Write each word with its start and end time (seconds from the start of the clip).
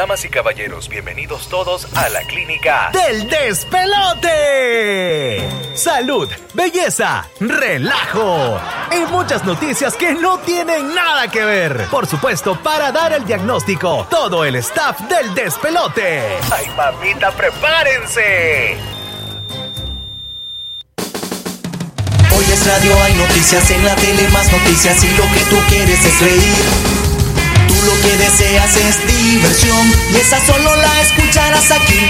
Damas 0.00 0.24
y 0.24 0.30
caballeros, 0.30 0.88
bienvenidos 0.88 1.50
todos 1.50 1.86
a 1.94 2.08
la 2.08 2.22
clínica 2.22 2.90
del 2.90 3.28
despelote. 3.28 4.26
Salud, 5.74 6.26
belleza, 6.54 7.28
relajo 7.38 8.58
y 8.92 9.00
muchas 9.12 9.44
noticias 9.44 9.96
que 9.96 10.14
no 10.14 10.38
tienen 10.38 10.94
nada 10.94 11.28
que 11.28 11.44
ver. 11.44 11.84
Por 11.90 12.06
supuesto, 12.06 12.58
para 12.62 12.90
dar 12.92 13.12
el 13.12 13.26
diagnóstico, 13.26 14.06
todo 14.08 14.46
el 14.46 14.56
staff 14.56 15.00
del 15.00 15.34
despelote. 15.34 16.22
¡Ay, 16.50 16.70
mamita, 16.74 17.30
prepárense! 17.32 18.78
Hoy 22.34 22.44
es 22.50 22.66
radio, 22.66 23.02
hay 23.02 23.12
noticias 23.12 23.70
en 23.70 23.84
la 23.84 23.94
tele, 23.96 24.26
más 24.28 24.50
noticias 24.50 25.04
y 25.04 25.10
lo 25.18 25.24
que 25.24 25.40
tú 25.50 25.58
quieres 25.68 26.02
es 26.02 26.20
reír. 26.22 27.09
Lo 27.90 28.00
que 28.02 28.16
deseas 28.18 28.76
es 28.76 29.04
diversión 29.04 29.92
y 30.12 30.16
esa 30.18 30.38
solo 30.46 30.76
la 30.76 31.00
escucharás 31.00 31.72
aquí. 31.72 32.06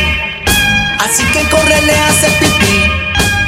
Así 0.98 1.24
que 1.32 1.48
corre, 1.48 1.80
le 1.80 1.96
hace 1.96 2.30
pipí. 2.32 2.84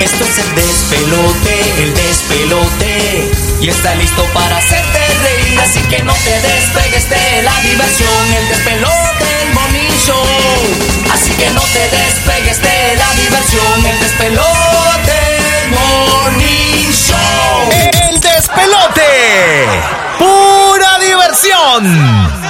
Esto 0.00 0.24
es 0.24 0.38
el 0.38 0.54
despelote, 0.54 1.82
el 1.82 1.95
despelote. 1.95 3.30
Y 3.60 3.68
está 3.68 3.95
listo 3.96 4.24
para 4.32 4.56
hacerte 4.56 4.98
reír. 5.23 5.60
Así 5.60 5.80
que 5.90 6.02
no 6.04 6.14
te 6.14 6.40
despegues 6.40 7.10
de 7.10 7.42
la 7.42 7.60
diversión. 7.60 8.32
El 8.32 8.48
despelote, 8.48 9.26
el 9.42 9.52
morning 9.52 9.92
show. 10.06 10.24
Así 11.12 11.32
que 11.32 11.51
no 11.51 11.60
te 11.60 11.87
despegues 11.95 12.62
de 12.62 12.96
la 12.96 13.12
diversión. 13.12 13.87
El 13.87 14.01
despelote, 14.01 15.12
el 15.64 15.70
morning 15.70 16.92
show. 16.92 17.70
El 18.09 18.20
despelote. 18.20 19.02
Pura 20.18 20.81
diversión. 21.32 22.41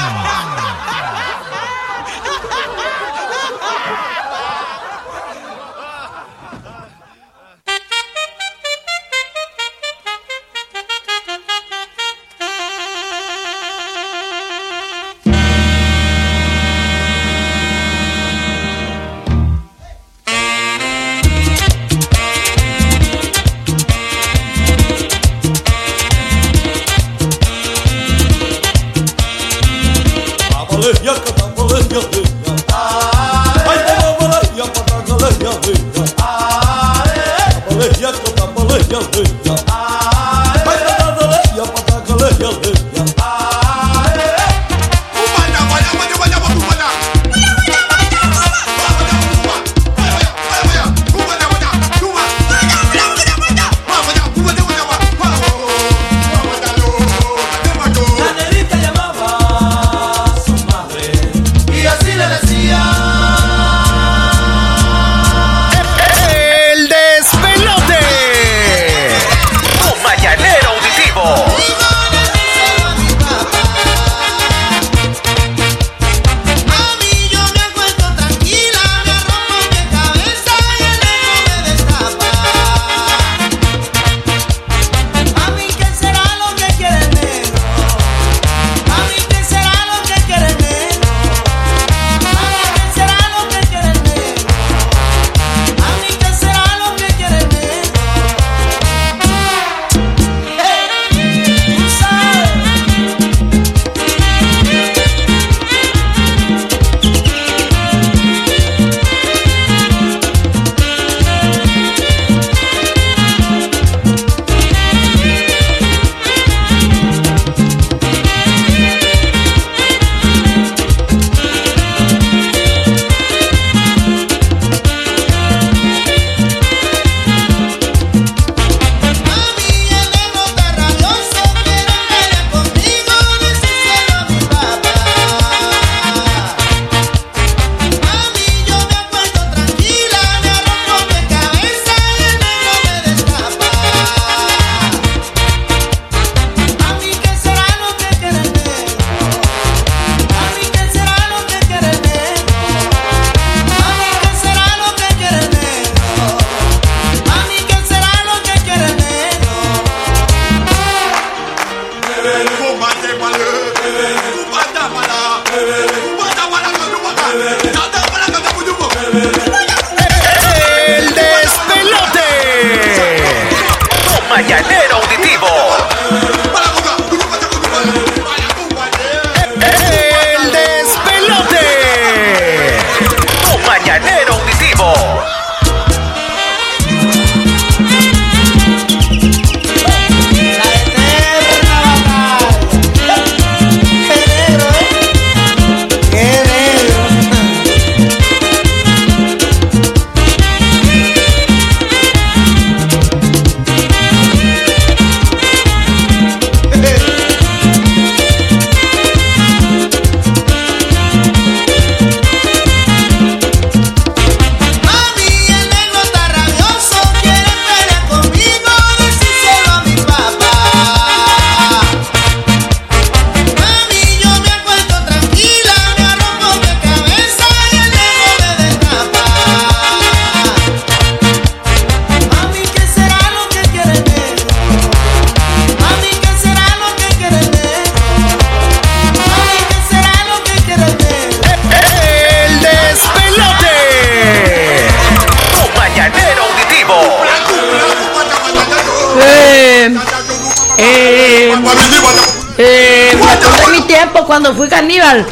Cuando 254.32 254.54
fui 254.54 254.66
caníbal. 254.66 255.26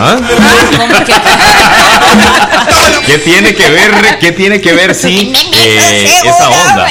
¿Ah? 0.00 0.16
¿Qué 3.06 3.18
tiene 3.18 3.54
que 3.54 3.68
ver, 3.68 4.18
qué 4.20 4.32
tiene 4.32 4.58
que 4.58 4.72
ver 4.72 4.94
sí 4.94 5.30
eh, 5.52 6.08
esa 6.24 6.48
onda? 6.48 6.88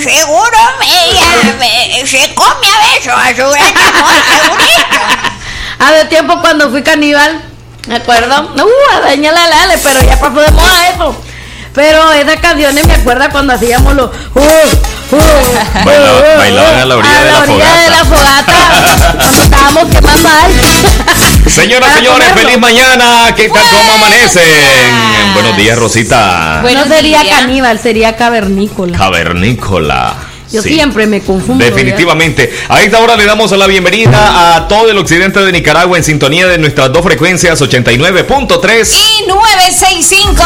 seguro 0.00 0.56
ella 0.86 1.26
me- 1.58 2.06
se 2.06 2.32
come 2.34 2.68
a 2.68 2.78
besos 2.86 3.12
a 3.12 3.34
su 3.34 3.50
gran 3.50 3.76
amor, 3.76 4.12
segurito. 4.30 4.86
Hace 5.80 6.04
tiempo 6.04 6.40
cuando 6.40 6.70
fui 6.70 6.84
caníbal, 6.84 7.42
¿me 7.88 7.96
acuerdo? 7.96 8.52
Uh, 8.54 8.68
a 8.94 9.00
Doña 9.10 9.32
la 9.32 9.48
Lale, 9.48 9.78
pero 9.82 10.00
ya 10.02 10.20
pasó 10.20 10.42
de 10.42 10.50
moda 10.52 10.88
eso. 10.90 11.16
Pero 11.74 12.12
esas 12.12 12.36
canciones 12.36 12.86
me 12.86 12.94
acuerda 12.94 13.30
cuando 13.30 13.54
hacíamos 13.54 13.96
los. 13.96 14.10
Uh, 14.36 14.68
Bailaba- 15.84 16.36
bailaban 16.38 16.78
a 16.80 16.84
la 16.84 16.96
orilla 16.96 17.18
a 17.20 17.24
de 17.24 17.30
la 17.30 17.38
orilla 17.40 17.74
de 17.76 17.90
la 17.90 18.04
fogata. 18.04 19.16
cuando 19.20 19.42
estábamos 19.42 19.84
quemando 19.86 20.28
algo. 20.28 20.68
Señoras, 21.50 21.88
Para 21.90 21.96
señores, 22.00 22.28
comerlo. 22.28 22.40
feliz 22.48 22.58
mañana. 22.58 23.34
¿Qué 23.36 23.48
tal? 23.48 23.68
¿Cómo 23.70 23.92
amanecen? 23.94 24.42
Buenos 25.34 25.56
días, 25.56 25.78
Rosita. 25.78 26.56
no 26.56 26.62
Buenos 26.62 26.88
sería 26.88 27.20
días. 27.22 27.36
caníbal, 27.40 27.78
sería 27.78 28.16
cavernícola. 28.16 28.96
Cavernícola. 28.96 30.16
Yo 30.52 30.62
Sí. 30.62 30.74
siempre 30.74 31.06
me 31.06 31.20
confundo. 31.22 31.64
Definitivamente. 31.64 32.52
A 32.68 32.82
esta 32.82 32.98
hora 33.00 33.16
le 33.16 33.24
damos 33.24 33.50
la 33.52 33.66
bienvenida 33.66 34.56
a 34.56 34.68
todo 34.68 34.90
el 34.90 34.98
occidente 34.98 35.40
de 35.40 35.50
Nicaragua 35.52 35.96
en 35.96 36.04
sintonía 36.04 36.46
de 36.46 36.58
nuestras 36.58 36.92
dos 36.92 37.02
frecuencias 37.02 37.60
89.3. 37.60 38.92
Y 38.92 39.26
965. 39.28 40.42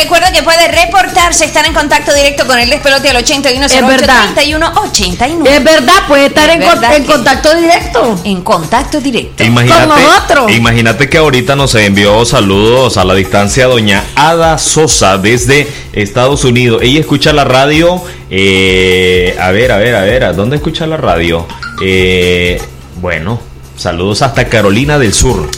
Recuerda 0.00 0.30
que 0.32 0.42
puede 0.42 0.68
reportarse, 0.68 1.44
estar 1.44 1.66
en 1.66 1.74
contacto 1.74 2.14
directo 2.14 2.46
con 2.46 2.58
el 2.58 2.70
despelote 2.70 3.08
al 3.08 3.16
81 3.16 3.66
Es 3.66 3.86
verdad. 3.86 4.22
31 4.34 4.72
ya. 4.74 4.80
89. 4.80 5.56
Es 5.56 5.64
verdad, 5.64 6.06
puede 6.06 6.26
estar 6.26 6.48
Es 6.48 6.56
en, 6.56 6.62
con- 6.62 6.68
verdad 6.80 6.96
en 6.96 7.02
que- 7.04 7.12
contacto 7.12 7.54
directo. 7.56 8.20
En 8.24 8.42
contacto 8.42 9.00
directo. 9.00 9.27
Imagínate, 9.44 10.52
imagínate 10.54 11.08
que 11.08 11.18
ahorita 11.18 11.56
nos 11.56 11.74
envió 11.74 12.24
saludos 12.24 12.96
a 12.96 13.04
la 13.04 13.14
distancia 13.14 13.66
doña 13.66 14.04
Ada 14.14 14.58
Sosa 14.58 15.18
desde 15.18 15.68
Estados 15.92 16.44
Unidos. 16.44 16.82
Ella 16.82 17.00
escucha 17.00 17.32
la 17.32 17.44
radio. 17.44 18.02
eh, 18.30 19.36
a 19.40 19.50
ver, 19.50 19.72
a 19.72 19.78
ver, 19.78 19.94
a 19.94 20.02
ver, 20.02 20.24
¿a 20.24 20.32
dónde 20.32 20.56
escucha 20.56 20.86
la 20.86 20.96
radio? 20.96 21.46
Eh, 21.82 22.60
bueno, 23.00 23.40
saludos 23.76 24.22
hasta 24.22 24.48
Carolina 24.48 24.98
del 24.98 25.14
Sur, 25.14 25.48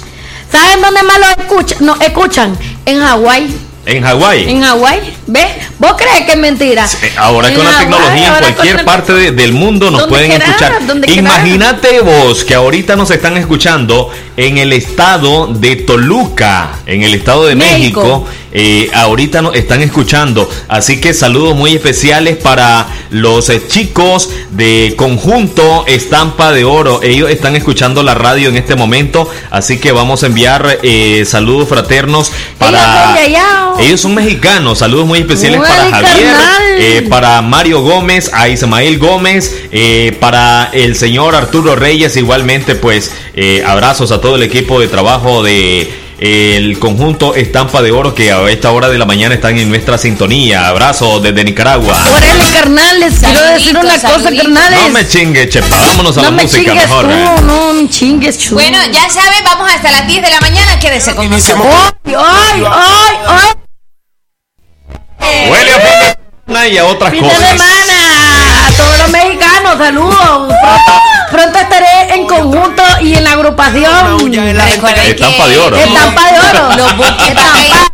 ¿Saben 0.51 0.83
dónde 0.83 1.03
más 1.05 1.19
lo 1.19 1.43
escuchan? 1.45 1.79
No, 1.87 1.97
escuchan. 2.01 2.59
En 2.85 3.01
Hawái. 3.01 3.70
En 3.87 4.03
Hawái. 4.03 4.49
En 4.51 4.63
Hawái. 4.63 5.01
¿Ves? 5.27 5.47
¿Vos 5.79 5.95
crees 5.97 6.27
que 6.27 6.33
es 6.33 6.39
mentira? 6.39 6.87
Ahora 7.17 7.49
En 7.49 7.55
con 7.55 7.65
la 7.65 7.71
Hawái, 7.73 7.85
tecnología 7.87 8.27
en 8.27 8.55
cualquier 8.55 8.85
parte 8.85 9.13
de- 9.15 9.31
del 9.33 9.53
mundo 9.53 9.91
nos 9.91 10.03
pueden 10.07 10.33
escuchar. 10.33 10.73
Imagínate 11.09 12.01
vos 12.01 12.45
que 12.45 12.55
ahorita 12.55 12.97
nos 12.97 13.11
están 13.11 13.37
escuchando 13.37 14.11
en 14.37 14.59
el 14.59 14.73
estado 14.73 15.47
de 15.49 15.77
Toluca, 15.77 16.73
en 16.87 17.03
el 17.03 17.15
estado 17.15 17.47
de 17.47 17.55
México. 17.55 18.01
México. 18.03 18.27
Eh, 18.53 18.91
ahorita 18.93 19.43
nos 19.43 19.55
están 19.55 19.83
escuchando. 19.83 20.49
Así 20.69 21.01
que 21.01 21.15
saludos 21.15 21.55
muy 21.55 21.75
especiales 21.75 22.37
para 22.37 22.87
los 23.11 23.49
eh, 23.49 23.63
chicos 23.69 24.31
de 24.51 24.95
conjunto 24.97 25.85
Estampa 25.87 26.53
de 26.53 26.65
Oro. 26.65 27.01
Ellos 27.03 27.31
están 27.31 27.55
escuchando 27.55 28.03
la 28.03 28.15
radio 28.15 28.49
en 28.49 28.57
este 28.57 28.75
momento. 28.75 29.31
Así 29.51 29.79
que 29.79 29.93
vamos 29.93 30.23
a 30.23 30.27
enviar 30.27 30.79
eh, 30.83 31.25
saludos 31.27 31.69
fraternos 31.69 32.33
para... 32.59 33.17
Ellos 33.79 34.01
son 34.01 34.15
mexicanos. 34.15 34.79
Saludos 34.81 35.07
muy 35.07 35.21
especiales 35.21 35.61
para 35.61 35.91
Javier, 35.91 37.09
para 37.09 37.41
Mario 37.41 37.81
Gómez, 37.81 38.31
a 38.35 38.49
Ismael 38.49 38.99
Gómez, 38.99 39.55
para 40.19 40.71
el 40.73 40.97
señor 40.97 41.35
Arturo 41.35 41.77
Reyes, 41.77 42.17
igualmente 42.17 42.75
pues 42.75 43.13
abrazos 43.65 44.11
a 44.11 44.21
todo 44.21 44.37
el 44.37 44.43
equipo 44.43 44.81
de 44.81 44.89
trabajo 44.89 45.43
de 45.43 46.00
el 46.21 46.79
conjunto 46.79 47.35
Estampa 47.35 47.81
de 47.81 47.93
Oro 47.93 48.15
que 48.15 48.31
a 48.31 48.43
esta 48.51 48.71
hora 48.73 48.91
de 48.91 48.99
la 48.99 49.07
mañana 49.07 49.35
están 49.35 49.57
en 49.59 49.71
nuestra 49.71 49.97
sintonía. 49.97 50.69
Abrazos 50.69 51.23
desde 51.23 51.45
Nicaragua. 51.45 51.97
Órale, 52.15 52.45
carnales, 52.53 53.15
quiero 53.21 53.41
decir 53.43 53.77
una 53.79 53.99
Saluditos, 53.99 54.31
cosa, 54.31 54.37
carnales. 54.43 54.81
No 54.81 54.89
me 54.91 55.09
chingue, 55.09 55.49
chepa, 55.49 55.75
vámonos 55.77 56.19
a 56.19 56.23
No 56.23 56.27
la 56.27 56.31
me 56.37 56.43
música 56.43 56.73
chingues 56.73 56.89
mejor. 56.89 57.05
tú, 57.07 57.11
eh. 57.11 57.25
no 57.43 57.73
me 57.73 57.89
chingues 57.89 58.39
tú. 58.39 58.55
Bueno, 58.55 58.79
ya 58.93 59.09
saben, 59.09 59.43
vamos 59.45 59.73
hasta 59.73 59.91
las 59.93 60.07
10 60.07 60.23
de 60.23 60.31
la 60.31 60.41
mañana. 60.41 60.79
Quédese 60.79 61.15
con 61.15 61.31
nosotros. 61.31 61.65
¡Ay, 62.05 62.15
ay, 62.17 62.65
ay, 62.71 63.17
ay! 63.27 63.47
Huele 65.51 65.75
a 65.75 65.81
fin 65.81 65.99
de 66.01 66.17
semana 66.47 66.69
y 66.69 66.79
a 66.79 66.85
otras 66.85 67.11
¡Fin 67.13 67.23
de 67.23 67.29
cosas. 67.29 67.49
semana! 67.51 68.67
A 68.67 68.71
todos 68.77 68.99
los 68.99 69.09
mexicanos, 69.11 69.79
saludos. 69.79 70.53
Pronto, 71.31 71.59
estaré 71.59 72.15
en 72.15 72.27
conjunto 72.27 72.83
y 73.01 73.15
en 73.15 73.25
la 73.25 73.33
agrupación. 73.33 73.93
Recuerden 74.33 75.07
Estampa 75.07 75.49
de 75.49 75.59
oro. 75.59 75.77
Estampa 75.77 76.33
de 76.33 76.39
oro. 76.41 76.77
Los 76.77 76.97
Bukis 76.97 77.35
van 77.35 77.57
a 77.57 77.61
iniciar, 77.61 77.90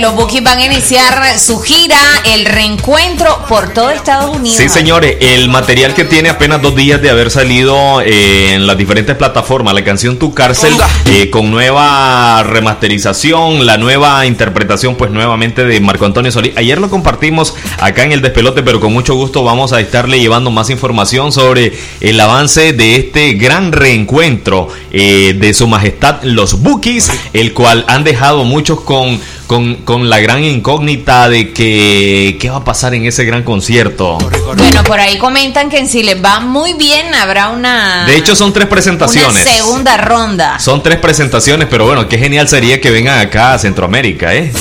los 0.00 0.14
Bukis 0.14 0.42
van 0.42 0.58
a 0.58 0.66
iniciar 0.66 1.38
su 1.38 1.60
gira, 1.60 1.98
el 2.24 2.44
reencuentro 2.44 3.44
por 3.48 3.72
todo 3.72 3.90
Estados 3.90 4.36
Unidos. 4.36 4.58
Sí, 4.58 4.68
señores, 4.68 5.16
el 5.20 5.48
material 5.48 5.94
que 5.94 6.04
tiene 6.04 6.28
apenas 6.28 6.60
dos 6.60 6.76
días 6.76 7.00
de 7.00 7.10
haber 7.10 7.30
salido 7.30 8.00
eh, 8.02 8.54
en 8.54 8.66
las 8.66 8.76
diferentes 8.76 9.16
plataformas, 9.16 9.74
la 9.74 9.84
canción 9.84 10.18
Tu 10.18 10.34
Cárcel, 10.34 10.74
eh, 11.06 11.30
con 11.30 11.50
nueva 11.50 12.42
remasterización, 12.42 13.64
la 13.64 13.78
nueva 13.78 14.26
interpretación, 14.26 14.96
pues 14.96 15.10
nuevamente 15.10 15.64
de 15.64 15.80
Marco 15.80 16.04
Antonio 16.04 16.30
Solís. 16.30 16.56
Ayer 16.56 16.78
lo 16.78 16.90
compartimos 16.90 17.54
acá 17.78 18.04
en 18.04 18.12
el 18.12 18.20
Despelote, 18.20 18.62
pero 18.62 18.80
con 18.80 18.92
mucho 18.92 19.14
gusto 19.14 19.42
vamos 19.44 19.72
a 19.72 19.80
estarle 19.80 20.20
llevando 20.20 20.50
más 20.50 20.68
información 20.68 21.32
sobre 21.32 21.72
el 22.00 22.20
avance 22.20 22.72
de 22.74 22.96
este 22.96 23.32
gran 23.34 23.72
reencuentro 23.72 24.68
eh, 24.92 25.34
de 25.38 25.54
Su 25.54 25.66
Majestad 25.66 26.22
los 26.22 26.60
Bookies, 26.62 27.10
el 27.32 27.54
cual 27.54 27.84
han 27.88 28.04
dejado 28.04 28.44
muchos 28.44 28.80
con, 28.80 29.20
con, 29.46 29.76
con 29.76 30.10
la 30.10 30.18
gran 30.20 30.42
incógnita 30.44 31.28
de 31.28 31.52
que 31.52 32.36
qué 32.40 32.50
va 32.50 32.56
a 32.58 32.64
pasar 32.64 32.94
en 32.94 33.06
ese 33.06 33.24
gran 33.24 33.42
concierto. 33.42 34.18
Bueno, 34.56 34.84
por 34.84 34.98
ahí 35.00 35.18
comentan 35.18 35.68
que 35.68 35.86
si 35.86 36.02
les 36.02 36.22
va 36.22 36.40
muy 36.40 36.72
bien 36.74 37.14
habrá 37.14 37.50
una, 37.50 38.04
De 38.06 38.16
hecho, 38.16 38.34
son 38.34 38.52
tres 38.52 38.64
una 38.64 38.70
presentaciones. 38.70 39.44
segunda 39.44 39.96
ronda. 39.96 40.58
Son 40.58 40.82
tres 40.82 40.98
presentaciones, 40.98 41.68
pero 41.70 41.86
bueno, 41.86 42.08
qué 42.08 42.18
genial 42.18 42.48
sería 42.48 42.80
que 42.80 42.90
vengan 42.90 43.18
acá 43.18 43.54
a 43.54 43.58
Centroamérica, 43.58 44.34
¿eh? 44.34 44.52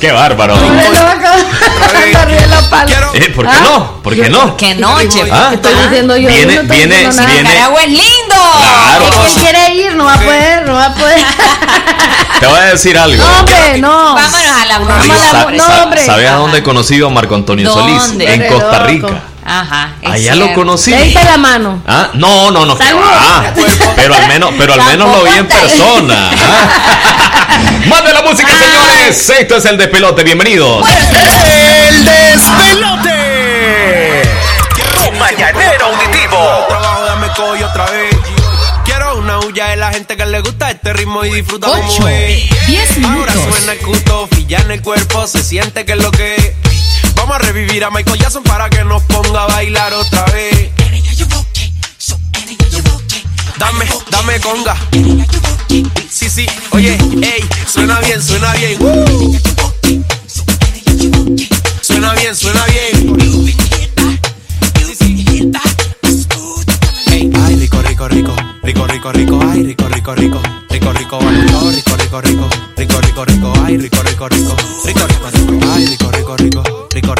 ¡Qué 0.00 0.12
bárbaro! 0.12 0.54
Eh, 3.14 3.30
¿Por 3.34 3.46
qué 3.46 3.52
¿Ah? 3.56 3.60
no? 3.62 4.02
¿Por 4.02 4.14
qué 4.14 4.28
no? 4.30 4.56
Que 4.56 4.74
noche. 4.74 5.22
Ah. 5.30 5.50
Estoy 5.52 5.74
diciendo 5.74 6.16
yo. 6.16 6.28
Viene- 6.28 6.62
no 6.62 6.74
viene- 6.74 6.96
viene- 7.08 7.42
Nicaragua 7.42 7.82
es 7.82 7.88
lindo. 7.88 8.34
Claro. 8.58 9.04
Es 9.04 9.10
que 9.10 9.26
él 9.26 9.34
quiere 9.34 9.74
ir, 9.74 9.94
no 9.94 10.04
va 10.04 10.14
a 10.14 10.18
poder, 10.20 10.66
no 10.66 10.74
va 10.74 10.86
a 10.86 10.94
poder. 10.94 11.18
Te 12.40 12.46
voy 12.46 12.58
a 12.58 12.64
decir 12.66 12.96
algo. 12.98 13.22
No, 13.24 13.38
hombre, 13.40 13.78
no. 13.78 14.14
Vámonos 14.14 14.34
a 14.62 14.64
la 14.66 14.78
Vamos 14.78 14.92
a 14.92 14.96
música. 14.98 15.14
la- 15.16 15.30
Sa- 15.30 15.50
no, 15.50 15.82
hombre. 15.84 16.04
¿Sabes 16.06 16.30
a 16.30 16.34
dónde 16.34 16.58
he 16.58 16.62
conocido 16.62 17.08
a 17.08 17.10
Marco 17.10 17.34
Antonio 17.34 17.72
Solís? 17.72 18.08
¿Dónde? 18.08 18.32
En 18.34 18.42
Eres 18.42 18.52
Costa 18.52 18.78
loco. 18.78 18.86
Rica. 18.86 19.22
Ajá. 19.48 19.92
es 20.02 20.10
Allá 20.10 20.34
lo 20.34 20.44
cierto. 20.44 20.60
conocí. 20.60 20.90
Le 20.90 21.02
diste 21.04 21.24
la 21.24 21.38
mano. 21.38 21.82
Ah, 21.86 22.10
no, 22.14 22.50
no, 22.50 22.66
no, 22.66 22.76
Salud. 22.76 23.00
va. 23.00 23.52
Pero 23.96 24.14
al 24.14 24.28
menos, 24.28 24.52
pero 24.58 24.74
al 24.74 24.82
menos 24.82 25.16
lo 25.16 25.24
vi 25.24 25.38
en 25.38 25.46
persona. 25.48 26.30
Ah. 26.30 27.48
Más 27.86 28.04
de 28.04 28.12
la 28.12 28.22
música, 28.22 28.52
señores. 28.54 29.30
Esto 29.30 29.56
es 29.56 29.64
el 29.64 29.78
de 29.78 29.88
pelote. 29.88 30.22
Bienvenidos. 30.22 30.86
El 30.88 32.04
despelote. 32.04 34.22
Tu 34.94 35.12
mañanero 35.18 35.86
auditivo. 35.86 36.66
Trabajo, 36.68 37.04
dame 37.04 37.28
coy 37.34 37.62
otra 37.62 37.86
vez. 37.86 38.14
Quiero 38.84 39.18
una 39.18 39.38
huya 39.40 39.68
de 39.68 39.76
la 39.76 39.90
gente 39.92 40.16
que 40.16 40.26
le 40.26 40.40
gusta 40.40 40.70
este 40.70 40.92
ritmo 40.92 41.24
y 41.24 41.30
disfruta 41.30 41.68
como 41.68 42.08
es. 42.08 42.44
Ahora 43.04 43.32
suena 43.32 43.72
el 43.72 43.78
cuto, 43.78 44.28
en 44.48 44.70
el 44.70 44.82
cuerpo, 44.82 45.26
se 45.26 45.42
siente 45.42 45.84
que 45.84 45.92
es 45.92 46.02
lo 46.02 46.10
que 46.10 46.36
es. 46.36 46.52
Vamos 47.28 47.44
a 47.44 47.46
revivir 47.52 47.84
a 47.84 47.90
Michael 47.90 48.18
Jackson 48.18 48.42
para 48.42 48.70
que 48.70 48.82
nos 48.84 49.02
ponga 49.02 49.42
a 49.42 49.46
bailar 49.48 49.92
otra 49.92 50.24
vez. 50.32 50.70
Dame, 53.58 53.84
dame 54.10 54.40
conga. 54.40 54.74
Sí, 56.08 56.30
sí, 56.30 56.46
oye, 56.70 56.94
ey, 56.94 57.44
suena 57.66 58.00
bien, 58.00 58.22
suena 58.22 58.50
bien. 58.54 58.78
Woo. 58.80 59.38
Suena 61.82 62.14
bien, 62.14 62.34
suena 62.34 62.64
bien. 62.64 63.14
Ay, 67.44 67.56
rico, 67.56 67.82
rico, 67.82 68.08
rico, 68.08 68.34
rico, 68.62 68.86
rico, 68.86 69.12
rico, 69.12 69.40
ay, 69.52 69.64
rico, 69.64 69.86
rico, 69.86 70.14
rico, 70.14 70.40
rico, 70.70 70.92
rico, 70.94 71.20
rico, 71.20 71.70
rico, 71.70 72.20
rico, 72.22 72.48
rico, 72.74 73.00
rico, 73.02 73.24
rico, 73.26 73.52
ay, 73.66 73.76
rico, 73.76 74.02
rico, 74.02 74.28
rico, 74.28 74.56
rico, 74.86 75.06
rico, 75.06 75.30
rico, 75.30 75.72
ay, 75.74 75.86
rico, 75.86 76.10
rico, 76.10 76.36
rico, 76.36 76.77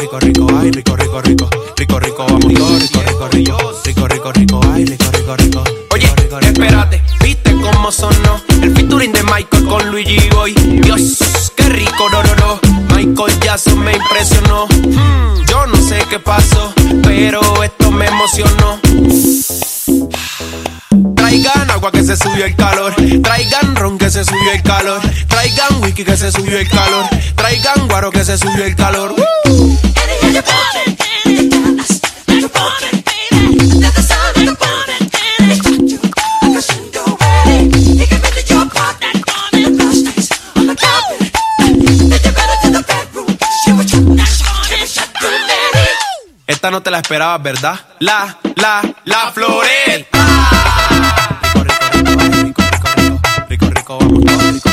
rico, 0.09 0.19
rico, 0.21 0.59
ay, 0.59 0.71
rico, 0.71 0.97
rico, 0.97 1.21
rico, 1.21 1.51
rico, 1.77 2.01
rico, 2.01 2.25
vamos, 2.27 2.45
rico, 2.45 2.67
rico, 2.69 3.29
rico, 3.29 3.59
rico, 3.85 4.09
rico, 4.09 4.33
rico, 4.33 4.61
ay, 4.73 4.85
rico, 4.87 5.05
rico, 5.13 5.37
rico. 5.37 5.65
Oye, 5.93 6.11
espérate, 6.41 7.03
viste 7.23 7.53
cómo 7.61 7.93
sonó 7.93 8.41
el 8.63 8.75
featuring 8.75 9.13
de 9.13 9.23
Michael 9.25 9.67
con 9.67 9.91
Luigi 9.91 10.31
Boy. 10.31 10.55
Dios, 10.55 11.53
qué 11.57 11.69
rico, 11.69 12.09
no, 12.11 12.23
no, 12.23 12.35
no. 12.37 12.61
Michael 12.97 13.39
Jackson 13.41 13.79
me 13.81 13.93
impresionó. 13.93 14.67
Hmm, 14.67 15.45
yo 15.47 15.67
no 15.67 15.77
sé 15.77 15.99
qué 16.09 16.19
pasó, 16.19 16.73
pero 17.03 17.63
esto 17.63 17.91
me 17.91 18.07
emocionó. 18.07 18.81
Traigan 21.17 21.71
agua 21.71 21.93
que 21.93 22.03
se 22.03 22.17
subió 22.17 22.47
el 22.47 22.57
calor. 22.57 22.95
Traigan 23.23 23.77
ron 23.77 23.99
que 23.99 24.11
se 24.11 24.25
subió 24.25 24.53
el 24.53 24.63
calor. 24.63 25.01
Traigan 25.27 25.83
whisky 25.83 26.05
que 26.05 26.17
se 26.17 26.33
subió 26.33 26.59
el 26.59 26.69
calor. 26.69 27.05
Traigan 27.35 27.89
guaro 27.89 28.11
que 28.11 28.25
se 28.25 28.39
subió 28.39 28.65
el 28.65 28.75
calor. 28.75 29.15
Esta 46.47 46.71
no 46.71 46.83
te 46.83 46.91
la 46.91 46.99
esperabas, 46.99 47.43
¿verdad? 47.43 47.79
La, 48.01 48.37
la, 48.57 48.83
la 49.05 49.31
floreta. 49.33 50.19
Rico, 51.55 51.63
rico, 51.63 51.87
rico, 52.09 52.09
rico, 52.09 52.39
rico, 52.39 52.39
vamos 52.39 52.39
todos, 52.39 52.41
rico, 52.41 52.63
rico, 52.63 52.63
rico, 52.73 53.21
rico, 53.49 53.69
rico, 53.71 54.49
rico, 54.51 54.68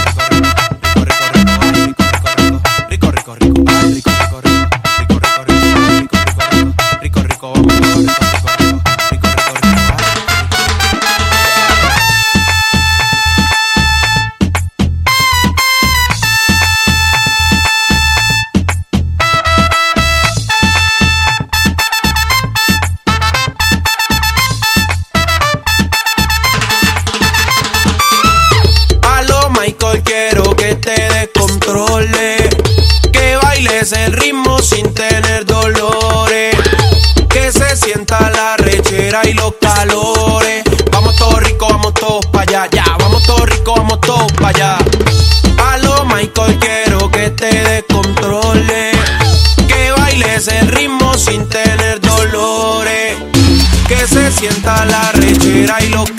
la 54.65 55.11
rechera 55.11 55.77
y 55.83 55.89
los 55.89 56.09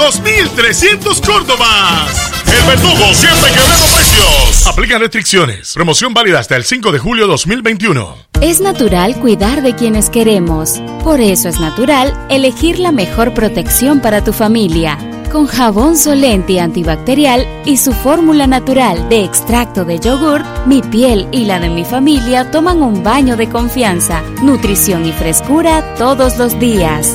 2.300 0.00 1.20
Córdobas. 1.20 2.32
El 2.46 2.66
verdugo 2.66 3.12
siempre 3.12 3.52
quebrando 3.52 3.84
precios. 3.94 4.66
Aplican 4.66 5.00
restricciones. 5.00 5.74
Promoción 5.74 6.14
válida 6.14 6.38
hasta 6.38 6.56
el 6.56 6.64
5 6.64 6.90
de 6.90 6.98
julio 6.98 7.26
2021. 7.26 8.16
Es 8.40 8.62
natural 8.62 9.20
cuidar 9.20 9.60
de 9.60 9.76
quienes 9.76 10.08
queremos. 10.08 10.80
Por 11.04 11.20
eso 11.20 11.50
es 11.50 11.60
natural 11.60 12.18
elegir 12.30 12.78
la 12.78 12.92
mejor 12.92 13.34
protección 13.34 14.00
para 14.00 14.24
tu 14.24 14.32
familia. 14.32 14.96
Con 15.30 15.46
jabón 15.46 15.98
Solenti 15.98 16.58
antibacterial 16.58 17.46
y 17.66 17.76
su 17.76 17.92
fórmula 17.92 18.46
natural 18.46 19.06
de 19.10 19.22
extracto 19.22 19.84
de 19.84 20.00
yogur, 20.00 20.42
mi 20.64 20.80
piel 20.80 21.28
y 21.30 21.44
la 21.44 21.60
de 21.60 21.68
mi 21.68 21.84
familia 21.84 22.50
toman 22.50 22.82
un 22.82 23.04
baño 23.04 23.36
de 23.36 23.50
confianza, 23.50 24.22
nutrición 24.42 25.04
y 25.04 25.12
frescura 25.12 25.94
todos 25.96 26.38
los 26.38 26.58
días. 26.58 27.14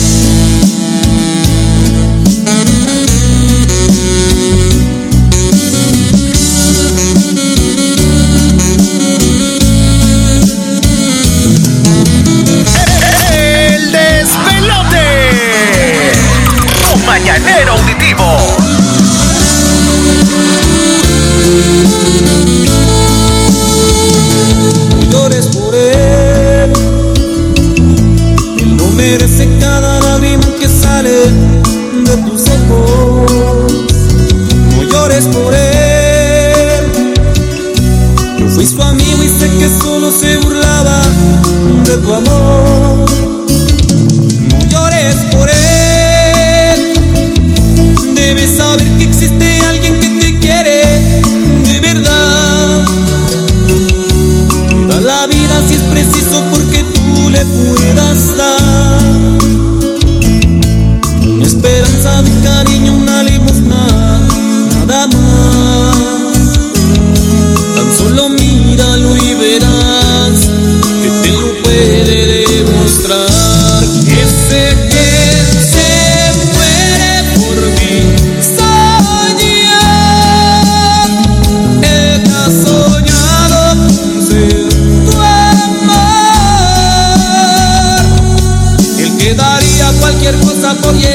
Por 90.75 91.10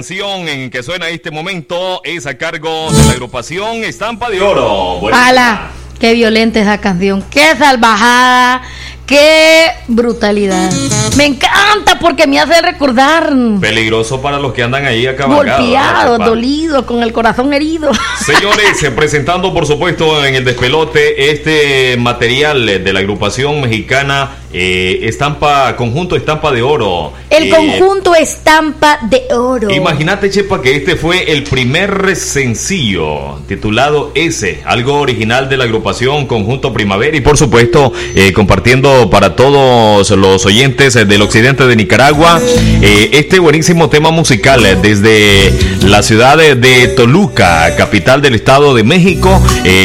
canción 0.00 0.48
en 0.48 0.70
que 0.70 0.82
suena 0.82 1.10
este 1.10 1.30
momento, 1.30 2.00
es 2.04 2.24
a 2.24 2.38
cargo 2.38 2.90
de 2.90 3.04
la 3.04 3.12
agrupación 3.12 3.84
Estampa 3.84 4.30
de 4.30 4.40
Oro. 4.40 4.98
¡Hala! 5.12 5.72
Qué 5.98 6.14
violenta 6.14 6.58
esa 6.58 6.80
canción, 6.80 7.22
qué 7.30 7.54
salvajada, 7.54 8.62
qué 9.04 9.66
brutalidad. 9.88 10.72
Me 11.18 11.26
encanta 11.26 11.98
porque 12.00 12.26
me 12.26 12.40
hace 12.40 12.62
recordar 12.62 13.30
Peligroso 13.60 14.22
para 14.22 14.38
los 14.38 14.54
que 14.54 14.62
andan 14.62 14.86
ahí 14.86 15.06
acabados. 15.06 15.44
golpeado, 15.44 16.16
dolido, 16.16 16.86
con 16.86 17.02
el 17.02 17.12
corazón 17.12 17.52
herido. 17.52 17.90
Señores, 18.24 18.82
eh, 18.82 18.90
presentando 18.92 19.52
por 19.52 19.66
supuesto 19.66 20.24
en 20.24 20.34
el 20.34 20.46
despelote 20.46 21.30
este 21.30 21.98
material 21.98 22.64
de 22.64 22.92
la 22.94 23.00
agrupación 23.00 23.60
mexicana 23.60 24.30
eh, 24.52 25.00
Estampa, 25.04 25.76
Conjunto 25.76 26.16
Estampa 26.16 26.50
de 26.52 26.62
Oro. 26.62 27.12
El 27.30 27.44
Eh, 27.44 27.50
conjunto 27.50 28.14
estampa 28.14 28.98
de 29.08 29.22
oro. 29.34 29.70
Imagínate, 29.70 30.30
Chepa, 30.30 30.60
que 30.60 30.74
este 30.76 30.96
fue 30.96 31.32
el 31.32 31.44
primer 31.44 32.16
sencillo 32.16 33.38
titulado 33.46 34.10
Ese, 34.14 34.62
algo 34.64 34.94
original 35.00 35.48
de 35.48 35.56
la 35.56 35.64
agrupación 35.64 36.26
Conjunto 36.26 36.72
Primavera 36.72 37.16
y 37.16 37.20
por 37.20 37.36
supuesto 37.36 37.92
eh, 38.14 38.32
compartiendo 38.32 39.08
para 39.10 39.36
todos 39.36 40.10
los 40.10 40.46
oyentes 40.46 40.94
del 40.94 41.22
occidente 41.22 41.66
de 41.66 41.76
Nicaragua 41.76 42.40
eh, 42.82 43.10
este 43.12 43.38
buenísimo 43.38 43.88
tema 43.88 44.10
musical 44.10 44.62
desde 44.82 45.52
la 45.82 46.02
ciudad 46.02 46.36
de, 46.36 46.88
Toluca, 46.88 47.76
capital 47.76 48.22
del 48.22 48.34
estado 48.34 48.74
de 48.74 48.82
México. 48.84 49.40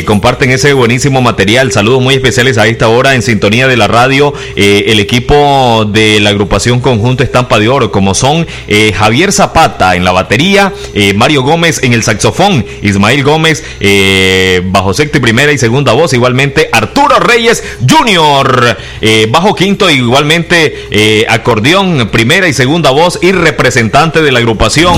Comparten 0.05 0.51
ese 0.51 0.73
buenísimo 0.73 1.21
material. 1.21 1.71
Saludos 1.71 2.01
muy 2.01 2.15
especiales 2.15 2.57
a 2.57 2.67
esta 2.67 2.87
hora 2.89 3.15
en 3.15 3.21
sintonía 3.21 3.67
de 3.67 3.77
la 3.77 3.87
radio. 3.87 4.33
Eh, 4.55 4.85
el 4.87 4.99
equipo 4.99 5.85
de 5.91 6.19
la 6.19 6.29
agrupación 6.29 6.79
Conjunto 6.79 7.23
Estampa 7.23 7.59
de 7.59 7.67
Oro, 7.67 7.91
como 7.91 8.13
son 8.13 8.47
eh, 8.67 8.93
Javier 8.95 9.31
Zapata 9.31 9.95
en 9.95 10.03
la 10.03 10.11
batería, 10.11 10.73
eh, 10.93 11.13
Mario 11.13 11.43
Gómez 11.43 11.81
en 11.83 11.93
el 11.93 12.03
saxofón, 12.03 12.65
Ismael 12.81 13.23
Gómez 13.23 13.63
bajo 14.71 14.93
sexta 14.93 15.17
y 15.17 15.21
primera 15.21 15.51
y 15.51 15.57
segunda 15.57 15.93
voz, 15.93 16.13
igualmente 16.13 16.69
Arturo 16.71 17.19
Reyes 17.19 17.63
Jr. 17.87 18.77
bajo 19.29 19.55
quinto, 19.55 19.89
igualmente 19.89 21.25
acordeón, 21.29 22.09
primera 22.11 22.47
y 22.47 22.53
segunda 22.53 22.91
voz 22.91 23.19
y 23.21 23.31
representante 23.31 24.21
de 24.21 24.31
la 24.31 24.39
agrupación. 24.39 24.95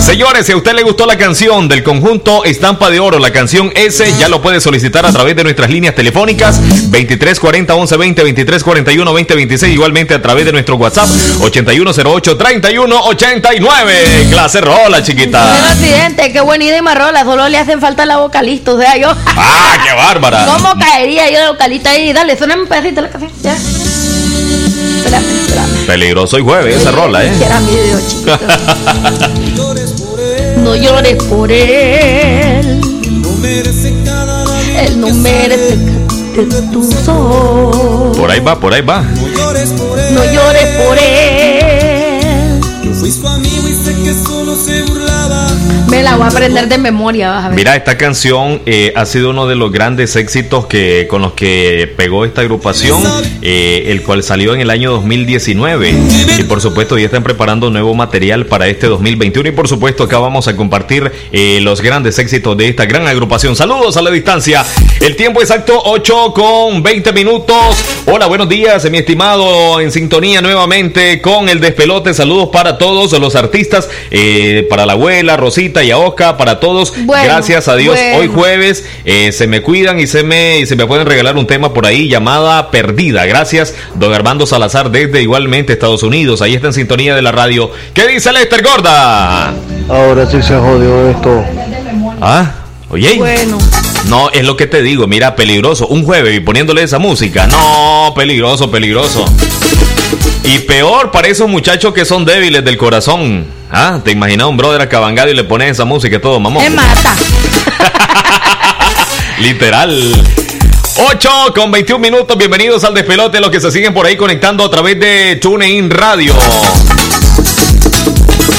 Señores, 0.00 0.46
si 0.46 0.52
a 0.52 0.56
usted 0.56 0.74
le 0.74 0.82
gustó 0.82 1.06
la 1.06 1.16
canción 1.16 1.68
del 1.68 1.82
conjunto 1.82 2.44
Estampa 2.44 2.90
de 2.90 3.00
Oro, 3.00 3.18
la 3.18 3.32
canción 3.32 3.72
S, 3.74 4.04
ya 4.18 4.28
lo 4.28 4.42
puede 4.42 4.60
solicitar 4.60 5.06
a 5.06 5.12
través 5.12 5.36
de 5.36 5.44
nuestras 5.44 5.70
líneas 5.70 5.94
telefónicas 5.94 6.60
2340 6.90 7.74
1120 7.74 8.22
2341 8.22 8.95
2026, 9.04 9.72
igualmente 9.72 10.14
a 10.14 10.22
través 10.22 10.44
de 10.44 10.52
nuestro 10.52 10.76
WhatsApp 10.76 11.08
8108 11.40 12.36
3189. 12.36 14.26
Clase 14.30 14.60
rola, 14.60 15.02
chiquita. 15.02 15.70
accidente, 15.70 16.32
qué 16.32 16.40
buena 16.40 16.64
idea 16.64 16.78
y 16.78 16.82
marrola, 16.82 17.24
solo 17.24 17.48
le 17.48 17.58
hacen 17.58 17.80
falta 17.80 18.06
la 18.06 18.18
vocalista, 18.18 18.72
o 18.72 18.78
sea, 18.78 18.96
yo. 18.96 19.08
¡Ah, 19.26 19.76
qué 19.84 19.92
bárbara! 19.94 20.46
¿Cómo 20.46 20.74
caería 20.78 21.30
yo 21.30 21.40
de 21.40 21.48
vocalista 21.48 21.90
ahí? 21.90 22.12
Dale, 22.12 22.36
suena 22.36 22.54
un 22.56 22.66
pedacito 22.66 22.96
de 22.96 23.02
la 23.02 23.10
canción, 23.10 23.32
ya. 23.42 23.54
Espérame, 23.54 25.24
espérame. 25.40 25.86
Peligroso 25.86 26.38
y 26.38 26.42
jueves 26.42 26.76
esa 26.76 26.90
rola, 26.90 27.24
¿eh? 27.24 27.32
Era 27.40 27.60
mi 27.60 27.70
video 27.70 28.00
chiquito. 28.08 28.38
No 30.58 30.74
llores 30.74 31.22
por 31.24 31.52
él. 31.52 32.80
No 33.20 33.30
merece 33.36 33.94
cada 34.04 34.44
Él 34.82 35.00
no 35.00 35.14
merece 35.14 35.76
sale 35.76 36.05
Por 36.36 38.30
ahí 38.30 38.40
va, 38.40 38.60
por 38.60 38.74
ahí 38.74 38.82
va. 38.82 39.00
No 39.00 39.26
llores 39.28 39.70
por 39.70 39.98
él. 39.98 40.14
No 40.14 40.24
llores 40.24 40.66
por 40.76 40.98
él. 40.98 41.25
La 46.06 46.16
voy 46.16 46.26
a 46.26 46.28
aprender 46.28 46.68
de 46.68 46.78
memoria, 46.78 47.30
vas 47.30 47.44
a 47.44 47.48
ver. 47.48 47.56
Mira, 47.56 47.74
esta 47.74 47.98
canción 47.98 48.62
eh, 48.64 48.92
ha 48.94 49.04
sido 49.06 49.30
uno 49.30 49.48
de 49.48 49.56
los 49.56 49.72
grandes 49.72 50.14
éxitos 50.14 50.66
que 50.66 51.06
con 51.08 51.20
los 51.20 51.32
que 51.32 51.92
pegó 51.96 52.24
esta 52.24 52.42
agrupación, 52.42 53.02
eh, 53.42 53.86
el 53.88 54.02
cual 54.02 54.22
salió 54.22 54.54
en 54.54 54.60
el 54.60 54.70
año 54.70 54.92
2019. 54.92 55.94
Y 56.38 56.44
por 56.44 56.60
supuesto, 56.60 56.96
ya 56.96 57.06
están 57.06 57.24
preparando 57.24 57.70
nuevo 57.70 57.92
material 57.94 58.46
para 58.46 58.68
este 58.68 58.86
2021. 58.86 59.48
Y 59.48 59.52
por 59.52 59.66
supuesto, 59.66 60.04
acá 60.04 60.18
vamos 60.18 60.46
a 60.46 60.54
compartir 60.54 61.10
eh, 61.32 61.58
los 61.62 61.80
grandes 61.80 62.18
éxitos 62.20 62.56
de 62.56 62.68
esta 62.68 62.86
gran 62.86 63.08
agrupación. 63.08 63.56
Saludos 63.56 63.96
a 63.96 64.02
la 64.02 64.10
distancia. 64.10 64.64
El 65.00 65.16
tiempo 65.16 65.40
exacto, 65.40 65.80
8 65.86 66.32
con 66.32 66.84
20 66.84 67.12
minutos. 67.14 67.56
Hola, 68.06 68.26
buenos 68.26 68.48
días, 68.48 68.88
mi 68.90 68.98
estimado, 68.98 69.80
en 69.80 69.90
sintonía 69.90 70.40
nuevamente 70.40 71.20
con 71.20 71.48
el 71.48 71.58
despelote. 71.58 72.14
Saludos 72.14 72.50
para 72.52 72.78
todos 72.78 73.18
los 73.18 73.34
artistas, 73.34 73.88
para 74.70 74.86
la 74.86 74.92
abuela, 74.92 75.36
Rosita 75.36 75.82
y 75.82 75.95
Oscar, 75.96 76.36
para 76.36 76.60
todos. 76.60 76.92
Bueno, 77.04 77.24
Gracias 77.24 77.68
a 77.68 77.76
Dios, 77.76 77.96
bueno. 77.96 78.18
hoy 78.18 78.28
jueves 78.28 78.84
eh, 79.04 79.32
se 79.32 79.46
me 79.46 79.62
cuidan 79.62 79.98
y 80.00 80.06
se 80.06 80.22
me, 80.22 80.60
y 80.60 80.66
se 80.66 80.76
me 80.76 80.86
pueden 80.86 81.06
regalar 81.06 81.36
un 81.36 81.46
tema 81.46 81.72
por 81.74 81.86
ahí 81.86 82.08
llamada 82.08 82.70
Perdida. 82.70 83.24
Gracias, 83.26 83.74
don 83.94 84.12
Armando 84.14 84.46
Salazar, 84.46 84.90
desde 84.90 85.22
igualmente 85.22 85.72
Estados 85.72 86.02
Unidos. 86.02 86.42
Ahí 86.42 86.54
está 86.54 86.68
en 86.68 86.72
sintonía 86.72 87.14
de 87.14 87.22
la 87.22 87.32
radio. 87.32 87.70
¿Qué 87.94 88.06
dice 88.06 88.32
Lester 88.32 88.62
Gorda? 88.62 89.54
Ahora 89.88 90.26
sí 90.30 90.42
se 90.42 90.56
jodió 90.56 91.10
esto. 91.10 91.44
Ah, 92.20 92.52
oye. 92.90 93.14
Bueno, 93.16 93.58
No, 94.08 94.30
es 94.30 94.44
lo 94.44 94.56
que 94.56 94.66
te 94.66 94.82
digo, 94.82 95.06
mira, 95.06 95.34
peligroso. 95.36 95.86
Un 95.88 96.04
jueves 96.04 96.36
y 96.36 96.40
poniéndole 96.40 96.82
esa 96.82 96.98
música. 96.98 97.46
No, 97.46 98.12
peligroso, 98.14 98.70
peligroso. 98.70 99.24
Y 100.44 100.60
peor 100.60 101.10
para 101.10 101.26
esos 101.28 101.48
muchachos 101.48 101.92
que 101.92 102.04
son 102.04 102.24
débiles 102.24 102.64
del 102.64 102.76
corazón. 102.76 103.46
Ah, 103.78 104.00
te 104.02 104.10
imaginas 104.10 104.46
un 104.46 104.56
brother 104.56 104.80
acabangado 104.80 105.28
y 105.28 105.34
le 105.34 105.44
pones 105.44 105.72
esa 105.72 105.84
música 105.84 106.16
y 106.16 106.18
todo, 106.18 106.40
mamón. 106.40 106.62
me 106.62 106.70
mata. 106.70 107.14
Literal. 109.38 110.24
8 110.96 111.30
con 111.54 111.70
21 111.70 111.98
minutos, 111.98 112.38
bienvenidos 112.38 112.84
al 112.84 112.94
despelote, 112.94 113.38
los 113.38 113.50
que 113.50 113.60
se 113.60 113.70
siguen 113.70 113.92
por 113.92 114.06
ahí 114.06 114.16
conectando 114.16 114.64
a 114.64 114.70
través 114.70 114.98
de 114.98 115.36
TuneIn 115.36 115.90
Radio. 115.90 116.34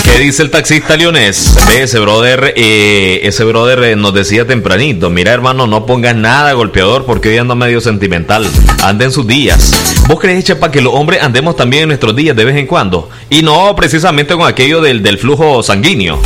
¿Qué 0.03 0.19
dice 0.19 0.43
el 0.43 0.51
taxista 0.51 0.95
leonés? 0.95 1.56
Ve, 1.67 1.82
ese 1.82 1.97
brother, 1.97 2.53
eh, 2.56 3.21
ese 3.23 3.43
brother 3.43 3.84
eh, 3.86 3.95
nos 3.95 4.13
decía 4.13 4.45
tempranito, 4.45 5.10
mira 5.10 5.34
hermano, 5.34 5.65
no 5.65 5.88
pongas 5.88 6.15
nada 6.15 6.53
golpeador 6.53 7.06
porque 7.06 7.30
hoy 7.30 7.39
anda 7.39 7.56
medio 7.56 7.82
sentimental, 7.82 8.47
anda 8.84 9.06
en 9.06 9.12
sus 9.12 9.25
días. 9.25 9.96
¿Vos 10.07 10.21
crees, 10.21 10.45
Chepa, 10.45 10.71
que 10.71 10.79
los 10.79 10.93
hombres 10.93 11.21
andemos 11.21 11.57
también 11.57 11.83
en 11.83 11.89
nuestros 11.89 12.15
días 12.15 12.33
de 12.33 12.45
vez 12.45 12.55
en 12.55 12.65
cuando? 12.65 13.09
Y 13.29 13.41
no 13.41 13.75
precisamente 13.75 14.33
con 14.35 14.47
aquello 14.47 14.79
del, 14.79 15.03
del 15.03 15.17
flujo 15.17 15.61
sanguíneo. 15.61 16.17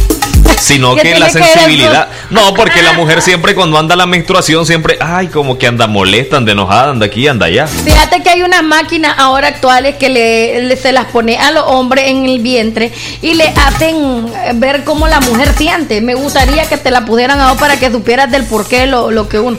Sino 0.60 0.96
¿Qué 0.96 1.02
que 1.02 1.20
la 1.20 1.26
que 1.28 1.32
sensibilidad. 1.34 2.08
No, 2.30 2.54
porque 2.54 2.82
la 2.84 2.94
mujer 2.94 3.22
siempre 3.22 3.56
cuando 3.56 3.78
anda 3.80 3.96
la 3.96 4.06
menstruación, 4.06 4.66
siempre, 4.66 4.98
ay, 5.02 5.28
como 5.28 5.58
que 5.58 5.66
anda 5.68 5.88
molesta, 5.88 6.38
anda 6.38 6.52
enojada, 6.52 6.92
anda 6.92 7.08
aquí, 7.08 7.28
anda 7.28 7.48
allá. 7.48 7.66
Fíjate 7.68 8.22
que 8.22 8.30
hay 8.30 8.44
unas 8.44 8.64
máquinas 8.64 9.16
ahora 9.18 9.48
actuales 9.48 9.96
que 9.96 10.10
le, 10.10 10.62
le- 10.64 10.78
se 10.78 10.92
las 10.92 11.06
pone 11.06 11.38
a 11.38 11.52
los 11.52 11.64
hombres 11.66 12.08
en 12.10 12.26
el 12.26 12.40
vientre 12.40 12.92
y 13.22 13.34
le 13.34 13.48
hacen 13.50 13.96
eh, 14.46 14.52
ver 14.56 14.84
cómo 14.84 15.08
la 15.08 15.20
mujer 15.20 15.54
siente. 15.58 16.00
Me 16.00 16.14
gustaría 16.14 16.68
que 16.70 16.78
te 16.78 16.92
la 16.92 17.06
pusieran 17.06 17.40
ahora 17.40 17.60
para 17.60 17.80
que 17.80 17.90
supieras 17.92 18.30
del 18.32 18.44
por 18.46 18.68
qué 18.68 18.86
lo, 18.86 19.10
lo 19.12 19.28
que 19.28 19.40
uno 19.40 19.58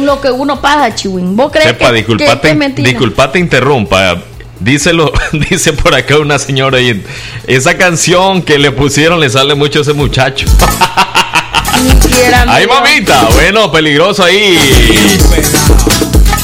lo 0.00 0.20
que 0.20 0.30
uno 0.30 0.60
pasa, 0.60 0.94
chihuín. 0.94 1.36
¿Vos 1.36 1.52
crees 1.52 1.68
Sepa, 1.68 1.86
que, 1.88 1.92
disculpate, 1.92 2.58
que- 2.58 2.82
disculpate, 2.82 3.38
interrumpa. 3.38 4.16
Dice, 4.60 4.92
lo, 4.92 5.12
dice 5.50 5.72
por 5.72 5.94
acá 5.94 6.18
una 6.18 6.38
señora 6.38 6.80
y 6.80 7.02
esa 7.46 7.76
canción 7.76 8.42
que 8.42 8.58
le 8.58 8.70
pusieron 8.70 9.18
le 9.20 9.28
sale 9.30 9.54
mucho 9.54 9.80
a 9.80 9.82
ese 9.82 9.94
muchacho. 9.94 10.46
Ay, 12.46 12.66
mamita, 12.66 13.28
bueno, 13.32 13.72
peligroso 13.72 14.22
ahí. 14.22 14.58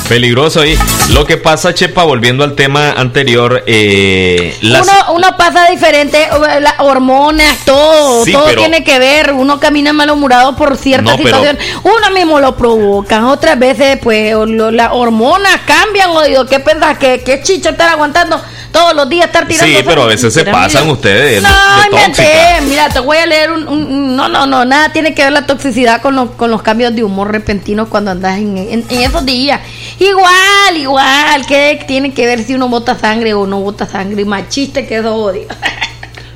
Peligroso 0.08 0.60
ahí. 0.60 0.78
Lo 1.10 1.24
que 1.26 1.36
pasa, 1.36 1.74
Chepa, 1.74 2.04
volviendo 2.04 2.44
al 2.44 2.54
tema 2.54 2.92
anterior, 2.92 3.64
eh, 3.66 4.56
las- 4.60 4.82
Uno, 4.86 5.14
uno 5.14 5.36
pasa 5.36 5.68
diferente, 5.68 6.22
eh, 6.22 6.60
las 6.60 6.74
hormonas, 6.78 7.64
todo, 7.64 8.24
Sí, 8.24 8.30
todo 8.32 8.46
pero- 8.46 8.60
tiene 8.60 8.84
que 8.84 9.00
ver. 9.00 9.32
Uno 9.32 9.58
camina 9.58 9.92
malhumorado 9.92 10.54
por 10.54 10.70
No, 10.70 10.76
pero- 10.78 11.16
situaciones. 11.16 11.58
Uno 11.82 12.10
mismo 12.14 12.38
lo 12.38 12.56
provoca. 12.56 13.26
Otras 13.26 13.58
veces, 13.58 13.98
pues, 14.00 14.32
lo- 14.46 14.70
las 14.70 14.90
hormonas 14.92 15.60
cambian. 15.66 16.10
O 16.10 16.22
digo, 16.22 16.46
¿qué 16.46 16.60
pensás? 16.60 16.98
¿Qué, 16.98 17.22
qué 17.24 17.42
chicha 17.42 17.70
estar 17.70 17.88
aguantando 17.88 18.40
todos 18.76 18.94
los 18.94 19.08
días 19.08 19.26
estar 19.26 19.48
tirando? 19.48 19.66
Sí, 19.78 19.82
pero 19.86 20.02
a 20.02 20.06
veces 20.06 20.34
se 20.34 20.44
pasan 20.44 20.82
mira. 20.82 20.92
ustedes 20.94 21.42
de- 21.42 21.48
No, 21.48 22.08
de. 22.60 22.60
Mira, 22.68 22.88
te 22.90 23.00
voy 23.00 23.16
a 23.16 23.26
leer 23.26 23.50
un, 23.52 24.14
No, 24.16 24.28
no, 24.28 24.46
no. 24.46 24.64
Nada 24.64 24.90
tiene 24.92 25.14
que 25.14 25.22
ver 25.24 25.32
la 25.32 25.46
toxicidad 25.46 26.02
con, 26.02 26.14
los- 26.16 26.30
con 26.32 26.50
los 26.50 26.62
cambios 26.62 26.94
de 26.94 27.02
humor 27.04 27.32
repentinos 27.32 27.88
cuando 27.88 28.10
andas 28.10 28.38
en, 28.38 28.56
en- 28.58 28.84
en 28.88 29.00
esos 29.02 29.24
días. 29.24 29.60
Igual, 29.98 30.76
igual. 30.76 31.46
¿Qué 31.46 31.82
tiene 31.86 32.12
que 32.12 32.26
ver 32.26 32.42
si 32.44 32.54
uno 32.54 32.68
bota 32.68 32.98
sangre 32.98 33.32
o 33.34 33.46
no 33.46 33.60
bota 33.60 33.86
sangre? 33.86 34.24
Machista 34.24 34.86
que 34.86 34.98
eso 34.98 35.14
odio. 35.14 35.46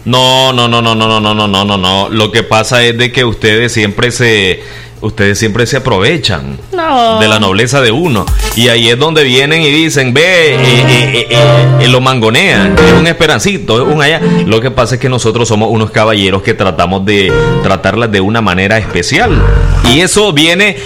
No, 0.05 0.53
no, 0.55 0.67
no, 0.67 0.81
no, 0.81 0.95
no, 0.95 1.21
no, 1.21 1.35
no, 1.35 1.47
no, 1.47 1.65
no, 1.65 1.77
no. 1.77 2.09
Lo 2.09 2.33
que 2.33 2.43
pasa 2.43 2.83
es 2.83 2.97
de 2.97 3.13
que 3.13 3.25
ustedes 3.25 3.73
siempre 3.73 4.11
se, 4.11 4.63
ustedes 5.01 5.39
siempre 5.39 5.67
se 5.67 5.79
aprovechan 5.79 6.59
No. 6.73 7.19
de 7.21 7.29
la 7.29 7.39
nobleza 7.39 7.81
de 7.81 7.91
uno. 7.91 8.27
Y 8.57 8.69
ahí 8.69 8.89
es 8.91 8.99
donde 8.99 9.25
vienen 9.25 9.63
y 9.63 9.71
dicen, 9.71 10.13
ve, 10.13 10.55
eh, 10.55 10.59
eh, 10.59 11.27
eh, 11.31 11.37
eh, 11.81 11.89
lo 11.89 12.01
mangonean, 12.01 12.77
es 12.79 12.93
un 12.93 13.07
esperancito, 13.07 13.87
es 13.87 13.95
un 13.95 14.03
allá. 14.03 14.21
Lo 14.47 14.61
que 14.61 14.71
pasa 14.71 14.97
es 14.97 15.01
que 15.01 15.09
nosotros 15.09 15.49
somos 15.49 15.71
unos 15.71 15.91
caballeros 15.91 16.43
que 16.43 16.55
tratamos 16.55 17.05
de 17.05 17.33
tratarlas 17.63 18.11
de 18.13 18.21
una 18.21 18.41
manera 18.41 18.79
especial. 18.79 19.31
Y 19.93 20.01
eso 20.01 20.33
viene... 20.33 20.77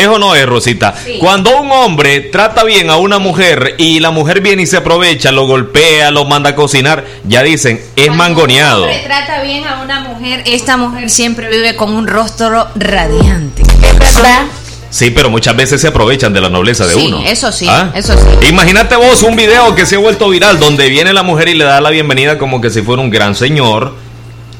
¿Es 0.00 0.08
o 0.08 0.18
no 0.18 0.34
es, 0.34 0.46
Rosita? 0.46 0.94
Cuando 1.18 1.60
un 1.60 1.70
hombre 1.72 2.20
trata 2.20 2.64
bien 2.64 2.88
a 2.90 2.96
una 2.96 3.18
mujer 3.18 3.74
y 3.78 4.00
la 4.00 4.10
mujer 4.10 4.40
viene 4.40 4.62
y 4.62 4.66
se 4.66 4.78
aprovecha, 4.78 5.30
lo 5.30 5.46
golpea, 5.46 6.10
lo 6.10 6.24
manda 6.24 6.50
a 6.50 6.54
cocinar, 6.54 7.04
ya 7.24 7.42
dicen, 7.42 7.80
es 7.96 8.10
mangoneado. 8.14 8.84
Hombre, 8.84 9.02
trata 9.04 9.42
bien 9.42 9.66
a 9.66 9.82
una 9.82 10.00
mujer. 10.00 10.42
Esta 10.46 10.76
mujer 10.76 11.10
siempre 11.10 11.48
vive 11.50 11.76
con 11.76 11.92
un 11.92 12.06
rostro 12.06 12.66
radiante. 12.76 13.62
¿Verdad? 13.98 14.44
Sí, 14.88 15.10
pero 15.10 15.30
muchas 15.30 15.54
veces 15.54 15.80
se 15.80 15.88
aprovechan 15.88 16.32
de 16.32 16.40
la 16.40 16.48
nobleza 16.48 16.86
de 16.86 16.94
Sí, 16.94 17.06
uno. 17.06 17.22
eso 17.24 17.52
sí, 17.52 17.66
¿Ah? 17.68 17.92
eso 17.94 18.14
sí. 18.14 18.48
Imagínate 18.48 18.96
vos 18.96 19.22
un 19.22 19.36
video 19.36 19.74
que 19.76 19.86
se 19.86 19.94
ha 19.96 19.98
vuelto 19.98 20.28
viral 20.30 20.58
donde 20.58 20.88
viene 20.88 21.12
la 21.12 21.22
mujer 21.22 21.48
y 21.48 21.54
le 21.54 21.64
da 21.64 21.80
la 21.80 21.90
bienvenida 21.90 22.38
como 22.38 22.60
que 22.60 22.70
si 22.70 22.82
fuera 22.82 23.00
un 23.02 23.10
gran 23.10 23.34
señor. 23.36 23.94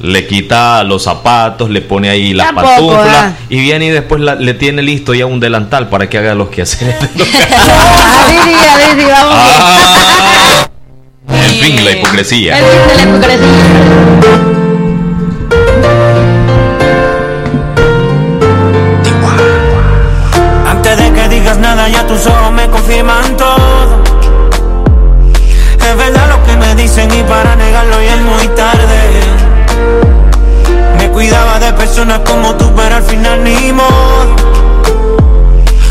Le 0.01 0.25
quita 0.25 0.83
los 0.83 1.03
zapatos, 1.03 1.69
le 1.69 1.81
pone 1.81 2.09
ahí 2.09 2.33
las 2.33 2.51
pantuflas 2.53 3.33
y 3.49 3.59
viene 3.59 3.85
y 3.85 3.89
después 3.89 4.19
la- 4.21 4.35
le 4.35 4.53
tiene 4.55 4.81
listo 4.81 5.13
ya 5.13 5.25
un 5.27 5.39
delantal 5.39 5.89
para 5.89 6.09
que 6.09 6.17
haga 6.17 6.33
los 6.33 6.49
quehaceres. 6.49 6.95
Ah, 6.99 8.25
Didi, 8.27 8.55
Didi, 9.01 9.09
vamos. 9.11 9.37
En 11.29 11.51
fin, 11.63 11.85
la 11.85 11.91
hipocresía. 11.91 12.57
El 12.57 12.65
fin 12.65 13.19
de 13.21 13.27
la 13.27 13.33
hipocresía. 13.35 14.51
Antes 20.67 20.97
de 20.97 21.11
que 21.13 21.29
digas 21.29 21.57
nada, 21.57 21.87
ya 21.89 22.05
tus 22.07 22.25
ojos 22.27 22.51
me 22.51 22.67
confirman 22.67 23.35
todo. 23.37 24.01
Es 25.79 25.97
verdad 25.97 26.29
lo 26.29 26.43
que 26.45 26.55
me 26.57 26.75
dicen 26.75 27.09
y 27.11 27.23
para 27.23 27.55
negarlo 27.55 28.01
ya 28.01 28.15
es 28.15 28.21
muy 28.21 28.47
tarde. 28.55 29.00
Personas 31.93 32.19
como 32.19 32.55
tú, 32.55 32.71
pero 32.73 32.95
al 32.95 33.03
final 33.03 33.43
ni 33.43 33.73
modo. 33.73 34.35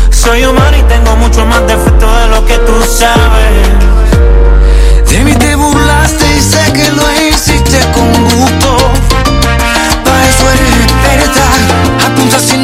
Soy 0.09 0.43
humano 0.45 0.75
y 0.75 0.81
tengo 0.91 1.15
mucho 1.17 1.45
más 1.45 1.61
defectos 1.67 2.09
de 2.21 2.27
lo 2.27 2.43
que 2.43 2.57
tú 2.57 2.73
sabes. 2.81 3.67
De 5.11 5.19
mí 5.23 5.35
te 5.35 5.53
burlaste 5.53 6.25
y 6.35 6.41
sé 6.41 6.73
que 6.73 6.89
lo 6.89 7.03
hiciste 7.29 7.77
con 7.93 8.11
gusto. 8.23 8.77
Pa' 10.03 10.27
eso 10.27 10.49
eres 10.49 10.73
experta, 10.85 11.45
apunta 12.07 12.39
si 12.39 12.57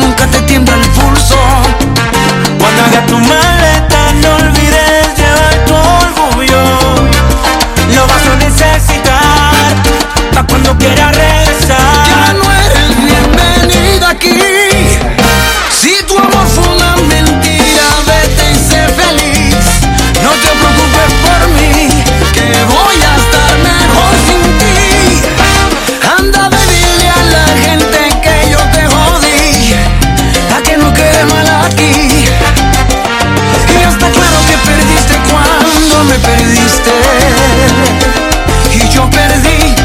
Y 38.74 38.90
yo 38.90 39.10
perdí 39.10 39.76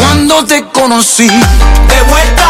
cuando 0.00 0.44
te 0.44 0.64
conocí. 0.66 1.26
De 1.26 2.02
vuelta, 2.10 2.45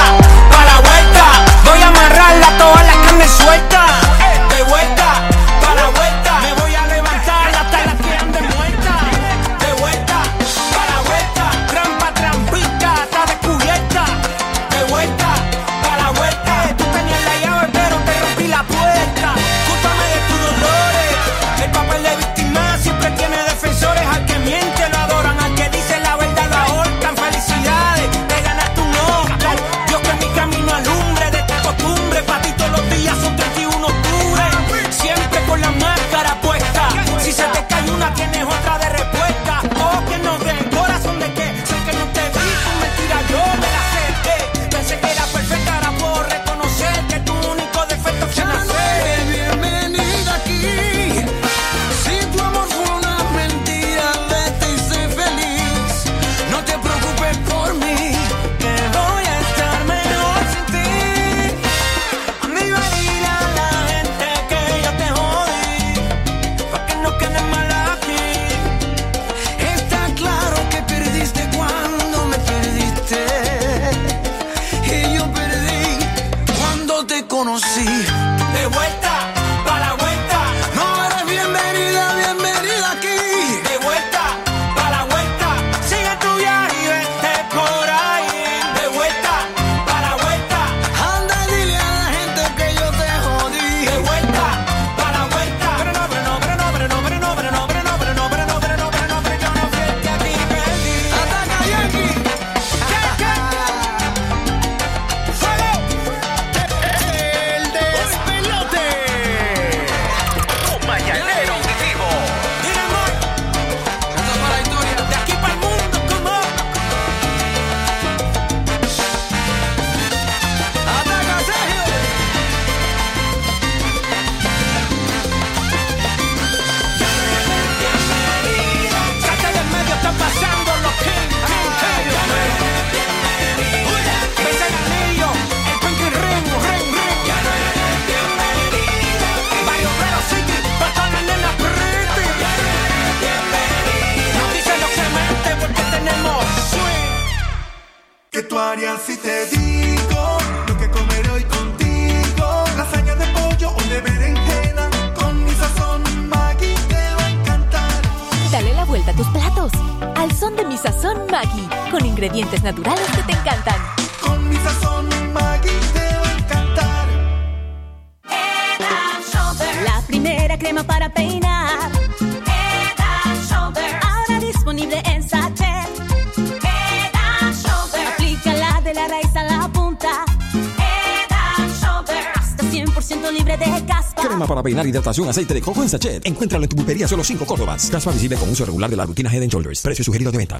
hidratación, 184.96 185.28
aceite 185.28 185.54
de 185.54 185.60
coco 185.60 185.82
en 185.82 185.88
sachet. 185.88 186.26
Encuéntralo 186.26 186.64
en 186.64 186.68
tu 186.68 186.76
pulpería 186.76 187.06
solo 187.06 187.22
5 187.22 187.46
Córdobas. 187.46 187.90
Caspa 187.90 188.10
visible 188.10 188.36
con 188.36 188.48
uso 188.48 188.64
regular 188.64 188.90
de 188.90 188.96
la 188.96 189.06
rutina 189.06 189.32
Head 189.32 189.48
Shoulders. 189.48 189.82
Precio 189.82 190.04
sugerido 190.04 190.32
de 190.32 190.38
venta. 190.38 190.58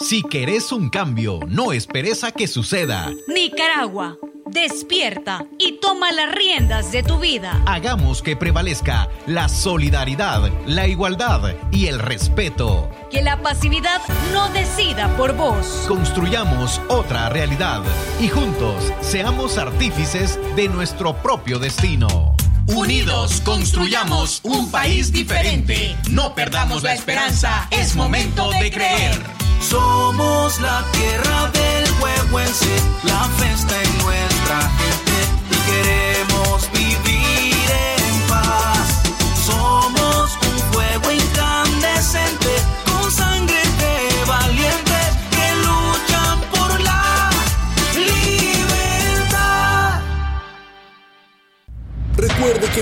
Si 0.00 0.22
querés 0.22 0.72
un 0.72 0.88
cambio, 0.88 1.40
no 1.46 1.72
esperes 1.72 2.24
a 2.24 2.32
que 2.32 2.48
suceda. 2.48 3.12
Nicaragua, 3.28 4.16
despierta 4.46 5.44
y 5.58 5.78
toma 5.78 6.10
las 6.10 6.34
riendas 6.34 6.90
de 6.90 7.02
tu 7.02 7.18
vida. 7.18 7.62
Hagamos 7.66 8.22
que 8.22 8.34
prevalezca 8.34 9.08
la 9.26 9.50
solidaridad, 9.50 10.50
la 10.66 10.86
igualdad 10.86 11.54
y 11.70 11.86
el 11.86 11.98
respeto. 11.98 12.90
Que 13.10 13.20
la 13.20 13.42
pasividad 13.42 14.00
no 14.32 14.48
decida 14.52 15.14
por 15.18 15.36
vos. 15.36 15.84
Construyamos 15.86 16.80
otra 16.88 17.28
realidad 17.28 17.82
y 18.20 18.28
juntos 18.28 18.92
seamos 19.02 19.58
artífices 19.58 20.38
de 20.56 20.68
nuestro 20.68 21.14
propio 21.22 21.58
destino. 21.58 22.29
Unidos 22.76 23.42
construyamos 23.44 24.40
un 24.44 24.70
país 24.70 25.12
diferente. 25.12 25.96
No 26.08 26.34
perdamos 26.34 26.82
la 26.82 26.94
esperanza, 26.94 27.68
es 27.70 27.96
momento 27.96 28.50
de 28.52 28.70
creer. 28.70 29.20
Somos 29.60 30.60
la 30.60 30.84
tierra 30.92 31.50
del 31.50 31.90
huehuense, 32.00 32.82
la 33.04 33.24
festa 33.38 33.82
en 33.82 33.98
nuestra 33.98 34.60
gente 34.78 35.16
y 35.50 35.70
queremos 35.70 36.19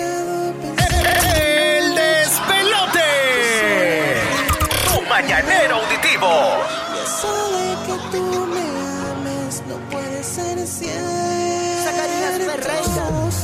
despelote. 1.94 3.08
Tu 4.84 5.00
mañanero 5.08 5.76
auditivo. 5.76 6.28
Y 6.92 6.98
eso 7.02 7.32
de 7.56 7.66
que 7.86 7.94
tú 8.10 8.46
me 8.46 8.66
ames 9.10 9.62
no 9.66 9.76
puede 9.90 10.22
ser 10.22 10.58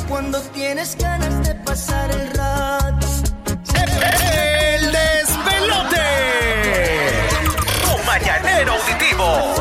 cuando 0.09 0.41
tienes 0.53 0.97
ganas 0.99 1.43
de 1.47 1.55
pasar 1.55 2.11
el 2.11 2.31
rato. 2.35 3.07
El 3.73 4.93
despelote. 4.93 6.07
Tu 7.83 7.97
mañanero 8.05 8.75
auditivo. 8.75 9.56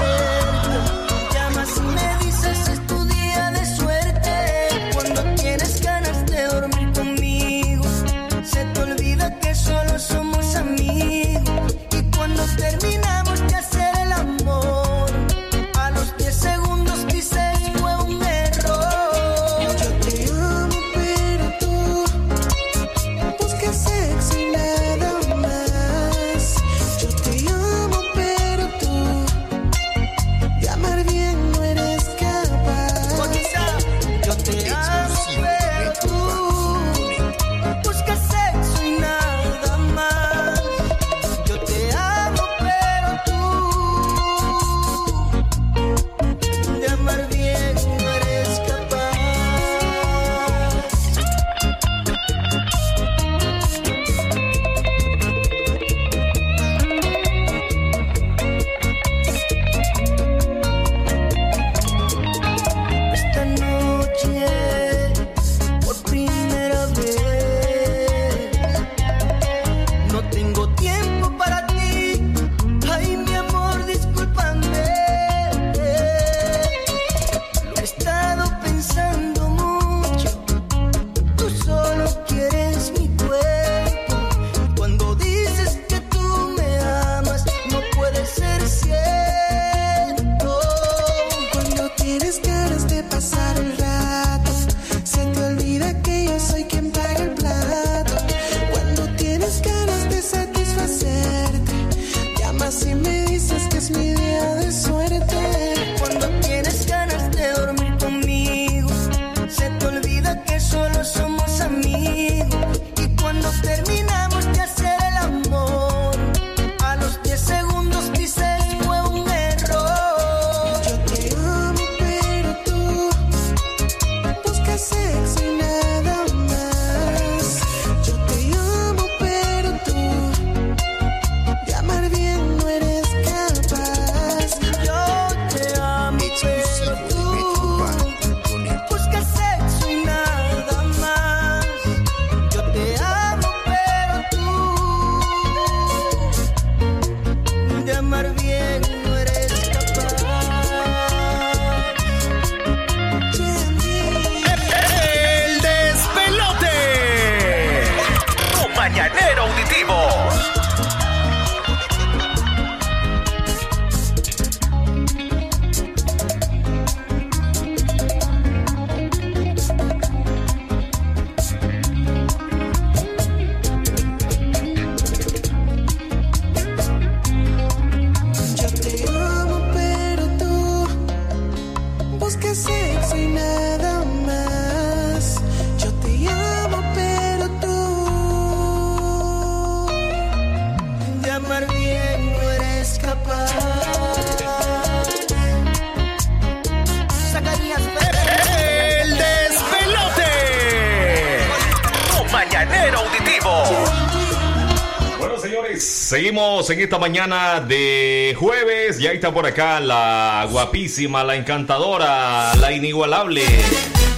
En 206.75 206.81
esta 206.81 206.99
mañana 206.99 207.59
de 207.61 208.35
jueves. 208.37 208.99
Ya 208.99 209.11
está 209.11 209.33
por 209.33 209.45
acá 209.45 209.79
la 209.79 210.45
guapísima, 210.51 211.23
la 211.23 211.35
encantadora, 211.35 212.53
la 212.55 212.71
inigualable. 212.73 213.43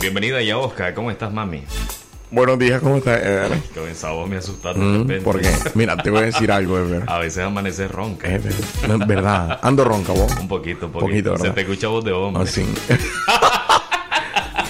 Bienvenida 0.02 0.42
ya, 0.42 0.58
Oscar. 0.58 0.94
¿Cómo 0.94 1.12
estás, 1.12 1.32
mami? 1.32 1.64
Buenos 2.32 2.58
días, 2.60 2.82
¿cómo 2.82 2.98
estás, 2.98 3.22
Ever? 3.22 3.60
Con 3.74 3.88
esa 3.88 4.12
voz 4.12 4.28
me 4.28 4.38
asustaste 4.38 4.80
Mm, 4.80 4.92
de 4.94 4.98
repente. 5.20 5.24
¿Por 5.24 5.40
qué? 5.40 5.50
Mira, 5.76 5.96
te 5.98 6.10
voy 6.10 6.24
a 6.24 6.26
decir 6.26 6.52
algo, 6.52 6.78
Ever. 6.78 7.04
A 7.08 7.20
veces 7.20 7.44
amaneces 7.44 7.90
ronca. 7.92 8.28
Es 8.28 8.44
ver- 8.44 8.54
es 9.02 9.08
verdad. 9.08 9.60
Ando 9.62 9.84
ronca, 9.86 10.12
vos. 10.14 10.32
Un 10.40 10.48
poquito, 10.48 10.88
un 10.88 10.92
poquito. 10.94 11.32
Poquito, 11.32 11.38
Se 11.38 11.52
te 11.52 11.62
escucha 11.62 11.88
voz 11.88 12.04
de 12.04 12.12
hombre. 12.12 12.44
Así. 12.44 12.66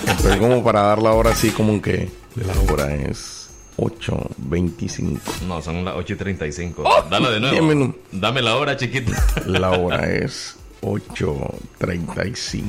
Estoy 0.08 0.38
como 0.40 0.64
para 0.64 0.82
dar 0.82 1.02
la 1.02 1.12
hora 1.14 1.32
así 1.32 1.50
como 1.52 1.82
que 1.82 2.10
la 2.36 2.54
hora 2.72 2.94
es 2.94 3.47
8.25. 3.78 5.20
No, 5.48 5.62
son 5.62 5.86
las 5.86 5.96
8 5.96 6.14
y 6.14 6.16
35. 6.18 6.84
¡Oh! 6.86 7.04
Dale 7.10 7.30
de 7.32 7.40
nuevo. 7.40 7.94
Dame 8.12 8.42
la 8.42 8.56
hora, 8.58 8.76
chiquito. 8.76 9.12
La 9.46 9.72
hora 9.72 10.12
es 10.12 10.56
8.35. 10.82 12.64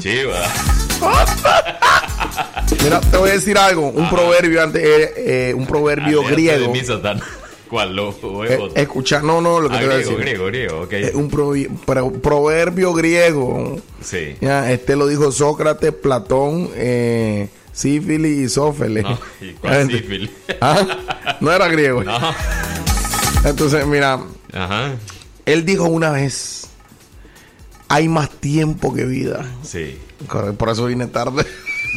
Chiva. 0.00 0.42
Mira, 2.82 3.00
te 3.00 3.16
voy 3.16 3.30
a 3.30 3.32
decir 3.34 3.56
algo. 3.58 3.88
Un 3.88 4.08
proverbio 4.08 4.62
antes, 4.62 4.82
eh, 4.82 5.12
eh, 5.50 5.54
un 5.54 5.66
proverbio 5.66 6.22
griego. 6.24 6.66
de 6.66 6.68
mí, 6.80 6.84
Satán. 6.84 7.20
¿Cuál 7.68 7.96
lo 7.96 8.10
Eh, 8.44 8.70
escucha, 8.76 9.20
no, 9.20 9.40
no, 9.40 9.58
lo 9.58 9.68
que 9.68 9.76
Ah, 9.76 9.80
te 9.80 9.86
voy 9.86 9.94
a 9.94 9.98
griego, 9.98 10.10
decir. 10.10 10.24
griego, 10.24 10.46
griego, 10.46 10.80
ok. 10.82 10.92
Eh, 10.92 11.10
un 11.14 11.28
provi- 11.30 11.68
pro- 11.84 12.12
proverbio 12.12 12.92
griego. 12.92 13.80
Sí. 14.00 14.36
Ya, 14.40 14.70
este 14.70 14.94
lo 14.94 15.08
dijo 15.08 15.32
Sócrates, 15.32 15.92
Platón, 15.92 16.68
eh, 16.76 17.48
sífilis 17.74 18.38
y 18.38 18.48
Sófeles. 18.48 19.02
No, 19.04 19.18
¿y 19.42 19.86
sífilis? 19.92 20.30
Ah, 20.62 21.36
No 21.40 21.52
era 21.52 21.68
griego. 21.68 22.02
No. 22.02 22.18
Entonces, 23.44 23.86
mira, 23.86 24.20
Ajá. 24.52 24.92
él 25.44 25.66
dijo 25.66 25.84
una 25.84 26.10
vez, 26.10 26.68
hay 27.88 28.08
más 28.08 28.30
tiempo 28.30 28.94
que 28.94 29.04
vida. 29.04 29.44
Sí. 29.62 29.98
Por 30.56 30.70
eso 30.70 30.86
vine 30.86 31.06
tarde. 31.08 31.44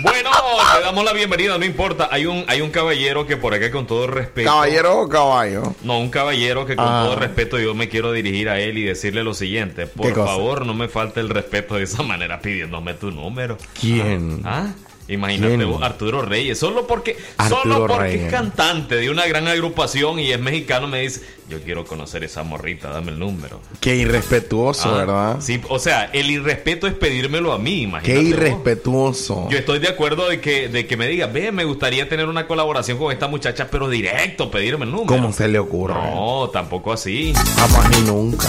Bueno, 0.03 0.29
te 0.75 0.81
damos 0.83 1.03
la 1.05 1.13
bienvenida, 1.13 1.57
no 1.57 1.65
importa. 1.65 2.09
Hay 2.11 2.25
un, 2.27 2.43
hay 2.47 2.61
un 2.61 2.69
caballero 2.69 3.25
que 3.25 3.35
por 3.37 3.53
acá 3.55 3.71
con 3.71 3.87
todo 3.87 4.05
respeto. 4.05 4.47
¿Caballero 4.49 4.99
o 5.01 5.09
caballo? 5.09 5.73
No, 5.83 5.99
un 5.99 6.09
caballero 6.09 6.65
que 6.67 6.75
con 6.75 6.85
Ah. 6.87 7.03
todo 7.05 7.15
respeto 7.15 7.57
yo 7.57 7.73
me 7.73 7.89
quiero 7.89 8.11
dirigir 8.11 8.49
a 8.49 8.59
él 8.59 8.77
y 8.77 8.83
decirle 8.83 9.23
lo 9.23 9.33
siguiente. 9.33 9.87
Por 9.87 10.13
favor, 10.13 10.65
no 10.67 10.73
me 10.75 10.87
falte 10.87 11.19
el 11.21 11.29
respeto 11.29 11.75
de 11.75 11.83
esa 11.85 12.03
manera 12.03 12.39
pidiéndome 12.41 12.93
tu 12.93 13.09
número. 13.11 13.57
¿Quién? 13.79 14.41
¿Ah? 14.43 14.67
Imagínate 15.07 15.63
vos, 15.63 15.81
Arturo 15.83 16.21
Reyes, 16.21 16.59
solo 16.59 16.85
porque, 16.85 17.15
Arturo 17.37 17.61
solo 17.63 17.87
porque 17.87 18.03
Reyes. 18.03 18.25
es 18.25 18.31
cantante 18.31 18.95
de 18.95 19.09
una 19.09 19.25
gran 19.25 19.47
agrupación 19.47 20.19
y 20.19 20.31
es 20.31 20.39
mexicano, 20.39 20.87
me 20.87 21.01
dice, 21.01 21.21
yo 21.49 21.61
quiero 21.61 21.85
conocer 21.85 22.25
esa 22.25 22.43
morrita, 22.43 22.89
dame 22.89 23.11
el 23.11 23.19
número. 23.19 23.61
Qué 23.79 23.95
irrespetuoso, 23.95 24.89
Ah, 24.93 24.97
¿verdad? 24.97 25.37
Sí, 25.39 25.61
o 25.69 25.79
sea, 25.79 26.09
el 26.11 26.29
irrespeto 26.29 26.87
es 26.87 26.93
pedírmelo 26.93 27.53
a 27.53 27.57
mí, 27.57 27.83
imagínate. 27.83 28.11
Qué 28.13 28.19
vos. 28.19 28.27
irrespetuoso. 28.29 29.47
Yo 29.49 29.57
estoy 29.57 29.79
de 29.79 29.87
acuerdo 29.87 30.27
de 30.27 30.41
que, 30.41 30.67
de 30.67 30.85
que 30.87 30.97
me 30.97 31.07
diga, 31.07 31.27
ve, 31.27 31.51
me 31.53 31.63
gustaría 31.63 32.09
tener 32.09 32.27
una 32.27 32.45
colaboración 32.47 32.97
con 32.97 33.11
esta 33.13 33.27
muchacha, 33.27 33.69
pero 33.71 33.87
directo, 33.89 34.51
pedirme 34.51 34.85
el 34.85 34.91
número. 34.91 35.07
¿Cómo 35.07 35.31
se 35.31 35.47
le 35.47 35.57
ocurre? 35.59 35.93
No, 35.93 36.49
tampoco 36.51 36.91
así. 36.91 37.33
Jamás 37.55 37.89
ni 37.91 38.01
nunca. 38.07 38.47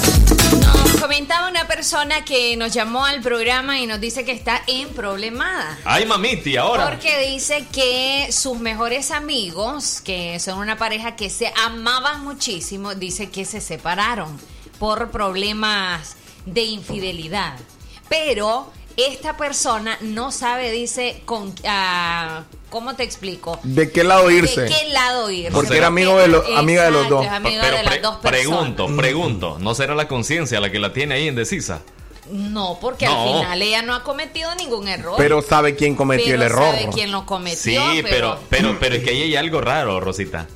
Comentaba 1.00 1.48
una 1.48 1.68
persona 1.68 2.24
que 2.24 2.56
nos 2.56 2.72
llamó 2.72 3.04
al 3.04 3.20
programa 3.20 3.78
y 3.78 3.86
nos 3.86 4.00
dice 4.00 4.24
que 4.24 4.32
está 4.32 4.62
en 4.66 4.88
problemada. 4.88 5.78
Ay, 5.84 6.04
mamiti, 6.06 6.56
ahora. 6.56 6.88
Porque 6.88 7.30
dice 7.30 7.66
que 7.72 8.28
sus 8.32 8.58
mejores 8.58 9.12
amigos, 9.12 10.00
que 10.00 10.40
son 10.40 10.58
una 10.58 10.76
pareja 10.76 11.14
que 11.14 11.30
se 11.30 11.52
amaban 11.64 12.24
muchísimo, 12.24 12.96
dice 12.96 13.30
que 13.30 13.44
se 13.44 13.60
separaron 13.60 14.36
por 14.80 15.10
problemas 15.10 16.16
de 16.46 16.62
infidelidad. 16.62 17.54
Pero 18.08 18.72
esta 18.96 19.36
persona 19.36 19.96
no 20.00 20.32
sabe, 20.32 20.72
dice, 20.72 21.22
con, 21.24 21.54
ah, 21.64 22.42
¿cómo 22.70 22.94
te 22.94 23.02
explico? 23.02 23.58
¿De 23.62 23.90
qué 23.90 24.04
lado 24.04 24.30
irse? 24.30 24.62
¿De 24.62 24.68
qué 24.68 24.88
lado 24.90 25.30
irse? 25.30 25.52
Porque 25.52 25.76
era 25.76 25.88
amigo 25.88 26.16
de 26.18 26.28
los- 26.28 26.44
amiga 26.56 26.84
de 26.84 26.90
los 26.90 27.08
dos. 27.08 27.24
es 27.26 27.32
amiga 27.32 27.62
Pero 27.62 27.76
de 27.76 27.82
las 27.82 27.92
pre- 27.94 28.02
dos 28.02 28.16
personas. 28.16 28.40
pregunto, 28.74 28.96
pregunto, 28.96 29.56
¿no 29.60 29.74
será 29.74 29.94
la 29.94 30.08
conciencia 30.08 30.60
la 30.60 30.70
que 30.70 30.78
la 30.78 30.92
tiene 30.92 31.14
ahí 31.16 31.28
indecisa? 31.28 31.82
No, 32.30 32.78
porque 32.80 33.06
No. 33.06 33.12
al 33.22 33.40
final 33.40 33.62
ella 33.62 33.80
no 33.82 33.94
ha 33.94 34.02
cometido 34.04 34.54
ningún 34.56 34.86
error. 34.86 35.14
Pero 35.16 35.40
sabe 35.40 35.74
quién 35.76 35.94
cometió 35.94 36.26
Pero 36.26 36.36
el 36.36 36.42
error. 36.42 36.74
sabe 36.74 36.88
quién 36.92 37.10
lo 37.10 37.24
cometió. 37.24 37.56
Sí, 37.56 38.02
pero, 38.02 38.38
pero, 38.50 38.76
pero 38.78 38.96
es 38.96 39.02
que 39.02 39.10
ahí 39.10 39.22
hay 39.22 39.36
algo 39.36 39.62
raro, 39.62 39.98
Rosita. 39.98 40.46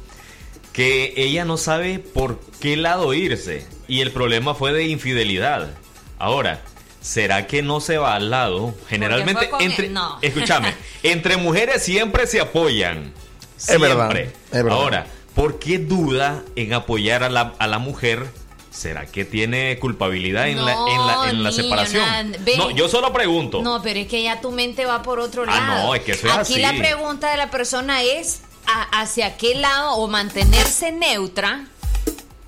Que 0.72 1.14
ella 1.16 1.44
no 1.44 1.56
sabe 1.56 1.98
por 1.98 2.40
qué 2.60 2.76
lado 2.76 3.12
irse. 3.14 3.66
Y 3.88 4.00
el 4.02 4.10
problema 4.10 4.54
fue 4.54 4.72
de 4.72 4.84
infidelidad. 4.86 5.70
Ahora, 6.18 6.62
¿será 7.02 7.46
que 7.46 7.62
no 7.62 7.80
se 7.80 7.98
va 7.98 8.14
al 8.14 8.30
lado? 8.30 8.74
Generalmente, 8.88 9.50
entre. 9.60 9.88
no. 9.90 10.18
Escúchame, 10.22 10.74
entre 11.02 11.36
mujeres 11.36 11.82
siempre 11.82 12.26
se 12.26 12.40
apoyan. 12.40 13.12
Es 13.58 13.78
verdad, 13.78 14.10
Siempre. 14.10 14.22
es 14.50 14.64
verdad. 14.64 14.72
Ahora, 14.78 15.06
¿por 15.34 15.58
qué 15.58 15.78
duda 15.78 16.42
en 16.56 16.72
apoyar 16.72 17.22
a 17.22 17.28
la, 17.28 17.52
a 17.58 17.66
la 17.66 17.78
mujer? 17.78 18.26
¿Será 18.70 19.04
que 19.04 19.26
tiene 19.26 19.78
culpabilidad 19.78 20.48
en, 20.48 20.64
la, 20.64 20.72
en, 20.72 21.06
la, 21.06 21.28
en 21.30 21.42
la 21.42 21.50
niño, 21.50 21.62
separación? 21.62 22.04
nada. 22.04 22.38
No, 22.56 22.70
yo 22.70 22.88
solo 22.88 23.12
pregunto. 23.12 23.60
No, 23.62 23.82
pero 23.82 24.00
es 24.00 24.06
que 24.08 24.22
ya 24.22 24.40
tu 24.40 24.50
mente 24.50 24.86
va 24.86 25.02
por 25.02 25.20
otro 25.20 25.42
Ah, 25.46 25.46
lado. 25.46 25.86
no, 25.88 25.94
es 25.94 26.00
que 26.02 26.12
eso 26.12 26.26
es 26.26 26.32
Aquí 26.32 26.54
así. 26.54 26.60
la 26.62 26.72
pregunta 26.72 27.30
de 27.30 27.36
la 27.36 27.50
persona 27.50 28.02
es 28.02 28.40
a- 28.66 29.02
hacia 29.02 29.36
qué 29.36 29.54
lado 29.56 29.92
o 29.96 30.08
mantenerse 30.08 30.90
neutra 30.90 31.66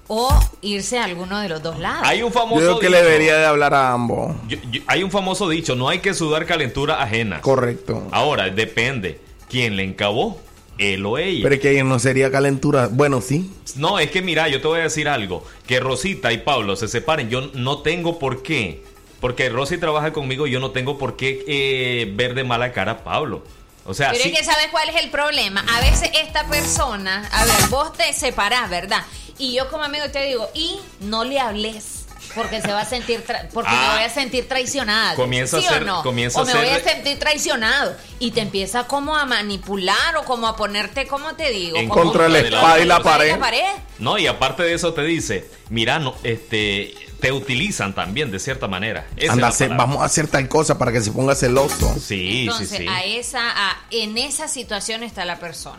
o 0.08 0.28
irse 0.60 0.98
a 0.98 1.04
alguno 1.04 1.40
de 1.40 1.48
los 1.48 1.62
dos 1.62 1.78
lados. 1.78 2.02
Hay 2.06 2.22
un 2.22 2.32
Yo 2.32 2.38
famoso 2.38 2.60
creo 2.60 2.78
que 2.78 2.90
le 2.90 2.98
dicho- 2.98 3.08
debería 3.08 3.36
de 3.38 3.46
hablar 3.46 3.74
a 3.74 3.92
ambos. 3.92 4.36
Yo- 4.48 4.58
yo- 4.70 4.82
hay 4.86 5.02
un 5.02 5.10
famoso 5.10 5.48
dicho, 5.48 5.74
no 5.76 5.88
hay 5.88 6.00
que 6.00 6.14
sudar 6.14 6.46
calentura 6.46 7.02
ajena. 7.02 7.40
Correcto. 7.40 8.06
Ahora, 8.10 8.48
depende. 8.50 9.20
¿Quién 9.48 9.76
le 9.76 9.84
encabó? 9.84 10.40
Él 10.78 11.06
o 11.06 11.18
ella. 11.18 11.40
Pero 11.44 11.54
es 11.54 11.60
que 11.60 11.84
no 11.84 11.98
sería 12.00 12.30
calentura. 12.32 12.88
Bueno, 12.90 13.20
sí. 13.20 13.50
No, 13.76 13.98
es 14.00 14.10
que 14.10 14.22
mira, 14.22 14.48
yo 14.48 14.60
te 14.60 14.66
voy 14.66 14.80
a 14.80 14.84
decir 14.84 15.08
algo. 15.08 15.44
Que 15.66 15.78
Rosita 15.78 16.32
y 16.32 16.38
Pablo 16.38 16.74
se 16.74 16.88
separen. 16.88 17.30
Yo 17.30 17.50
no 17.54 17.78
tengo 17.78 18.18
por 18.18 18.42
qué. 18.42 18.82
Porque 19.20 19.48
Rosy 19.48 19.78
trabaja 19.78 20.12
conmigo, 20.12 20.46
yo 20.48 20.58
no 20.60 20.72
tengo 20.72 20.98
por 20.98 21.16
qué 21.16 21.44
eh, 21.46 22.12
ver 22.16 22.34
de 22.34 22.42
mala 22.44 22.72
cara 22.72 22.92
a 22.92 23.04
Pablo. 23.04 23.42
O 23.86 23.94
sea, 23.94 24.10
Pero 24.12 24.24
sí- 24.24 24.30
es 24.32 24.38
que 24.38 24.44
sabes 24.44 24.68
cuál 24.70 24.88
es 24.88 24.96
el 25.02 25.10
problema. 25.10 25.64
A 25.74 25.80
veces 25.80 26.10
esta 26.14 26.46
persona, 26.46 27.28
a 27.32 27.44
ver, 27.44 27.68
vos 27.68 27.92
te 27.92 28.12
separás, 28.12 28.70
¿verdad? 28.70 29.02
Y 29.38 29.54
yo 29.54 29.68
como 29.70 29.84
amigo 29.84 30.08
te 30.10 30.24
digo, 30.24 30.48
y 30.54 30.78
no 31.00 31.24
le 31.24 31.38
hables. 31.40 32.00
Porque 32.34 32.60
se 32.60 32.72
va 32.72 32.80
a 32.80 32.84
sentir, 32.84 33.24
tra- 33.24 33.48
porque 33.52 33.70
Ah. 33.72 33.86
me 33.90 33.94
voy 33.96 34.02
a 34.04 34.10
sentir 34.10 34.48
traicionado. 34.48 35.14
Comienza 35.14 35.58
a 35.58 35.60
¿Sí 35.60 35.66
ser- 35.68 35.82
o 35.82 35.86
no? 35.86 36.02
comienza 36.02 36.40
o 36.40 36.42
a 36.42 36.46
me 36.46 36.54
voy 36.54 36.68
a 36.68 36.80
sentir 36.82 37.16
traicionado. 37.18 37.94
Y 38.18 38.32
te 38.32 38.40
empieza 38.40 38.88
como 38.88 39.14
a 39.14 39.24
manipular 39.24 40.16
o 40.16 40.24
como 40.24 40.48
a 40.48 40.56
ponerte, 40.56 41.06
¿cómo 41.06 41.34
te 41.36 41.50
digo? 41.50 41.76
En 41.76 41.88
Como 41.88 42.02
contra 42.02 42.24
la 42.28 42.40
la 42.40 42.48
espada 42.48 42.80
y 42.80 42.84
la 42.86 42.98
otra. 42.98 43.38
pared. 43.38 43.64
No, 44.00 44.18
y 44.18 44.26
aparte 44.26 44.64
de 44.64 44.74
eso 44.74 44.94
te 44.94 45.02
dice, 45.02 45.48
mira, 45.68 46.00
no, 46.00 46.16
este, 46.24 46.94
te 47.24 47.32
utilizan 47.32 47.94
también 47.94 48.30
de 48.30 48.38
cierta 48.38 48.68
manera. 48.68 49.06
Anda, 49.30 49.50
vamos 49.70 50.02
a 50.02 50.04
hacer 50.04 50.28
tal 50.28 50.46
cosa 50.46 50.76
para 50.76 50.92
que 50.92 51.00
se 51.00 51.10
ponga 51.10 51.34
celoso. 51.34 51.96
Sí, 51.98 52.42
Entonces, 52.42 52.68
sí, 52.68 52.76
sí. 52.76 52.86
a 52.86 53.02
esa, 53.02 53.40
a- 53.70 53.78
en 53.90 54.18
esa 54.18 54.46
situación 54.46 55.02
está 55.02 55.24
la 55.24 55.38
persona. 55.38 55.78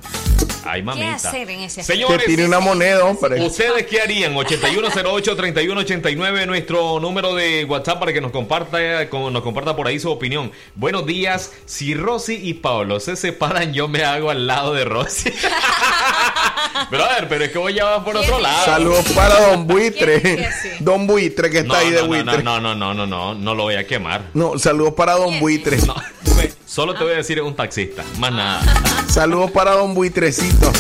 Ay, 0.68 0.82
mamita. 0.82 1.14
hacer 1.14 1.48
en 1.52 1.60
ese 1.60 1.84
Señores, 1.84 2.22
Que 2.22 2.26
tiene 2.26 2.48
una 2.48 2.60
moneda, 2.60 3.06
hombre. 3.06 3.40
¿Ustedes 3.46 3.86
qué 3.86 4.02
harían? 4.02 4.34
8108-3189, 4.34 6.48
nuestro 6.48 7.00
número 7.00 7.36
de 7.36 7.64
WhatsApp 7.66 8.00
para 8.00 8.12
que 8.12 8.22
nos 8.22 8.32
comparta, 8.32 8.80
nos 9.12 9.44
comparta 9.44 9.76
por 9.76 9.86
ahí 9.86 10.00
su 10.00 10.10
opinión. 10.10 10.52
Buenos 10.74 11.06
días. 11.06 11.52
Si 11.68 11.94
Rosy 11.94 12.40
y 12.42 12.56
Pablo 12.56 13.00
se 13.00 13.16
separan, 13.16 13.72
yo 13.72 13.88
me 13.88 14.04
hago 14.04 14.32
al 14.32 14.48
lado 14.48 14.74
de 14.74 14.84
Rosy. 14.86 15.32
Brother, 16.90 17.28
pero 17.30 17.46
es 17.46 17.52
que 17.52 17.58
voy 17.58 17.80
a 17.80 17.86
vas 17.86 18.04
por 18.04 18.18
otro 18.18 18.40
lado. 18.40 18.66
Saludos 18.66 19.06
para 19.16 19.40
Don 19.52 19.66
¿Quién 19.68 19.92
dice 19.92 20.06
Buitre. 20.06 20.78
Don 20.80 21.08
Buitre 21.08 21.35
que 21.36 21.60
está 21.60 21.68
No, 21.74 21.74
ahí 21.76 21.90
de 21.92 21.96
no, 21.98 22.02
no, 22.04 22.08
buitre. 22.08 22.44
no, 22.44 22.60
no, 22.62 22.76
no, 22.76 22.94
no, 22.94 23.06
no, 23.08 23.36
no 23.36 23.56
lo 23.56 23.64
voy 23.64 23.76
a 23.76 23.86
quemar. 23.86 24.30
No, 24.34 24.58
saludos 24.58 24.94
para 24.94 25.14
Don 25.14 25.40
Buitre. 25.40 25.78
No, 25.86 25.96
solo 26.66 26.94
te 26.96 27.04
voy 27.04 27.14
a 27.14 27.18
decir 27.18 27.42
un 27.42 27.56
taxista, 27.56 28.04
más 28.20 28.32
nada. 28.32 28.62
Saludos 29.08 29.52
para 29.52 29.72
Don 29.72 29.94
Buitrecito. 29.94 30.72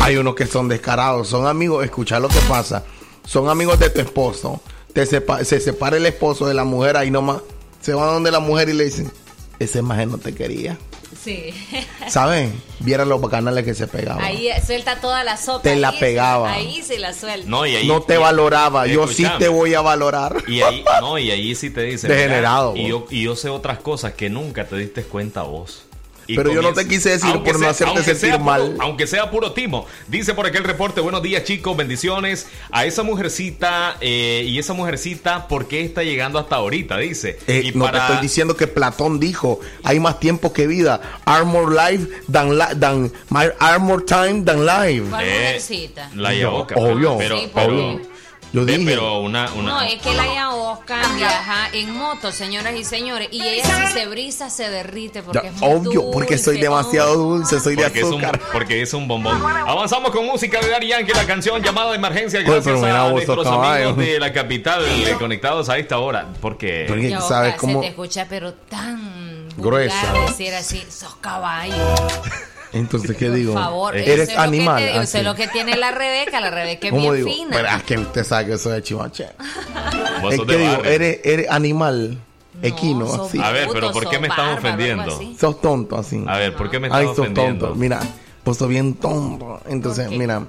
Hay 0.00 0.16
unos 0.16 0.34
que 0.34 0.46
son 0.46 0.68
descarados, 0.68 1.28
son 1.28 1.46
amigos. 1.46 1.84
Escucha 1.84 2.18
lo 2.18 2.28
que 2.28 2.40
pasa. 2.48 2.82
Son 3.24 3.48
amigos 3.48 3.78
de 3.78 3.90
tu 3.90 4.00
esposo. 4.00 4.60
Te 4.92 5.06
sepa- 5.06 5.44
se 5.44 5.60
separa 5.60 5.96
el 5.96 6.06
esposo 6.06 6.46
de 6.46 6.54
la 6.54 6.64
mujer 6.64 6.96
ahí 6.96 7.10
nomás. 7.10 7.38
Se 7.80 7.94
van 7.94 8.06
donde 8.08 8.30
la 8.32 8.40
mujer 8.40 8.68
y 8.68 8.72
le 8.72 8.84
dicen: 8.84 9.12
Ese 9.60 9.80
maje 9.82 10.06
no 10.06 10.18
te 10.18 10.34
quería. 10.34 10.76
Sí. 11.22 11.54
¿Saben? 12.08 12.60
Vieran 12.80 13.08
los 13.08 13.26
canales 13.28 13.64
que 13.64 13.74
se 13.74 13.86
pegaban. 13.86 14.24
Ahí 14.24 14.48
eh, 14.48 14.60
suelta 14.64 15.00
toda 15.00 15.22
la 15.22 15.36
sopa. 15.36 15.62
Te 15.62 15.76
la 15.76 15.90
ahí, 15.90 16.00
pegaba. 16.00 16.52
Ahí 16.52 16.82
se 16.82 16.98
la 16.98 17.12
suelta. 17.14 17.48
No, 17.48 17.64
y 17.64 17.76
ahí, 17.76 17.86
no 17.86 18.02
te 18.02 18.14
y- 18.14 18.18
valoraba. 18.18 18.86
Yo 18.86 19.06
sí 19.06 19.26
te 19.38 19.48
voy 19.48 19.74
a 19.74 19.80
valorar. 19.80 20.42
Y 20.48 20.62
ahí, 20.62 20.84
no, 21.00 21.18
y 21.18 21.30
ahí 21.30 21.54
sí 21.54 21.70
te 21.70 21.82
dice. 21.82 22.08
Degenerado, 22.12 22.72
mira, 22.72 22.86
Y 22.86 22.90
yo, 22.90 23.06
y 23.10 23.22
yo 23.22 23.36
sé 23.36 23.48
otras 23.48 23.78
cosas 23.78 24.14
que 24.14 24.30
nunca 24.30 24.66
te 24.66 24.76
diste 24.76 25.02
cuenta 25.04 25.42
vos. 25.42 25.84
Y 26.26 26.36
Pero 26.36 26.52
yo 26.52 26.62
no 26.62 26.72
te 26.72 26.86
quise 26.86 27.10
decir 27.10 27.30
aunque 27.30 27.50
por 27.50 27.54
no 27.54 27.58
sea- 27.60 27.70
hacerte 27.70 27.88
aunque 27.96 28.04
sentir 28.14 28.30
sea 28.30 28.38
mal. 28.38 28.62
puro- 28.72 28.82
aunque 28.82 29.06
sea 29.06 29.30
puro 29.30 29.52
timo. 29.52 29.86
Dice 30.08 30.34
por 30.34 30.46
aquel 30.46 30.64
reporte, 30.64 31.00
buenos 31.00 31.22
días 31.22 31.44
chicos, 31.44 31.76
bendiciones. 31.76 32.46
A 32.70 32.84
esa 32.86 33.02
mujercita, 33.02 33.96
eh, 34.00 34.44
y 34.46 34.58
esa 34.58 34.72
mujercita, 34.72 35.48
¿por 35.48 35.66
qué 35.68 35.82
está 35.82 36.02
llegando 36.02 36.38
hasta 36.38 36.56
ahorita? 36.56 36.98
Dice. 36.98 37.38
Eh, 37.46 37.62
y 37.64 37.76
no 37.76 37.84
para- 37.86 37.98
te 37.98 38.12
estoy 38.12 38.22
diciendo 38.22 38.56
que 38.56 38.66
Platón 38.66 39.18
dijo, 39.20 39.60
hay 39.84 39.98
más 40.00 40.20
tiempo 40.20 40.52
que 40.52 40.66
vida. 40.66 41.00
Armor 41.24 41.72
life 41.74 42.08
than, 42.30 42.56
li- 42.58 42.78
than 42.78 43.12
my 43.30 43.46
armor 43.58 44.04
time 44.04 44.42
than 44.44 44.64
life. 44.64 45.04
¿Cuál 45.10 45.24
Eh, 45.26 45.32
mujercita? 45.46 46.10
La 46.14 46.32
Yaoca. 46.34 46.74
Obvio, 46.76 47.16
pero, 47.18 47.38
Sí, 47.38 47.50
pero, 47.54 47.66
porque- 47.66 48.11
Yo 48.52 48.66
ve, 48.66 48.76
dije. 48.76 48.90
pero 48.90 49.18
una, 49.20 49.50
una- 49.54 49.70
No, 49.70 49.80
es 49.82 50.00
que 50.02 50.12
la 50.14 50.26
Yaosca 50.26 51.00
viaja 51.16 51.68
en 51.72 51.90
moto, 51.96 52.30
señoras 52.32 52.74
y 52.76 52.84
señores, 52.84 53.28
y 53.32 53.40
ella 53.42 53.64
si 53.86 53.92
se 53.94 54.06
brisa 54.06 54.50
se 54.50 54.68
derrite 54.68 55.22
porque 55.22 55.40
Ya, 55.44 55.48
es 55.48 55.60
muy 55.60 55.70
obvio, 55.96 56.10
porque 56.12 56.36
soy 56.36 56.60
demasiado 56.60 57.14
dulce, 57.14 57.60
soy 57.60 57.76
de 57.76 57.84
porque 57.84 58.00
es, 58.00 58.04
un, 58.06 58.22
azúcar. 58.24 58.40
porque 58.52 58.82
es 58.82 58.92
un 58.92 59.08
bombón. 59.08 59.40
Avanzamos 59.66 60.10
con 60.10 60.26
música 60.26 60.60
de 60.60 60.68
Daddy 60.68 60.88
Yankee, 60.88 61.12
la 61.14 61.26
canción 61.26 61.62
llamada 61.62 61.90
de 61.92 61.96
emergencia. 61.96 62.40
Oye, 62.40 62.46
Gracias 62.48 62.64
pero 62.66 62.78
mira 62.80 63.06
a 63.06 63.10
nuestros 63.10 63.42
caballo. 63.42 63.88
amigos 63.88 63.96
de 64.04 64.20
la 64.20 64.32
capital 64.32 64.84
eh, 64.86 65.16
conectados 65.18 65.68
a 65.70 65.78
esta 65.78 65.98
hora. 65.98 66.26
Porque 66.40 66.84
Porque 66.88 67.10
sabes 67.26 67.52
se 67.54 67.58
cómo 67.58 67.80
te 67.80 67.86
escucha 67.88 68.26
pero 68.28 68.52
tan 68.52 69.48
Gruesa. 69.56 69.94
vulgar 70.12 70.28
decir 70.28 70.54
así, 70.54 70.84
sos 70.90 71.14
caballo. 71.22 71.74
entonces 72.72 73.16
qué 73.16 73.30
digo, 73.30 73.52
Por 73.54 73.62
favor, 73.62 73.96
eres 73.96 74.20
eso 74.28 74.32
es 74.32 74.38
animal. 74.38 74.78
que 74.82 74.84
te- 74.90 74.98
así. 74.98 75.04
eso 75.04 75.18
es 75.18 75.24
lo 75.24 75.34
que 75.34 75.48
tiene 75.48 75.76
la 75.76 75.90
Rebeca, 75.90 76.40
la 76.40 76.50
Rebeca 76.50 76.86
es 76.88 76.90
¿Cómo 76.92 77.12
bien 77.12 77.16
digo? 77.26 77.28
fina. 77.30 77.50
Pero 77.52 77.68
es 77.68 77.82
que 77.84 77.98
usted 77.98 78.24
sabe 78.24 78.46
que 78.46 78.58
soy 78.58 78.72
vos 78.92 80.34
Es 80.34 80.40
que 80.40 80.56
digo, 80.56 80.84
eres, 80.84 81.20
eres 81.24 81.50
animal, 81.50 82.18
equino, 82.62 83.12
así. 83.26 83.40
A 83.40 83.50
ver, 83.50 83.68
pero 83.72 83.92
¿por 83.92 84.08
qué 84.08 84.18
me 84.18 84.28
están 84.28 84.58
ofendiendo? 84.58 85.20
Sos 85.38 85.60
tonto 85.60 85.98
así. 85.98 86.24
A 86.26 86.38
ver, 86.38 86.54
¿por 86.54 86.70
qué 86.70 86.78
me 86.80 86.88
están 86.88 87.00
Ay, 87.00 87.06
sos 87.08 87.18
ofendiendo? 87.20 87.66
tonto. 87.66 87.80
Mira, 87.80 88.00
pues 88.44 88.56
sos 88.58 88.68
bien 88.68 88.94
tonto. 88.94 89.60
Entonces, 89.68 90.10
mira, 90.10 90.46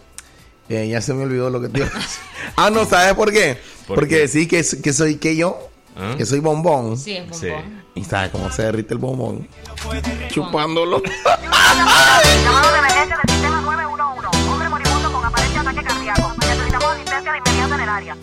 eh, 0.70 0.88
ya 0.90 1.02
se 1.02 1.14
me 1.14 1.24
olvidó 1.24 1.50
lo 1.50 1.62
que 1.62 1.70
te 1.70 1.80
iba 1.80 1.88
a 1.88 1.90
decir. 1.90 2.24
Ah, 2.56 2.70
no, 2.70 2.86
¿sabes 2.86 3.14
por 3.14 3.32
qué? 3.32 3.58
¿Por 3.88 3.96
Porque 3.96 4.16
qué? 4.16 4.28
decís 4.28 4.48
que, 4.48 4.60
es- 4.60 4.76
que 4.84 4.92
soy 4.94 5.16
que 5.16 5.36
yo, 5.36 5.70
¿Ah? 5.96 6.16
que 6.18 6.26
soy 6.26 6.40
bombón. 6.40 6.98
Sí, 6.98 7.18
es 7.18 7.38
Sí. 7.38 7.50
bombón. 7.50 7.84
Y 7.96 8.04
sabes 8.04 8.32
cómo 8.32 8.50
se 8.52 8.64
derrite 8.64 8.94
el 8.94 9.00
bombón. 9.00 9.48
Chupándolo. 10.30 11.02
Llamado 11.02 12.72
de 12.72 12.80
emergencia 12.80 13.18
del 13.18 13.34
sistema 13.36 13.62
911. 13.62 14.50
Hombre 14.52 14.70
moribundo 14.70 15.12
con 15.12 15.26
aparente 15.26 15.60
ataque 15.60 15.84
cardíaco. 15.84 16.34
Necesitamos 16.40 16.86
asistencia 16.86 17.32
de 17.32 17.38
inmediato 17.38 17.76
en 17.76 17.82
el 17.82 17.90
área. 17.90 18.18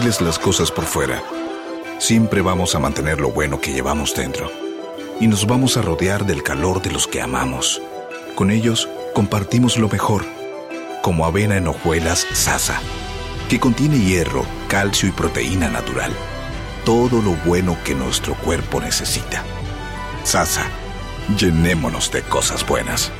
Las 0.00 0.38
cosas 0.38 0.70
por 0.70 0.86
fuera, 0.86 1.22
siempre 1.98 2.40
vamos 2.40 2.74
a 2.74 2.78
mantener 2.78 3.20
lo 3.20 3.30
bueno 3.30 3.60
que 3.60 3.72
llevamos 3.72 4.14
dentro. 4.14 4.50
Y 5.20 5.28
nos 5.28 5.46
vamos 5.46 5.76
a 5.76 5.82
rodear 5.82 6.24
del 6.24 6.42
calor 6.42 6.80
de 6.80 6.90
los 6.90 7.06
que 7.06 7.20
amamos. 7.20 7.82
Con 8.34 8.50
ellos 8.50 8.88
compartimos 9.14 9.76
lo 9.76 9.88
mejor, 9.88 10.24
como 11.02 11.26
avena 11.26 11.58
en 11.58 11.68
hojuelas 11.68 12.26
Sasa, 12.32 12.80
que 13.48 13.60
contiene 13.60 13.98
hierro, 13.98 14.44
calcio 14.68 15.08
y 15.08 15.12
proteína 15.12 15.68
natural. 15.68 16.12
Todo 16.84 17.20
lo 17.22 17.32
bueno 17.44 17.76
que 17.84 17.94
nuestro 17.94 18.34
cuerpo 18.34 18.80
necesita. 18.80 19.44
Sasa, 20.24 20.64
llenémonos 21.38 22.10
de 22.10 22.22
cosas 22.22 22.66
buenas. 22.66 23.12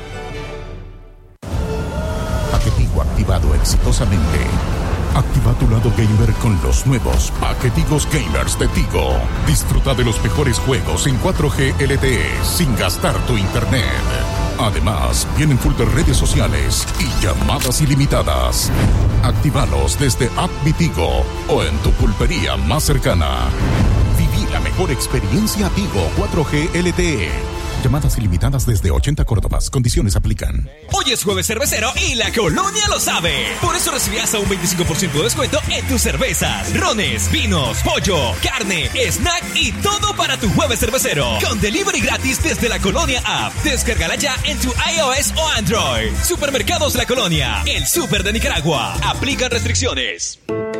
Paquetico 2.50 3.02
activado 3.02 3.54
exitosamente. 3.54 4.79
Activa 5.14 5.52
tu 5.54 5.68
lado 5.68 5.92
gamer 5.96 6.32
con 6.34 6.58
los 6.62 6.86
nuevos 6.86 7.32
paquetigos 7.40 8.08
gamers 8.12 8.58
de 8.58 8.68
Tigo. 8.68 9.18
Disfruta 9.46 9.94
de 9.94 10.04
los 10.04 10.22
mejores 10.22 10.58
juegos 10.60 11.06
en 11.06 11.20
4G 11.20 11.74
LTE 11.80 12.44
sin 12.44 12.74
gastar 12.76 13.14
tu 13.26 13.36
internet. 13.36 13.82
Además, 14.58 15.26
vienen 15.36 15.58
full 15.58 15.74
de 15.74 15.84
redes 15.86 16.16
sociales 16.16 16.86
y 17.00 17.24
llamadas 17.24 17.80
ilimitadas. 17.80 18.70
Actívalos 19.24 19.98
desde 19.98 20.30
App 20.36 20.50
Tigo 20.78 21.24
o 21.48 21.64
en 21.64 21.76
tu 21.78 21.90
pulpería 21.92 22.56
más 22.56 22.84
cercana. 22.84 23.48
Viví 24.16 24.46
la 24.52 24.60
mejor 24.60 24.92
experiencia 24.92 25.68
Tigo 25.70 26.08
4G 26.18 26.72
LTE. 26.72 27.30
Llamadas 27.82 28.16
ilimitadas 28.16 28.64
desde 28.64 28.90
80 28.92 29.24
Córdobas. 29.24 29.70
Condiciones 29.70 30.14
aplican. 30.14 30.69
Hoy 30.92 31.12
es 31.12 31.22
jueves 31.22 31.46
cervecero 31.46 31.92
y 31.96 32.14
la 32.14 32.32
colonia 32.32 32.82
lo 32.88 32.98
sabe. 32.98 33.56
Por 33.60 33.76
eso 33.76 33.90
recibí 33.90 34.18
hasta 34.18 34.38
un 34.38 34.46
25% 34.46 35.12
de 35.12 35.22
descuento 35.22 35.60
en 35.68 35.86
tus 35.86 36.02
cervezas, 36.02 36.74
rones, 36.78 37.30
vinos, 37.30 37.78
pollo, 37.82 38.34
carne, 38.42 38.90
snack 39.10 39.44
y 39.54 39.72
todo 39.72 40.14
para 40.16 40.36
tu 40.38 40.48
jueves 40.50 40.80
cervecero. 40.80 41.38
Con 41.46 41.60
delivery 41.60 42.00
gratis 42.00 42.42
desde 42.42 42.68
la 42.68 42.78
colonia 42.80 43.22
app. 43.24 43.54
Descárgala 43.62 44.16
ya 44.16 44.36
en 44.44 44.58
tu 44.58 44.68
iOS 44.68 45.32
o 45.36 45.48
Android. 45.48 46.12
Supermercados 46.24 46.94
La 46.94 47.06
Colonia, 47.06 47.62
el 47.66 47.86
super 47.86 48.22
de 48.22 48.32
Nicaragua. 48.32 48.94
Aplican 49.02 49.50
restricciones. 49.50 50.40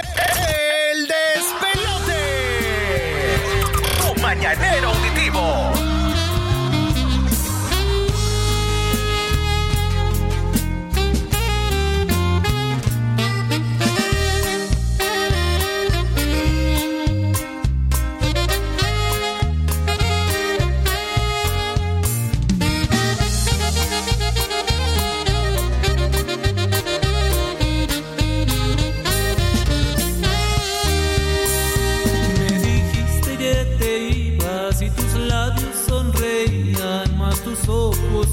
El 0.00 1.06
despelote. 1.06 2.22
Tu 4.00 4.20
mañanero 4.20 4.88
auditivo. 4.90 5.79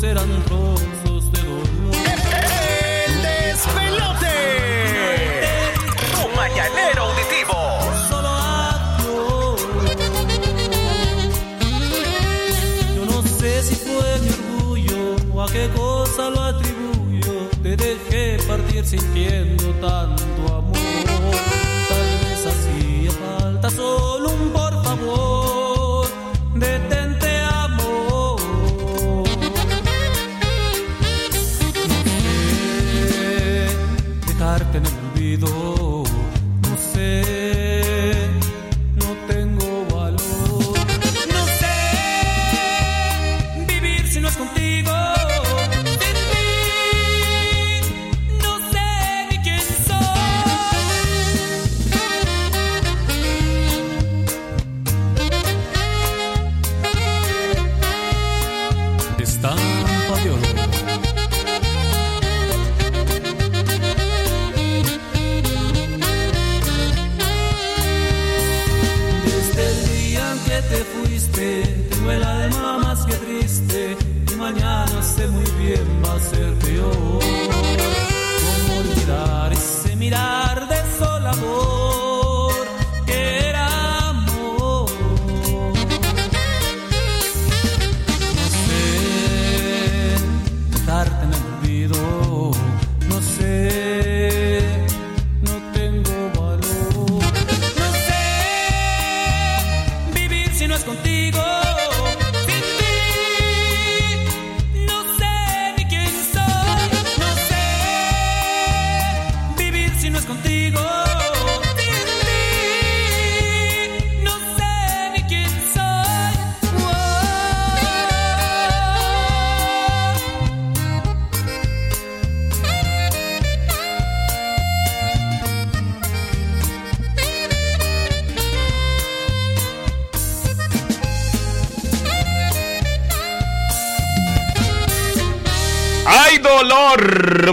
Ojos 0.08 0.12
eran 0.12 0.44
trozos 0.44 1.32
de 1.32 1.40
dolor. 1.42 1.96
El 3.06 3.22
despelote. 3.22 4.36
Tu 6.12 6.36
mañanero 6.36 7.04
auditivo. 7.04 7.58
Solo 8.10 8.30
adiós. 8.30 9.62
Yo 12.96 13.04
no 13.06 13.22
sé 13.24 13.64
si 13.64 13.76
fue 13.76 14.20
mi 14.22 14.30
orgullo 14.30 15.16
o 15.34 15.42
a 15.42 15.48
qué 15.48 15.70
cosa 15.76 16.30
lo 16.30 16.42
atribuyo. 16.42 17.50
Te 17.64 17.76
dejé 17.76 18.38
partir 18.48 18.86
sintiendo 18.86 19.66
tanto 19.82 20.37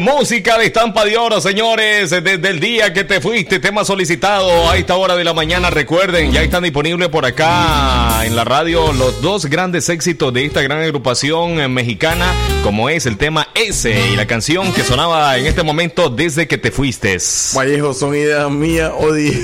Música 0.01 0.59
de 0.59 0.67
estampa 0.67 1.05
de 1.05 1.17
oro, 1.17 1.41
señores. 1.41 2.11
Desde 2.11 2.49
el 2.49 2.61
día 2.61 2.93
que 2.93 3.05
te 3.05 3.21
fuiste, 3.21 3.59
tema 3.59 3.85
solicitado 3.85 4.71
a 4.71 4.77
esta 4.77 4.97
hora 4.97 5.17
de 5.17 5.25
la 5.25 5.33
mañana. 5.35 5.71
Recuerden, 5.71 6.33
ya 6.33 6.43
están 6.43 6.63
disponibles 6.63 7.09
por 7.09 7.25
acá 7.27 8.25
en 8.25 8.37
la 8.37 8.45
radio 8.45 8.93
los 8.93 9.21
dos 9.23 9.47
grandes 9.47 9.89
éxitos 9.89 10.33
de 10.33 10.45
esta 10.47 10.63
gran 10.63 10.81
agrupación 10.81 11.61
eh, 11.61 11.69
mexicana, 11.69 12.33
como 12.63 12.89
es 12.89 13.07
el 13.07 13.17
tema 13.17 13.49
S 13.55 13.91
y 14.13 14.17
la 14.17 14.27
canción 14.27 14.73
que 14.73 14.83
sonaba 14.83 15.37
en 15.39 15.47
este 15.47 15.63
momento 15.63 16.09
desde 16.11 16.47
que 16.49 16.59
te 16.59 16.71
fuiste. 16.71 17.19
Vallejo, 17.55 17.93
¿son 17.95 18.15
ideas 18.15 18.51
mías 18.51 18.91
o, 18.99 19.13
di- 19.13 19.41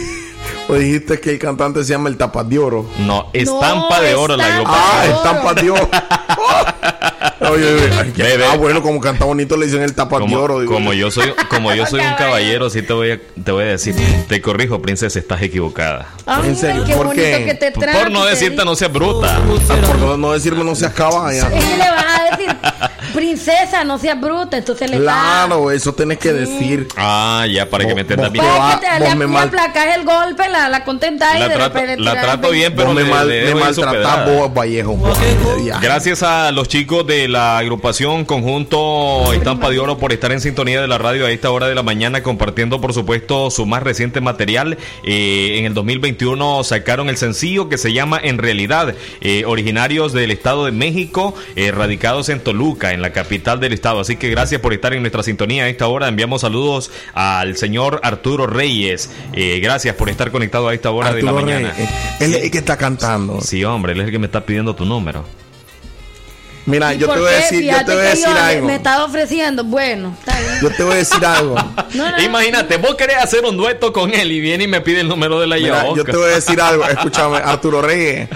o 0.71 0.75
dijiste 0.75 1.21
que 1.21 1.31
el 1.31 1.39
cantante 1.39 1.83
se 1.85 1.93
llama 1.93 2.09
el 2.09 2.17
Tapas 2.17 2.49
de 2.49 2.59
Oro? 2.59 2.87
No, 3.01 3.29
estampa 3.33 4.01
de 4.01 4.15
oro 4.15 4.37
la 4.37 4.49
Estampa 4.49 4.73
agrupación. 4.73 5.03
Ah, 5.03 5.17
estampa 5.17 5.55
de 5.55 5.71
oro. 5.71 5.91
Oye, 7.53 7.75
oye, 7.75 7.91
ay, 7.99 8.13
que- 8.13 8.45
ah, 8.45 8.57
bueno, 8.57 8.83
como 8.83 9.01
canta 9.01 9.25
bonito 9.25 9.57
le 9.57 9.67
dicen 9.67 9.83
el 9.83 9.95
Tapas 9.95 10.21
de 10.21 10.25
Como, 10.27 10.39
Oro. 10.41 10.61
digo. 10.61 10.73
como 10.75 10.93
yo 10.93 11.11
soy, 11.11 11.33
como 11.49 11.73
yo 11.75 11.87
soy 11.87 12.01
un 12.01 12.15
caballero, 12.15 12.69
sí 12.71 12.83
te 12.83 12.93
voy 12.93 13.13
a, 13.13 13.21
te 13.43 13.51
voy 13.53 13.65
a 13.65 13.69
decir, 13.69 13.95
te 14.29 14.41
corrijo, 14.41 14.81
princesa, 14.83 15.19
estás 15.19 15.41
equivocada. 15.43 16.07
Ay, 16.27 16.49
¿En 16.51 16.57
serio? 16.57 16.85
qué 16.85 16.95
¿Por 16.95 17.11
qué? 17.13 17.45
que 17.47 17.55
te 17.55 17.73
Por 17.73 18.11
no 18.11 18.25
decirte 18.25 18.65
no 18.65 18.75
seas 18.77 18.93
bruta. 18.93 19.37
Ah, 19.39 19.87
por 19.87 19.99
no, 19.99 20.17
no 20.17 20.33
decirme 20.33 20.65
no 20.65 20.75
seas 20.75 20.93
caballa. 20.93 21.49
Es 21.49 21.65
que 21.65 21.77
le 21.77 21.91
vas 21.91 22.05
a 22.21 22.37
decir, 22.37 22.57
princesa, 23.11 23.85
no 23.85 23.99
seas 23.99 24.21
bruta, 24.21 24.57
entonces 24.57 24.91
le 24.91 24.97
está... 24.97 25.13
Claro, 25.13 25.71
eso 25.71 25.93
tenés 25.95 26.19
que 26.19 26.33
decir. 26.33 26.89
Ah, 26.97 27.47
ya, 27.51 27.69
para 27.69 27.87
que 27.87 27.95
me 27.95 28.03
entiendas 28.03 28.33
bien. 28.33 28.45
Para 28.45 28.81
que 28.81 28.87
te, 28.87 28.99
vos 28.99 29.19
le, 29.19 29.27
me 29.27 29.39
aplacas 29.39 29.97
el 29.97 30.05
golpe, 30.05 30.49
la, 30.49 30.69
la 30.69 30.85
contentas 30.85 31.35
y 31.37 31.41
La 31.41 31.49
de 31.49 31.55
trato, 31.55 31.75
repente 31.75 32.03
la 32.03 32.15
te 32.15 32.21
trato 32.21 32.43
das 32.43 32.53
bien, 32.53 32.75
pero 32.75 32.93
me, 32.93 33.05
mal, 33.05 33.27
me 33.29 33.55
maltratás 33.55 34.27
vos, 34.27 34.53
Vallejo. 34.53 34.99
Gracias 35.81 36.23
a 36.23 36.51
los 36.53 36.69
chicos 36.69 37.07
de 37.07 37.29
la 37.29 37.59
agrupación 37.59 38.25
Conjunto 38.25 39.33
Estampa 39.33 39.71
de 39.71 39.79
Oro 39.79 39.99
por 39.99 40.13
estar 40.13 40.33
en 40.33 40.41
sintonía 40.41 40.81
de 40.81 40.89
la 40.89 40.99
radio 40.99 41.27
a 41.27 41.31
esta 41.31 41.51
hora 41.51 41.69
de 41.69 41.75
la 41.75 41.83
mañana 41.83 42.23
compartiendo 42.23 42.81
por 42.81 42.93
supuesto 42.93 43.51
su 43.51 43.67
más 43.67 43.83
reciente 43.83 44.21
material. 44.21 44.79
Eh, 45.03 45.59
en 45.59 45.65
el 45.65 45.75
2021 45.75 46.65
sacaron 46.65 47.09
el 47.09 47.17
sencillo 47.17 47.69
que 47.69 47.79
se 47.79 47.93
llama 47.93 48.21
En 48.23 48.39
Realidad, 48.39 48.95
eh, 49.21 49.45
originarios 49.47 50.13
del 50.13 50.31
Estado 50.31 50.65
de 50.65 50.73
México, 50.73 51.35
eh, 51.57 51.71
radicados 51.71 52.29
en 52.29 52.41
Toluca, 52.41 52.93
en 52.93 53.00
la 53.01 53.13
capital 53.13 53.61
del 53.61 53.73
estado. 53.73 54.01
Así 54.01 54.17
que 54.17 54.31
gracias 54.31 54.61
por 54.61 54.73
estar 54.73 54.93
en 54.93 55.01
nuestra 55.03 55.23
sintonía 55.23 55.65
a 55.65 55.69
esta 55.69 55.89
hora. 55.89 56.09
Enviamos 56.09 56.43
saludos 56.43 56.91
al 57.15 57.57
señor 57.57 58.01
Arturo 58.03 58.47
Reyes. 58.47 59.11
Eh, 59.33 59.61
gracias 59.61 59.95
por 59.97 60.09
estar 60.09 60.31
conectado 60.31 60.69
a 60.69 60.75
esta 60.75 60.91
hora 60.91 61.13
de 61.13 61.23
la 61.23 61.33
mañana. 61.33 61.75
Él 62.21 62.35
es 62.35 62.45
el 62.45 62.51
que 62.51 62.59
está 62.59 62.77
cantando. 62.77 63.41
Sí, 63.41 63.65
hombre, 63.65 63.93
él 63.93 64.01
es 64.01 64.07
el 64.07 64.13
que 64.13 64.19
me 64.19 64.27
está 64.27 64.45
pidiendo 64.45 64.75
tu 64.75 64.85
número. 64.85 65.25
Mira, 66.67 66.95
¿Y 66.95 66.99
yo 66.99 67.09
te 67.09 67.19
voy 67.19 67.29
a 67.29 67.37
decir, 67.37 67.65
yo 67.65 67.85
te 67.85 67.95
voy 67.95 68.05
a 68.05 68.11
decir 68.11 68.27
yo 68.27 68.43
algo. 68.43 68.67
Me 68.67 68.75
estaba 68.77 69.05
ofreciendo, 69.05 69.65
bueno, 69.65 70.15
está 70.19 70.39
bien. 70.39 70.53
Yo 70.63 70.71
te 70.71 70.83
voy 70.83 70.93
a 70.93 70.97
decir 70.97 71.25
algo. 71.25 71.57
No, 71.95 72.09
no, 72.09 72.23
Imagínate, 72.23 72.77
vos 72.77 72.95
querés 72.95 73.17
hacer 73.17 73.45
un 73.45 73.57
dueto 73.57 73.93
con 73.93 74.15
él 74.15 74.31
y 74.31 74.41
viene 74.41 74.65
y 74.65 74.69
me 74.69 74.81
pide 74.81 75.01
el 75.01 75.09
número 75.09 75.41
de 75.41 75.49
la 75.49 75.57
Mira, 75.57 75.87
yo 75.95 76.05
te 76.05 76.17
voy 76.17 76.31
a 76.31 76.35
decir 76.35 76.61
algo. 76.61 76.85
Escúchame, 76.87 77.39
Arturo 77.39 77.83
Reyes. 77.83 78.29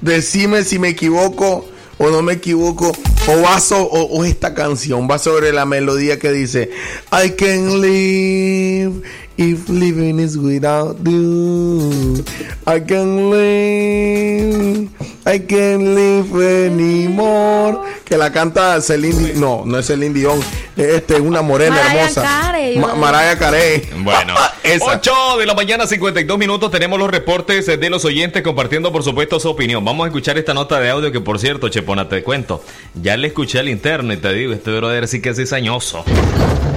Decime 0.00 0.64
si 0.64 0.78
me 0.78 0.88
equivoco 0.88 1.68
o 2.04 2.10
no 2.10 2.20
me 2.22 2.34
equivoco. 2.34 2.92
O 3.28 3.42
va 3.42 3.60
so- 3.60 3.82
o, 3.88 4.02
o 4.18 4.24
esta 4.24 4.52
canción 4.54 5.08
va 5.10 5.18
sobre 5.18 5.52
la 5.52 5.64
melodía 5.64 6.18
que 6.18 6.32
dice 6.32 6.70
I 7.12 7.30
can 7.30 7.80
live 7.80 9.02
if 9.36 9.68
living 9.68 10.18
is 10.18 10.36
without 10.36 10.96
you. 11.04 12.22
I 12.66 12.80
can 12.80 13.30
live. 13.30 14.88
I 15.24 15.38
can 15.38 15.94
live 15.94 16.66
anymore. 16.66 17.78
Que 18.04 18.16
la 18.16 18.32
canta 18.32 18.80
Celine. 18.80 19.34
No, 19.34 19.62
no 19.64 19.78
es 19.78 19.86
Celine 19.86 20.14
Dion. 20.14 20.40
Este 20.76 21.14
es 21.14 21.20
una 21.20 21.42
morena 21.42 21.76
Mariah 21.76 22.00
hermosa. 22.00 22.22
Carey, 22.22 22.78
Ma- 22.78 22.94
Mariah 22.94 23.38
Carey. 23.38 23.88
Bueno, 24.02 24.34
Esa. 24.64 24.84
8 24.96 25.12
de 25.38 25.46
la 25.46 25.54
mañana, 25.54 25.86
52 25.86 26.38
minutos. 26.38 26.70
Tenemos 26.70 26.98
los 26.98 27.10
reportes 27.10 27.66
de 27.66 27.90
los 27.90 28.04
oyentes 28.04 28.42
compartiendo, 28.42 28.92
por 28.92 29.02
supuesto, 29.02 29.40
su 29.40 29.50
opinión. 29.50 29.84
Vamos 29.84 30.04
a 30.04 30.08
escuchar 30.08 30.38
esta 30.38 30.54
nota 30.54 30.78
de 30.78 30.90
audio 30.90 31.10
que, 31.10 31.20
por 31.20 31.38
cierto, 31.38 31.68
Chepona, 31.68 32.08
te 32.08 32.22
cuento. 32.22 32.62
Ya 32.94 33.16
le 33.16 33.28
escuché 33.28 33.58
al 33.58 33.68
interno 33.68 34.12
y 34.12 34.18
te 34.18 34.32
digo, 34.32 34.52
este 34.52 34.70
brother 34.70 35.08
sí 35.08 35.20
que 35.20 35.30
es 35.30 35.36
cizañoso. 35.36 36.04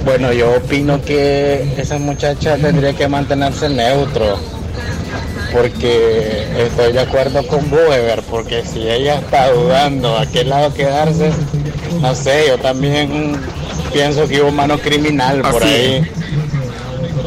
Bueno, 0.04 0.32
yo 0.32 0.52
opino 0.52 1.00
que 1.02 1.74
esa 1.76 1.98
muchacha 1.98 2.56
tendría 2.56 2.92
que 2.92 3.06
mantenerse 3.06 3.68
neutro. 3.68 4.38
Porque 5.52 6.44
estoy 6.58 6.92
de 6.92 7.00
acuerdo 7.00 7.46
con 7.46 7.70
Boever, 7.70 8.22
porque 8.28 8.64
si 8.64 8.88
ella 8.88 9.20
está 9.20 9.50
dudando 9.52 10.16
a 10.16 10.26
qué 10.26 10.44
lado 10.44 10.74
quedarse, 10.74 11.30
no 12.00 12.14
sé, 12.14 12.46
yo 12.48 12.58
también 12.58 13.40
pienso 13.92 14.28
que 14.28 14.42
hubo 14.42 14.50
mano 14.50 14.78
criminal 14.78 15.40
por 15.40 15.62
Así 15.62 15.72
ahí. 15.72 16.10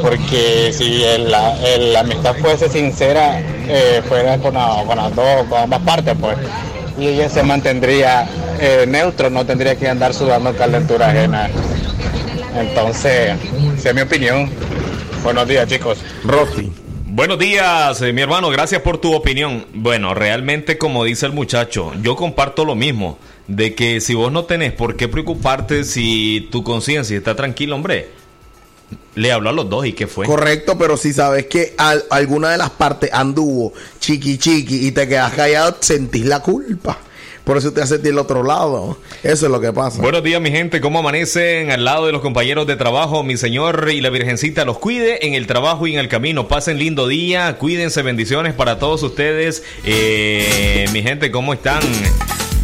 Porque 0.01 0.71
si 0.73 1.03
el- 1.03 1.29
la, 1.31 1.57
el- 1.65 1.93
la 1.93 2.01
amistad 2.01 2.35
fuese 2.35 2.69
sincera, 2.69 3.39
eh, 3.67 4.01
fuera 4.07 4.37
con, 4.37 4.53
la- 4.53 4.83
con 4.85 4.97
las 4.97 5.15
dos, 5.15 5.45
con 5.49 5.59
ambas 5.59 5.81
partes, 5.81 6.15
pues. 6.19 6.37
Y 6.97 7.07
ella 7.07 7.29
se 7.29 7.43
mantendría 7.43 8.27
eh, 8.59 8.85
neutro, 8.87 9.29
no 9.29 9.45
tendría 9.45 9.75
que 9.75 9.87
andar 9.87 10.13
sudando 10.13 10.53
calentura 10.55 11.09
ajena. 11.09 11.49
Entonces, 12.57 13.31
esa 13.77 13.89
es 13.89 13.95
mi 13.95 14.01
opinión. 14.01 14.49
Buenos 15.23 15.47
días, 15.47 15.67
chicos. 15.67 15.97
Rosy. 16.23 16.71
Buenos 17.11 17.39
días, 17.39 18.01
eh, 18.01 18.13
mi 18.13 18.21
hermano, 18.21 18.49
gracias 18.49 18.81
por 18.81 18.97
tu 18.99 19.13
opinión. 19.13 19.65
Bueno, 19.73 20.13
realmente 20.13 20.77
como 20.77 21.03
dice 21.03 21.25
el 21.25 21.31
muchacho, 21.33 21.91
yo 22.01 22.15
comparto 22.15 22.65
lo 22.65 22.75
mismo, 22.75 23.17
de 23.47 23.73
que 23.75 23.99
si 23.99 24.13
vos 24.13 24.31
no 24.31 24.43
tenés 24.45 24.73
por 24.73 24.95
qué 24.95 25.07
preocuparte 25.07 25.83
si 25.83 26.47
tu 26.51 26.63
conciencia 26.63 27.17
está 27.17 27.35
tranquila, 27.35 27.75
hombre, 27.75 28.09
le 29.15 29.31
hablo 29.31 29.49
a 29.49 29.53
los 29.53 29.69
dos 29.69 29.85
y 29.85 29.93
qué 29.93 30.07
fue. 30.07 30.25
Correcto, 30.25 30.77
pero 30.77 30.95
si 30.97 31.13
sabes 31.13 31.45
que 31.47 31.73
al- 31.77 32.05
alguna 32.09 32.51
de 32.51 32.57
las 32.57 32.69
partes 32.69 33.09
anduvo 33.13 33.73
chiqui 33.99 34.37
chiqui 34.37 34.87
y 34.87 34.91
te 34.91 35.07
quedas 35.07 35.33
callado, 35.33 35.77
sentís 35.79 36.25
la 36.25 36.39
culpa. 36.41 36.97
Por 37.43 37.57
eso 37.57 37.73
te 37.73 37.81
haces 37.81 38.03
del 38.03 38.19
otro 38.19 38.43
lado. 38.43 38.99
Eso 39.23 39.47
es 39.47 39.51
lo 39.51 39.59
que 39.59 39.73
pasa. 39.73 39.99
Buenos 40.03 40.23
días, 40.23 40.39
mi 40.39 40.51
gente. 40.51 40.79
¿Cómo 40.81 40.99
amanecen 40.99 41.71
al 41.71 41.83
lado 41.83 42.05
de 42.05 42.11
los 42.11 42.21
compañeros 42.21 42.67
de 42.67 42.75
trabajo? 42.75 43.23
Mi 43.23 43.37
Señor 43.37 43.89
y 43.91 44.01
la 44.01 44.11
Virgencita 44.11 44.65
los 44.65 44.77
cuide 44.77 45.25
en 45.25 45.33
el 45.33 45.47
trabajo 45.47 45.87
y 45.87 45.93
en 45.95 45.99
el 45.99 46.09
camino. 46.09 46.47
Pasen 46.47 46.77
lindo 46.77 47.07
día. 47.07 47.57
Cuídense. 47.57 48.03
Bendiciones 48.03 48.53
para 48.53 48.77
todos 48.77 49.01
ustedes. 49.01 49.63
Eh, 49.83 50.85
mi 50.93 51.01
gente, 51.01 51.31
¿cómo 51.31 51.53
están? 51.53 51.81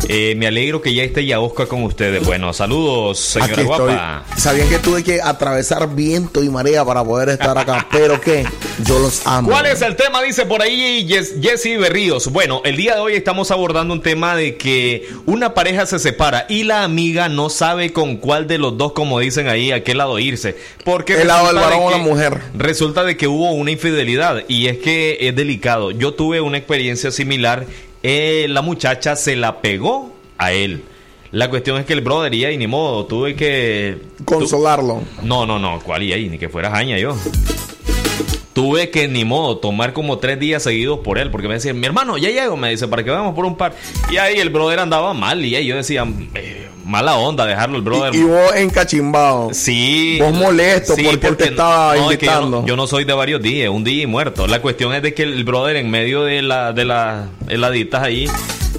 Eh, 0.07 0.35
me 0.37 0.47
alegro 0.47 0.81
que 0.81 0.93
ya 0.93 1.03
esté 1.03 1.25
Yaosca 1.25 1.65
con 1.65 1.83
ustedes. 1.83 2.23
Bueno, 2.25 2.53
saludos, 2.53 3.19
señora 3.19 3.53
Aquí 3.53 3.61
estoy. 3.61 3.75
guapa. 3.93 4.25
Sabían 4.37 4.69
que 4.69 4.79
tuve 4.79 5.03
que 5.03 5.21
atravesar 5.21 5.93
viento 5.95 6.43
y 6.43 6.49
marea 6.49 6.85
para 6.85 7.03
poder 7.03 7.29
estar 7.29 7.57
acá. 7.57 7.87
pero 7.91 8.21
que 8.21 8.45
yo 8.85 8.99
los 8.99 9.25
amo. 9.25 9.49
¿Cuál 9.49 9.65
es 9.67 9.81
el 9.81 9.95
tema? 9.95 10.21
Dice 10.21 10.45
por 10.45 10.61
ahí 10.61 11.05
Yes- 11.07 11.35
Jesse 11.41 11.79
Berríos. 11.79 12.27
Bueno, 12.31 12.61
el 12.65 12.77
día 12.77 12.95
de 12.95 13.01
hoy 13.01 13.13
estamos 13.13 13.49
abordando 13.51 13.93
un 13.93 14.01
tema 14.01 14.35
de 14.35 14.57
que 14.57 15.07
una 15.25 15.53
pareja 15.53 15.85
se 15.85 15.97
separa 15.99 16.45
y 16.49 16.63
la 16.63 16.83
amiga 16.83 17.27
no 17.29 17.49
sabe 17.49 17.91
con 17.93 18.17
cuál 18.17 18.47
de 18.47 18.57
los 18.57 18.77
dos, 18.77 18.91
como 18.93 19.19
dicen 19.19 19.47
ahí, 19.47 19.71
a 19.71 19.83
qué 19.83 19.95
lado 19.95 20.19
irse. 20.19 20.55
Porque 20.83 21.21
El 21.21 21.27
lado 21.27 21.47
del 21.47 21.55
resulta 21.55 21.69
de 21.69 21.77
varón 21.79 21.87
o 21.93 21.97
la 21.97 22.03
mujer. 22.03 22.41
Resulta 22.55 23.03
de 23.03 23.17
que 23.17 23.27
hubo 23.27 23.51
una 23.51 23.71
infidelidad 23.71 24.43
y 24.47 24.67
es 24.67 24.77
que 24.77 25.17
es 25.21 25.35
delicado. 25.35 25.91
Yo 25.91 26.13
tuve 26.13 26.41
una 26.41 26.57
experiencia 26.57 27.11
similar. 27.11 27.65
Eh, 28.07 28.45
la 28.49 28.61
muchacha 28.61 29.15
se 29.15 29.35
la 29.35 29.61
pegó 29.61 30.13
a 30.37 30.51
él. 30.51 30.83
La 31.31 31.49
cuestión 31.49 31.77
es 31.79 31.85
que 31.87 31.93
el 31.93 32.01
brother 32.01 32.31
y 32.35 32.45
ahí 32.45 32.55
ni 32.55 32.67
modo, 32.67 33.07
tuve 33.07 33.35
que 33.35 33.97
Consolarlo. 34.25 35.01
no, 35.23 35.47
no, 35.47 35.57
no, 35.57 35.79
¿cuál 35.83 36.03
y 36.03 36.13
ahí? 36.13 36.29
Ni 36.29 36.37
que 36.37 36.47
fuera 36.47 36.69
jaña 36.69 36.99
yo. 36.99 37.17
Tuve 38.53 38.89
que 38.91 39.07
ni 39.07 39.25
modo 39.25 39.57
tomar 39.57 39.91
como 39.91 40.19
tres 40.19 40.39
días 40.39 40.61
seguidos 40.63 40.99
por 40.99 41.17
él, 41.17 41.29
porque 41.31 41.47
me 41.47 41.55
decía, 41.55 41.73
mi 41.73 41.85
hermano, 41.85 42.15
ya 42.17 42.29
llego, 42.29 42.55
me 42.55 42.69
dice, 42.69 42.87
para 42.87 43.03
que 43.03 43.09
vayamos 43.09 43.33
por 43.33 43.43
un 43.45 43.57
par. 43.57 43.75
Y 44.11 44.17
ahí 44.17 44.37
el 44.37 44.49
brother 44.49 44.79
andaba 44.79 45.13
mal, 45.13 45.43
y 45.43 45.55
ahí 45.55 45.65
yo 45.65 45.75
decía, 45.75 46.05
"Eh, 46.35 46.64
mala 46.85 47.17
onda 47.17 47.45
dejarlo 47.45 47.77
el 47.77 47.81
brother. 47.81 48.15
Y 48.15 48.23
vos 48.23 48.55
encachimbado. 48.55 49.49
Sí. 49.53 50.17
Vos 50.21 50.33
molesto 50.33 50.93
porque 50.95 51.27
él 51.27 51.37
te 51.37 51.45
estaba 51.49 51.95
no, 51.95 52.11
es 52.11 52.17
que 52.17 52.25
yo, 52.27 52.31
invitando. 52.31 52.61
no, 52.61 52.67
yo 52.67 52.75
no 52.75 52.87
soy 52.87 53.03
de 53.03 53.13
varios 53.13 53.41
días, 53.41 53.69
un 53.69 53.83
día 53.83 54.03
y 54.03 54.07
muerto. 54.07 54.47
La 54.47 54.61
cuestión 54.61 54.93
es 54.93 55.01
de 55.01 55.13
que 55.13 55.23
el 55.23 55.43
brother 55.43 55.75
en 55.75 55.89
medio 55.89 56.23
de 56.23 56.41
la 56.41 56.71
de 56.73 56.85
las 56.85 57.27
heladitas 57.47 58.03
ahí 58.03 58.27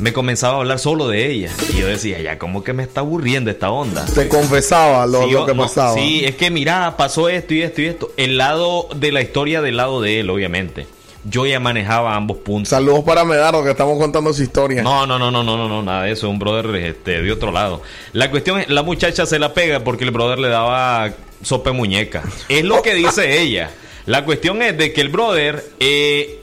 me 0.00 0.12
comenzaba 0.12 0.56
a 0.56 0.60
hablar 0.60 0.78
solo 0.78 1.08
de 1.08 1.30
ella. 1.30 1.50
Y 1.72 1.78
yo 1.80 1.86
decía, 1.86 2.20
ya 2.20 2.38
como 2.38 2.62
que 2.62 2.72
me 2.72 2.82
está 2.82 3.00
aburriendo 3.00 3.50
esta 3.50 3.70
onda. 3.70 4.04
Te 4.14 4.28
confesaba 4.28 5.06
lo, 5.06 5.24
Sí, 5.24 5.30
lo 5.32 5.46
que 5.46 5.54
no, 5.54 5.62
pasaba. 5.62 5.94
sí, 5.94 6.22
es 6.24 6.36
que 6.36 6.50
mira, 6.50 6.96
pasó 6.96 7.28
esto 7.28 7.54
y 7.54 7.62
esto 7.62 7.80
y 7.80 7.86
esto. 7.86 8.12
El 8.16 8.36
lado 8.36 8.88
de 8.94 9.10
la 9.12 9.22
historia 9.22 9.62
del 9.62 9.76
lado 9.78 10.00
de 10.02 10.20
él, 10.20 10.30
obviamente. 10.30 10.86
Yo 11.28 11.44
ya 11.44 11.58
manejaba 11.58 12.14
ambos 12.14 12.38
puntos. 12.38 12.68
Saludos 12.68 13.02
para 13.04 13.24
Medardo 13.24 13.64
que 13.64 13.70
estamos 13.70 13.98
contando 13.98 14.32
su 14.32 14.42
historia. 14.42 14.82
No, 14.82 15.06
no, 15.06 15.18
no, 15.18 15.30
no, 15.30 15.42
no, 15.42 15.56
no, 15.56 15.68
no, 15.68 15.82
nada 15.82 16.04
de 16.04 16.12
eso, 16.12 16.30
un 16.30 16.38
brother 16.38 16.74
este, 16.76 17.20
de 17.20 17.32
otro 17.32 17.50
lado. 17.50 17.82
La 18.12 18.30
cuestión 18.30 18.60
es, 18.60 18.68
la 18.68 18.82
muchacha 18.84 19.26
se 19.26 19.38
la 19.40 19.52
pega 19.52 19.80
porque 19.80 20.04
el 20.04 20.12
brother 20.12 20.38
le 20.38 20.48
daba 20.48 21.12
sopa 21.42 21.70
de 21.70 21.76
muñeca. 21.76 22.22
Es 22.48 22.64
lo 22.64 22.80
que 22.80 22.94
dice 22.94 23.40
ella. 23.42 23.70
La 24.06 24.24
cuestión 24.24 24.62
es 24.62 24.78
de 24.78 24.92
que 24.92 25.00
el 25.00 25.08
brother, 25.08 25.64
eh, 25.80 26.42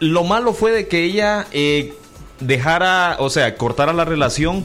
lo 0.00 0.24
malo 0.24 0.54
fue 0.54 0.70
de 0.70 0.88
que 0.88 1.04
ella 1.04 1.46
eh, 1.52 1.94
dejara, 2.40 3.16
o 3.18 3.28
sea, 3.28 3.54
cortara 3.56 3.92
la 3.92 4.06
relación 4.06 4.64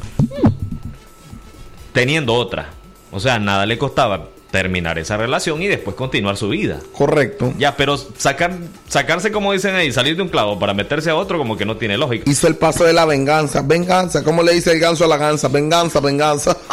teniendo 1.92 2.36
otra. 2.36 2.70
O 3.12 3.20
sea, 3.20 3.38
nada 3.38 3.66
le 3.66 3.78
costaba 3.78 4.30
terminar 4.52 5.00
esa 5.00 5.18
relación 5.18 5.62
y 5.62 5.68
después 5.68 5.96
continuar 5.96 6.38
su 6.38 6.50
vida. 6.50 6.80
Correcto. 6.92 7.54
Ya, 7.58 7.76
pero 7.78 7.98
sacar, 7.98 8.58
sacarse, 8.88 9.32
como 9.32 9.54
dicen 9.54 9.76
ahí, 9.76 9.92
salir 9.92 10.16
de 10.16 10.22
un 10.22 10.30
clavo 10.30 10.60
para 10.60 10.74
meterse 10.74 11.10
a 11.10 11.16
otro, 11.16 11.38
como 11.38 11.58
que 11.58 11.66
no 11.66 11.78
tiene 11.78 11.98
lógica. 11.98 12.30
Hizo 12.30 12.48
el 12.48 12.56
paso 12.56 12.84
de 12.84 12.94
la 12.94 13.06
venganza. 13.06 13.62
Venganza. 13.62 14.24
¿Cómo 14.24 14.44
le 14.44 14.54
dice 14.54 14.74
el 14.74 14.80
ganso 14.80 15.06
a 15.06 15.08
la 15.08 15.18
gansa? 15.18 15.48
Venganza, 15.48 16.00
venganza. 16.00 16.58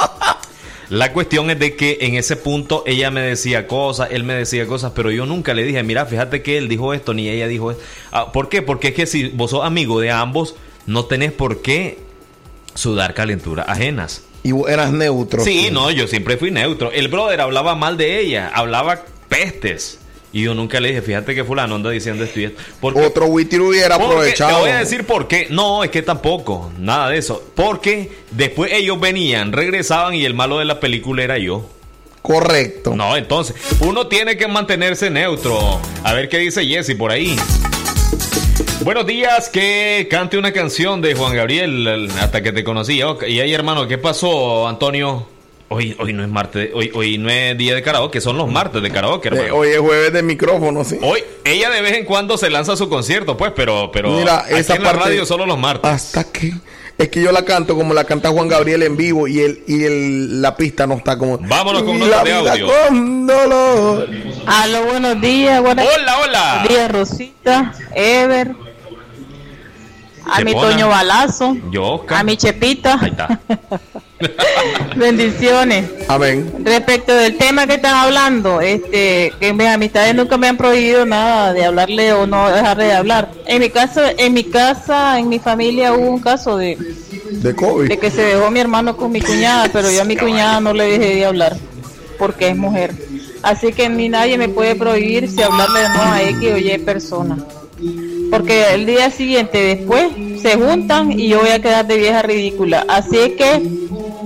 La 0.91 1.13
cuestión 1.13 1.51
es 1.51 1.59
de 1.59 1.77
que 1.77 1.99
en 2.01 2.15
ese 2.15 2.35
punto 2.37 2.83
ella 2.87 3.11
me 3.11 3.21
decía 3.21 3.67
cosas, 3.67 4.09
él 4.11 4.25
me 4.25 4.33
decía 4.33 4.67
cosas, 4.67 4.93
pero 4.95 5.11
yo 5.11 5.27
nunca 5.27 5.53
le 5.53 5.63
dije, 5.63 5.83
mira, 5.83 6.07
fíjate 6.07 6.41
que 6.41 6.57
él 6.57 6.67
dijo 6.67 6.95
esto, 6.95 7.13
ni 7.13 7.29
ella 7.29 7.47
dijo 7.47 7.71
esto. 7.71 7.83
Ah, 8.11 8.33
¿Por 8.33 8.49
qué? 8.49 8.63
Porque 8.63 8.89
es 8.89 8.95
que 8.95 9.07
si 9.07 9.29
vos 9.29 9.51
sos 9.51 9.67
amigo 9.67 10.01
de 10.01 10.11
ambos, 10.11 10.55
no 10.87 11.05
tenés 11.05 11.33
por 11.33 11.61
qué 11.61 11.99
sudar 12.73 13.13
calenturas 13.13 13.69
ajenas. 13.69 14.23
Y 14.43 14.53
vos 14.53 14.71
eras 14.71 14.93
neutro. 14.93 15.43
Sí, 15.43 15.69
no, 15.73 15.91
yo 15.91 16.07
siempre 16.07 16.37
fui 16.37 16.51
neutro. 16.51 16.93
El 16.93 17.09
brother 17.09 17.41
hablaba 17.41 17.75
mal 17.75 17.97
de 17.97 18.21
ella, 18.21 18.51
hablaba 18.55 19.03
pestes. 19.29 19.99
Y 20.33 20.43
yo 20.43 20.55
nunca 20.55 20.79
le 20.79 20.89
dije, 20.89 21.03
fíjate 21.03 21.35
que 21.35 21.43
fulano 21.43 21.75
anda 21.75 21.91
diciendo 21.91 22.23
esto 22.23 22.39
y 22.41 22.45
esto. 22.45 22.61
Porque, 22.81 23.01
Otro 23.01 23.27
Witty 23.27 23.59
hubiera 23.59 23.95
aprovechado. 23.95 24.57
Te 24.57 24.61
voy 24.61 24.71
a 24.71 24.79
decir 24.79 25.05
por 25.05 25.27
qué. 25.27 25.47
No, 25.51 25.83
es 25.83 25.91
que 25.91 26.03
tampoco. 26.03 26.71
Nada 26.79 27.09
de 27.09 27.19
eso. 27.19 27.43
Porque 27.55 28.13
después 28.31 28.73
ellos 28.73 29.01
venían, 29.01 29.53
regresaban 29.53 30.15
y 30.15 30.25
el 30.25 30.35
malo 30.35 30.59
de 30.59 30.67
la 30.67 30.81
película 30.81 31.25
era 31.25 31.39
yo. 31.39 31.67
Correcto. 32.21 32.95
No, 32.95 33.17
entonces, 33.17 33.57
uno 33.81 34.07
tiene 34.07 34.37
que 34.37 34.49
mantenerse 34.49 35.09
neutro. 35.09 35.81
A 36.05 36.13
ver 36.13 36.29
qué 36.29 36.39
dice 36.39 36.67
Jesse 36.67 36.95
por 36.95 37.11
ahí. 37.11 37.35
Buenos 38.83 39.07
días, 39.07 39.49
que 39.51 40.07
cante 40.11 40.39
una 40.39 40.53
canción 40.53 41.03
de 41.03 41.15
Juan 41.15 41.35
Gabriel 41.35 41.87
el- 41.87 42.11
hasta 42.21 42.43
que 42.43 42.53
te 42.53 42.65
conocí. 42.65 43.01
Y 43.27 43.41
ahí, 43.41 43.53
hermano, 43.53 43.87
¿qué 43.87 43.99
pasó, 43.99 44.67
Antonio? 44.69 45.27
Hoy, 45.71 45.95
hoy 45.99 46.15
no 46.15 46.23
es 46.23 46.31
martes, 46.31 46.71
hoy, 46.73 46.91
hoy 46.95 47.19
no 47.19 47.29
es 47.29 47.59
día 47.59 47.75
de 47.75 47.83
karaoke, 47.83 48.23
son 48.23 48.39
los 48.39 48.51
martes 48.51 48.81
de 48.83 48.91
karaoke, 48.91 49.29
hermano. 49.29 49.49
Eh, 49.49 49.51
hoy 49.51 49.69
es 49.69 49.79
jueves 49.79 50.13
de 50.15 50.23
micrófono, 50.23 50.83
sí. 50.83 50.97
Hoy, 51.03 51.23
ella 51.45 51.69
de 51.69 51.83
vez 51.83 51.93
en 51.99 52.07
cuando 52.07 52.39
se 52.39 52.49
lanza 52.49 52.75
su 52.77 52.89
concierto, 52.89 53.37
pues, 53.37 53.53
pero, 53.55 53.91
pero 53.93 54.11
Mira, 54.13 54.39
aquí 54.47 54.55
esa 54.55 54.77
en 54.77 54.83
la 54.85 54.93
parte- 54.93 55.05
radio 55.11 55.27
solo 55.27 55.45
los 55.45 55.59
martes. 55.59 55.91
Hasta 55.91 56.25
que. 56.33 56.53
Es 56.97 57.11
que 57.11 57.23
yo 57.23 57.31
la 57.31 57.45
canto 57.45 57.77
como 57.77 57.95
la 57.95 58.03
canta 58.05 58.31
Juan 58.31 58.49
Gabriel 58.49 58.83
en 58.83 58.97
vivo 58.97 59.29
y 59.29 59.39
el, 59.41 59.63
y 59.69 59.85
el, 59.85 60.43
la 60.43 60.57
pista 60.57 60.85
no 60.87 60.95
está 60.95 61.17
como. 61.19 61.39
Vámonos 61.39 61.83
con 61.85 62.01
la 62.11 62.25
de 62.25 62.33
audio. 62.33 62.67
con 62.89 63.27
dolor. 63.27 64.09
Aló, 64.47 64.85
buenos 64.87 65.21
días. 65.21 65.61
Buenas 65.61 65.87
Hola, 65.95 66.19
hola. 66.25 66.53
Buenos 66.65 66.69
días, 66.71 66.91
Rosita, 66.91 67.73
Ever, 67.95 68.53
a 70.29 70.41
mi. 70.45 70.53
Toño 70.53 70.89
Balazo, 70.89 71.57
Yo, 71.71 72.05
a 72.09 72.23
mi 72.25 72.37
Chepita. 72.37 72.99
Ahí 73.01 73.11
está. 73.11 73.41
Bendiciones. 74.97 75.91
Amén. 76.09 76.53
Respecto 76.65 77.15
del 77.15 77.37
tema 77.37 77.67
que 77.67 77.75
están 77.75 77.95
hablando, 77.95 78.61
este, 78.61 79.33
que 79.39 79.53
mis 79.53 79.67
amistades 79.67 80.15
nunca 80.15 80.37
me 80.37 80.49
han 80.49 80.57
prohibido 80.57 81.07
nada 81.07 81.53
de 81.53 81.65
hablarle 81.65 82.13
o 82.13 82.27
no 82.27 82.49
dejarle 82.51 82.85
de 82.85 82.93
hablar. 82.95 83.31
En 83.47 83.61
mi 83.61 83.71
caso, 83.71 84.01
en 84.17 84.33
mi 84.33 84.45
casa, 84.45 85.19
en 85.19 85.29
mi 85.29 85.39
familia 85.39 85.93
hubo 85.93 86.11
un 86.11 86.21
caso 86.21 86.57
de, 86.57 86.77
De 87.31 87.55
COVID. 87.55 87.89
de 87.89 87.99
que 87.99 88.11
se 88.11 88.23
dejó 88.23 88.51
mi 88.51 88.61
hermano 88.61 88.97
con 88.97 89.13
mi 89.13 89.21
cuñada, 89.21 89.69
pero 89.73 89.91
yo 89.91 90.03
a 90.03 90.05
mi 90.05 90.17
cuñada 90.17 90.61
no 90.61 90.73
le 90.73 90.99
dejé 90.99 91.17
de 91.17 91.27
hablar 91.27 91.57
porque 92.19 92.49
es 92.49 92.57
mujer. 92.57 92.93
Así 93.43 93.73
que 93.73 93.89
ni 93.89 94.09
nadie 94.09 94.37
me 94.37 94.49
puede 94.49 94.75
prohibir 94.75 95.29
si 95.31 95.41
hablarle 95.41 95.81
de 95.81 95.89
nuevo 95.91 96.11
a 96.11 96.23
X 96.23 96.53
o 96.53 96.57
Y 96.59 96.79
persona. 96.79 97.39
Porque 98.31 98.75
el 98.75 98.87
día 98.87 99.11
siguiente 99.11 99.77
después 99.77 100.09
se 100.41 100.57
juntan 100.57 101.13
y 101.13 101.29
yo 101.29 101.41
voy 101.41 101.51
a 101.51 101.61
quedar 101.61 101.87
de 101.87 101.97
vieja 101.97 102.23
ridícula. 102.23 102.85
Así 102.89 103.19
es 103.19 103.33
que 103.33 103.63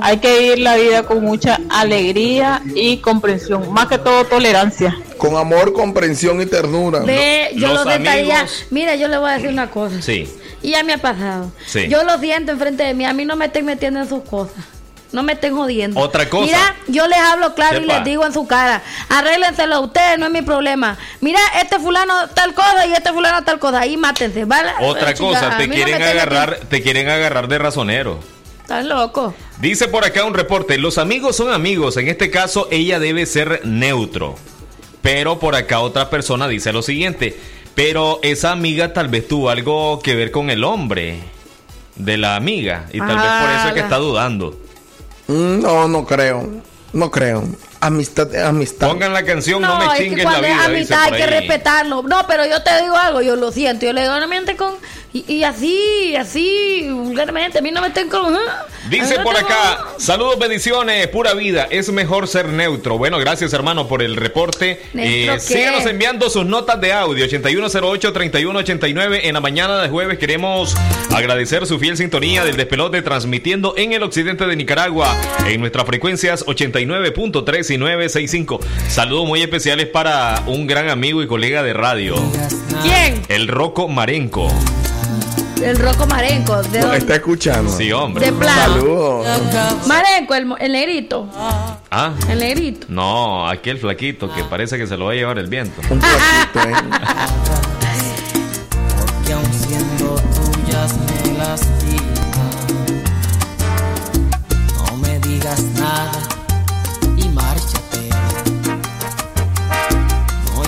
hay 0.00 0.18
que 0.18 0.38
vivir 0.38 0.58
la 0.58 0.76
vida 0.76 1.04
con 1.04 1.22
mucha 1.22 1.60
alegría 1.68 2.62
y 2.74 2.98
comprensión, 2.98 3.72
más 3.72 3.86
que 3.86 3.98
todo 3.98 4.24
tolerancia. 4.24 4.96
Con 5.16 5.36
amor, 5.36 5.72
comprensión 5.72 6.40
y 6.40 6.46
ternura. 6.46 7.00
Ve, 7.00 7.50
yo 7.54 7.68
Los 7.68 7.84
lo 7.84 7.90
detallaría. 7.90 8.46
Mira, 8.70 8.96
yo 8.96 9.08
le 9.08 9.18
voy 9.18 9.30
a 9.30 9.34
decir 9.34 9.50
una 9.50 9.70
cosa. 9.70 10.02
Sí. 10.02 10.28
Y 10.62 10.70
ya 10.70 10.82
me 10.82 10.94
ha 10.94 10.98
pasado. 10.98 11.52
Sí. 11.66 11.88
Yo 11.88 12.02
lo 12.04 12.18
siento 12.18 12.52
enfrente 12.52 12.82
de 12.82 12.94
mí. 12.94 13.04
A 13.04 13.12
mí 13.12 13.24
no 13.24 13.36
me 13.36 13.46
estén 13.46 13.64
metiendo 13.64 14.00
en 14.00 14.08
sus 14.08 14.22
cosas. 14.22 14.64
No 15.12 15.22
me 15.22 15.34
estén 15.34 15.54
jodiendo. 15.54 16.00
Otra 16.00 16.28
cosa. 16.28 16.46
Mira, 16.46 16.76
yo 16.88 17.06
les 17.06 17.18
hablo 17.18 17.54
claro 17.54 17.80
y 17.80 17.84
les 17.84 18.02
digo 18.02 18.24
en 18.24 18.32
su 18.32 18.46
cara. 18.46 18.82
Arréglenselo 19.10 19.74
a 19.76 19.80
ustedes, 19.80 20.18
no 20.18 20.26
es 20.26 20.32
mi 20.32 20.40
problema. 20.40 20.96
Mira, 21.20 21.38
este 21.60 21.78
fulano 21.78 22.14
tal 22.34 22.54
cosa 22.54 22.86
y 22.86 22.94
este 22.94 23.12
fulano 23.12 23.44
tal 23.44 23.58
cosa. 23.58 23.80
Ahí 23.80 23.98
mátense, 23.98 24.46
¿vale? 24.46 24.70
Otra 24.80 25.12
Chica, 25.12 25.28
cosa, 25.28 25.58
te 25.58 25.68
no 25.68 25.74
quieren 25.74 26.02
agarrar, 26.02 26.56
te 26.68 26.82
quieren 26.82 27.10
agarrar 27.10 27.46
de 27.48 27.58
razonero. 27.58 28.20
Estás 28.62 28.86
loco. 28.86 29.34
Dice 29.60 29.88
por 29.88 30.04
acá 30.04 30.24
un 30.24 30.34
reporte, 30.34 30.78
los 30.78 30.96
amigos 30.96 31.36
son 31.36 31.52
amigos, 31.52 31.96
en 31.98 32.08
este 32.08 32.30
caso 32.30 32.68
ella 32.70 32.98
debe 32.98 33.26
ser 33.26 33.60
neutro. 33.64 34.36
Pero 35.02 35.38
por 35.38 35.56
acá 35.56 35.80
otra 35.80 36.08
persona 36.08 36.48
dice 36.48 36.72
lo 36.72 36.80
siguiente, 36.80 37.38
pero 37.74 38.20
esa 38.22 38.52
amiga 38.52 38.92
tal 38.92 39.08
vez 39.08 39.28
tuvo 39.28 39.50
algo 39.50 40.00
que 40.00 40.14
ver 40.14 40.30
con 40.30 40.48
el 40.48 40.64
hombre 40.64 41.20
de 41.96 42.16
la 42.16 42.36
amiga 42.36 42.86
y 42.92 42.98
tal 42.98 43.16
vez 43.16 43.26
por 43.40 43.50
eso 43.50 43.68
es 43.68 43.74
que 43.74 43.80
está 43.80 43.96
dudando. 43.96 44.58
Mm, 45.28 45.60
No, 45.62 45.88
no 45.88 46.04
creo. 46.04 46.48
No 46.92 47.10
creo. 47.10 47.44
Amistad 47.84 48.34
amistad. 48.46 48.88
Pongan 48.88 49.12
la 49.12 49.24
canción, 49.24 49.60
no, 49.60 49.66
No, 49.68 49.78
me 49.78 49.84
es 49.86 49.90
que 49.98 50.04
chinguen 50.04 50.18
la 50.18 50.24
cuando 50.30 50.46
es 50.46 50.54
vida. 50.54 50.64
amistad 50.64 51.02
hay 51.04 51.12
que 51.20 51.26
respetarlo. 51.26 52.02
No, 52.04 52.26
pero 52.28 52.46
yo 52.46 52.62
te 52.62 52.80
digo 52.80 52.96
algo, 52.96 53.22
yo 53.22 53.34
lo 53.34 53.50
siento. 53.50 53.84
Yo 53.86 53.92
le 53.92 54.02
digo, 54.02 54.20
no 54.20 54.28
metes 54.28 54.54
con. 54.56 54.74
Y, 55.14 55.30
y 55.30 55.44
así, 55.44 56.16
así, 56.16 56.86
vulgarmente. 56.90 57.58
A 57.58 57.60
mí 57.60 57.70
no 57.70 57.80
me 57.82 57.88
estén 57.88 58.08
con. 58.08 58.34
A 58.34 58.66
Dice 58.88 59.18
no 59.18 59.24
por 59.24 59.34
tengo- 59.34 59.48
acá, 59.48 59.84
saludos, 59.98 60.38
bendiciones, 60.38 61.06
pura 61.08 61.34
vida, 61.34 61.66
es 61.70 61.90
mejor 61.92 62.28
ser 62.28 62.46
neutro. 62.48 62.96
Bueno, 62.98 63.18
gracias 63.18 63.52
hermano 63.52 63.88
por 63.88 64.02
el 64.02 64.16
reporte. 64.16 64.80
¿Neutro 64.94 65.34
Eh, 65.34 65.36
qué? 65.36 65.40
síganos 65.40 65.84
enviando 65.86 66.30
sus 66.30 66.46
notas 66.46 66.80
de 66.80 66.92
audio, 66.92 67.26
8108-3189. 67.26 69.20
En 69.24 69.34
la 69.34 69.40
mañana 69.40 69.82
de 69.82 69.88
jueves 69.88 70.18
queremos 70.18 70.74
agradecer 71.14 71.66
su 71.66 71.78
fiel 71.78 71.96
sintonía 71.96 72.44
del 72.44 72.56
despelote 72.56 73.02
transmitiendo 73.02 73.74
en 73.76 73.92
el 73.92 74.02
occidente 74.02 74.46
de 74.46 74.56
Nicaragua 74.56 75.14
en 75.46 75.60
nuestras 75.60 75.84
frecuencias 75.86 76.44
89.3 76.46 77.70
y 77.72 77.78
965. 77.78 78.60
Saludos 78.88 79.26
muy 79.26 79.42
especiales 79.42 79.86
para 79.86 80.42
un 80.46 80.66
gran 80.66 80.88
amigo 80.88 81.22
y 81.22 81.26
colega 81.26 81.62
de 81.62 81.72
radio, 81.72 82.14
¿Quién? 82.82 83.22
el 83.28 83.48
Rocco 83.48 83.88
Marenco. 83.88 84.48
El 85.62 85.76
Rocco 85.78 86.06
Marenco. 86.08 86.60
¿De 86.64 86.80
dónde? 86.80 86.98
está 86.98 87.14
escuchando. 87.14 87.70
Sí, 87.70 87.92
hombre. 87.92 88.26
De 88.26 88.32
plano. 88.32 88.74
Saludos. 88.74 89.86
Marenco, 89.86 90.34
el, 90.34 90.52
el 90.58 90.72
negrito. 90.72 91.28
Ah. 91.36 92.12
El 92.28 92.40
negrito. 92.40 92.86
No, 92.88 93.48
aquel 93.48 93.78
flaquito 93.78 94.32
que 94.34 94.42
parece 94.44 94.76
que 94.76 94.86
se 94.88 94.96
lo 94.96 95.04
va 95.06 95.12
a 95.12 95.14
llevar 95.14 95.38
el 95.38 95.46
viento. 95.46 95.80
Un 95.88 96.00
platito, 96.00 96.68
¿eh? 96.68 96.74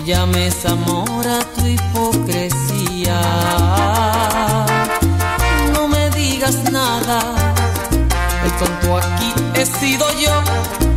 llames 0.04 0.66
amor 0.66 1.26
a 1.26 1.40
tu 1.54 1.66
hipocresía. 1.66 3.20
No 5.72 5.88
me 5.88 6.10
digas 6.10 6.70
nada. 6.70 7.20
El 8.44 8.52
tonto 8.58 8.98
aquí 8.98 9.32
he 9.54 9.64
sido 9.64 10.06
yo. 10.20 10.93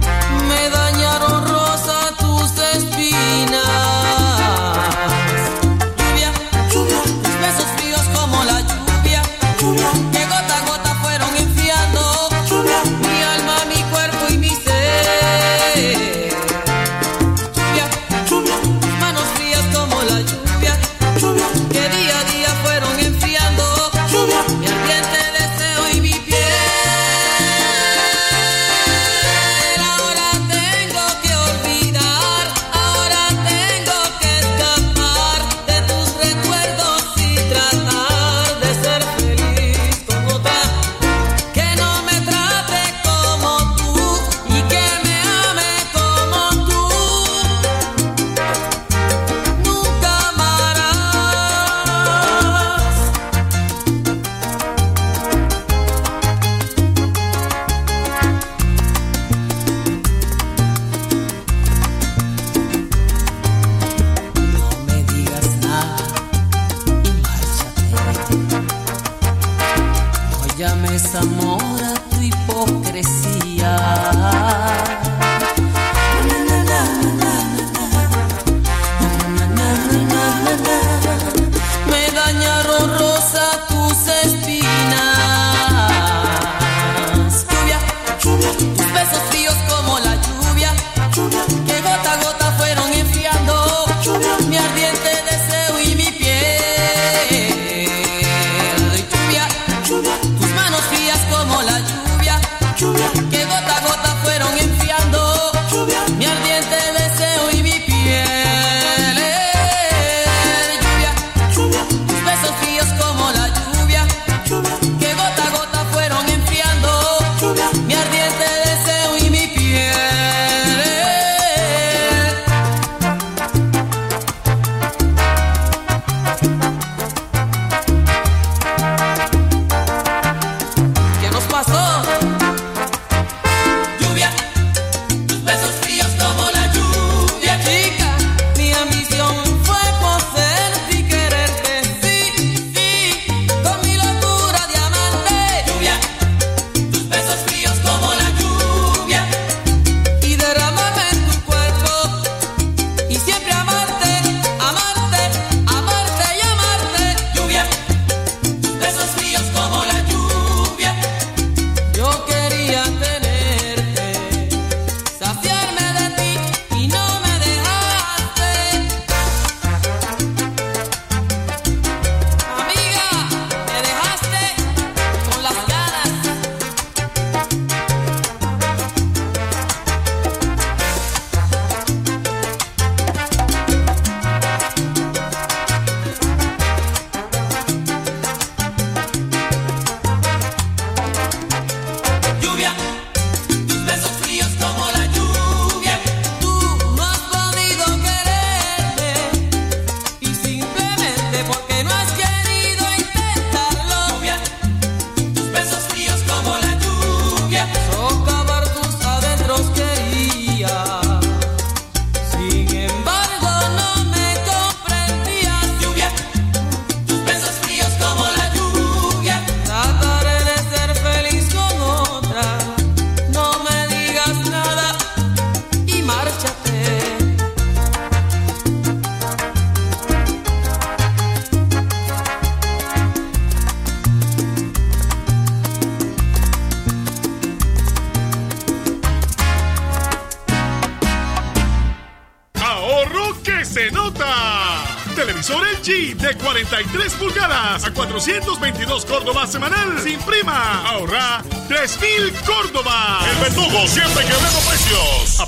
novia, 117.58 118.16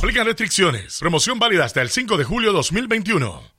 Aplican 0.09 0.25
restricciones. 0.25 0.97
Promoción 0.99 1.37
válida 1.37 1.65
hasta 1.65 1.83
el 1.83 1.89
5 1.91 2.17
de 2.17 2.23
julio 2.23 2.51
2021. 2.51 3.58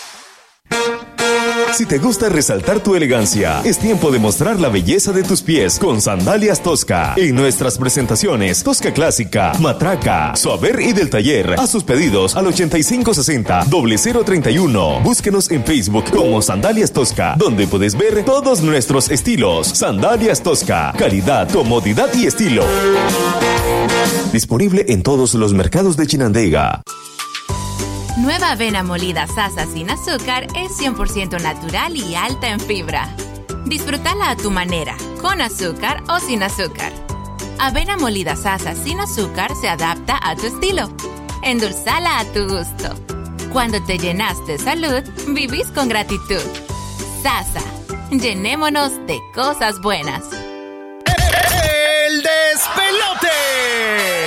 Si 1.81 1.87
te 1.87 1.97
gusta 1.97 2.29
resaltar 2.29 2.83
tu 2.83 2.93
elegancia, 2.93 3.59
es 3.63 3.79
tiempo 3.79 4.11
de 4.11 4.19
mostrar 4.19 4.59
la 4.59 4.69
belleza 4.69 5.13
de 5.13 5.23
tus 5.23 5.41
pies 5.41 5.79
con 5.79 5.99
sandalias 5.99 6.61
Tosca. 6.61 7.15
En 7.17 7.33
nuestras 7.33 7.79
presentaciones, 7.79 8.61
Tosca 8.61 8.93
Clásica, 8.93 9.53
Matraca, 9.59 10.35
Suaver 10.35 10.79
y 10.79 10.93
del 10.93 11.09
Taller. 11.09 11.59
A 11.59 11.65
sus 11.65 11.83
pedidos 11.83 12.35
al 12.35 12.45
8560-0031. 12.45 15.01
Búsquenos 15.01 15.49
en 15.49 15.65
Facebook 15.65 16.05
como 16.11 16.39
Sandalias 16.43 16.91
Tosca, 16.91 17.33
donde 17.35 17.65
puedes 17.65 17.97
ver 17.97 18.23
todos 18.25 18.61
nuestros 18.61 19.09
estilos. 19.09 19.69
Sandalias 19.69 20.43
Tosca, 20.43 20.93
calidad, 20.95 21.49
comodidad 21.49 22.13
y 22.13 22.27
estilo. 22.27 22.63
Disponible 24.31 24.85
en 24.87 25.01
todos 25.01 25.33
los 25.33 25.55
mercados 25.55 25.97
de 25.97 26.05
Chinandega. 26.05 26.83
Nueva 28.21 28.51
avena 28.51 28.83
molida 28.83 29.25
Sasa 29.25 29.65
sin 29.65 29.89
azúcar 29.89 30.45
es 30.55 30.79
100% 30.79 31.41
natural 31.41 31.97
y 31.97 32.13
alta 32.13 32.49
en 32.49 32.59
fibra. 32.59 33.09
Disfrútala 33.65 34.29
a 34.29 34.37
tu 34.37 34.51
manera, 34.51 34.95
con 35.19 35.41
azúcar 35.41 36.03
o 36.07 36.19
sin 36.19 36.43
azúcar. 36.43 36.93
Avena 37.57 37.97
molida 37.97 38.35
Sasa 38.35 38.75
sin 38.75 38.99
azúcar 38.99 39.49
se 39.59 39.69
adapta 39.69 40.19
a 40.21 40.35
tu 40.35 40.45
estilo. 40.45 40.87
Endulzala 41.41 42.19
a 42.19 42.25
tu 42.25 42.47
gusto. 42.47 42.93
Cuando 43.51 43.83
te 43.85 43.97
llenas 43.97 44.37
de 44.45 44.59
salud, 44.59 45.01
vivís 45.29 45.65
con 45.69 45.89
gratitud. 45.89 46.43
Sasa, 47.23 47.63
llenémonos 48.11 48.91
de 49.07 49.19
cosas 49.33 49.81
buenas. 49.81 50.25
El 52.05 52.21
despelote. 52.21 54.20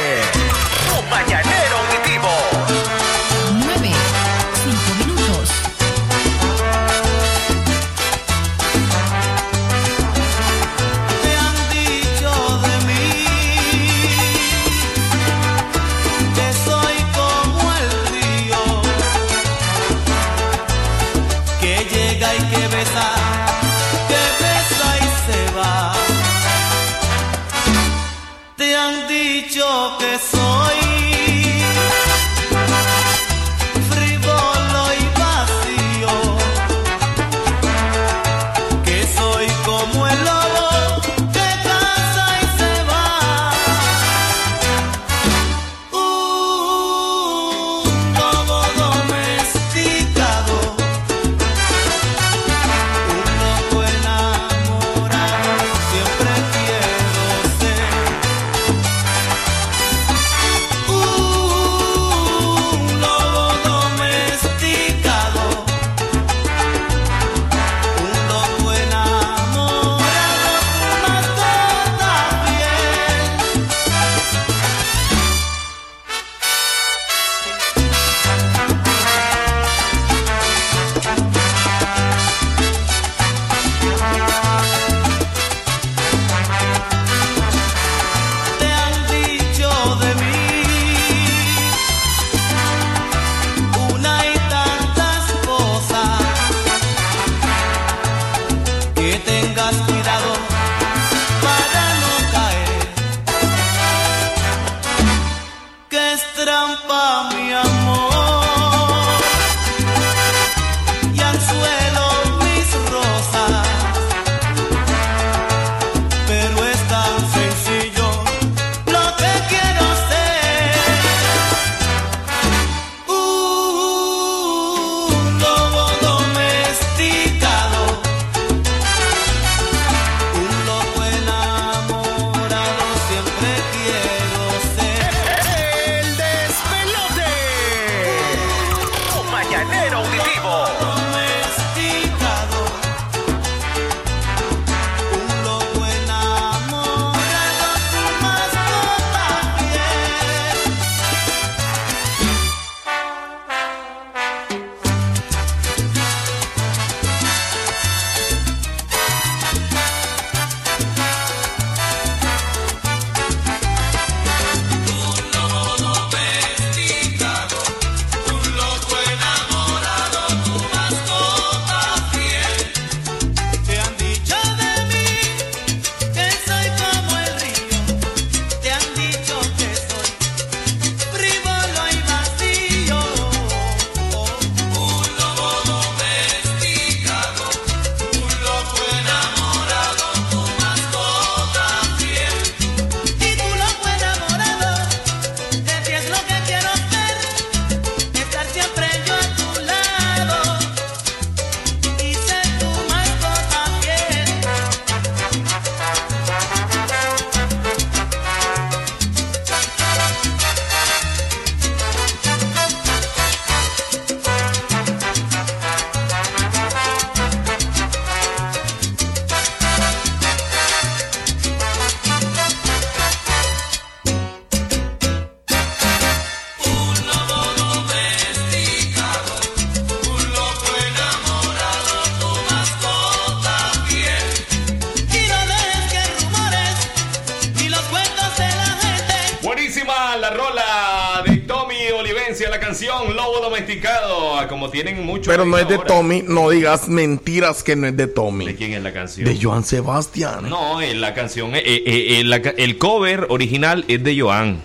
Tienen 244.75 245.07
mucho. 245.07 245.31
Pero 245.31 245.47
no 245.47 245.57
es 245.57 245.67
de 245.67 245.77
ahora. 245.77 245.87
Tommy, 245.89 246.23
no 246.27 246.51
digas 246.51 246.89
mentiras 246.89 247.63
que 247.63 247.75
no 247.77 247.87
es 247.87 247.97
de 247.97 248.07
Tommy. 248.09 248.45
¿De 248.45 248.55
quién 248.57 248.75
es 248.75 248.83
la 248.83 248.93
canción? 248.93 249.27
De 249.27 249.39
Joan 249.41 249.65
Sebastián. 249.65 250.51
No, 250.51 250.83
eh, 250.83 250.95
la 250.95 251.15
canción, 251.15 251.55
eh, 251.55 251.63
eh, 251.65 251.83
eh, 252.21 252.25
la 252.25 252.37
el 252.37 252.77
cover 252.77 253.27
original 253.31 253.87
es 253.89 254.05
de 254.05 254.21
Joan. 254.21 254.61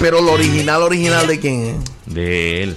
Pero 0.00 0.18
el 0.18 0.28
original, 0.28 0.82
original 0.82 1.26
de 1.28 1.38
quién 1.40 1.64
es? 2.06 2.12
De 2.14 2.62
él. 2.64 2.76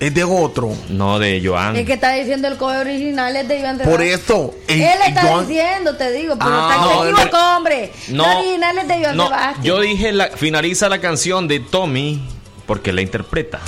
Es 0.00 0.12
de 0.14 0.24
otro. 0.24 0.74
No, 0.88 1.18
de 1.20 1.40
Joan. 1.44 1.76
Es 1.76 1.86
que 1.86 1.92
está 1.92 2.12
diciendo 2.14 2.48
el 2.48 2.56
cover 2.56 2.78
original 2.88 3.36
es 3.36 3.46
de 3.46 3.54
Por 3.84 4.00
Sebastián. 4.00 4.08
eso. 4.08 4.54
Él 4.66 4.80
eh, 4.80 4.96
está 5.06 5.22
Joan- 5.22 5.46
diciendo, 5.46 5.96
te 5.96 6.10
digo, 6.12 6.34
pero 6.36 6.50
Ah, 6.52 6.70
está 6.72 6.84
no, 6.84 7.04
equivocó, 7.20 7.56
hombre. 7.56 7.92
No. 8.08 8.24
el 8.24 8.38
original 8.38 8.78
es 8.78 8.88
de 8.88 8.98
No, 9.14 9.24
Sebastián. 9.28 9.62
yo 9.62 9.80
dije, 9.80 10.12
la, 10.12 10.28
finaliza 10.36 10.88
la 10.88 11.00
canción 11.00 11.46
de 11.46 11.60
Tommy 11.60 12.20
porque 12.66 12.92
la 12.92 13.00
interpreta. 13.02 13.60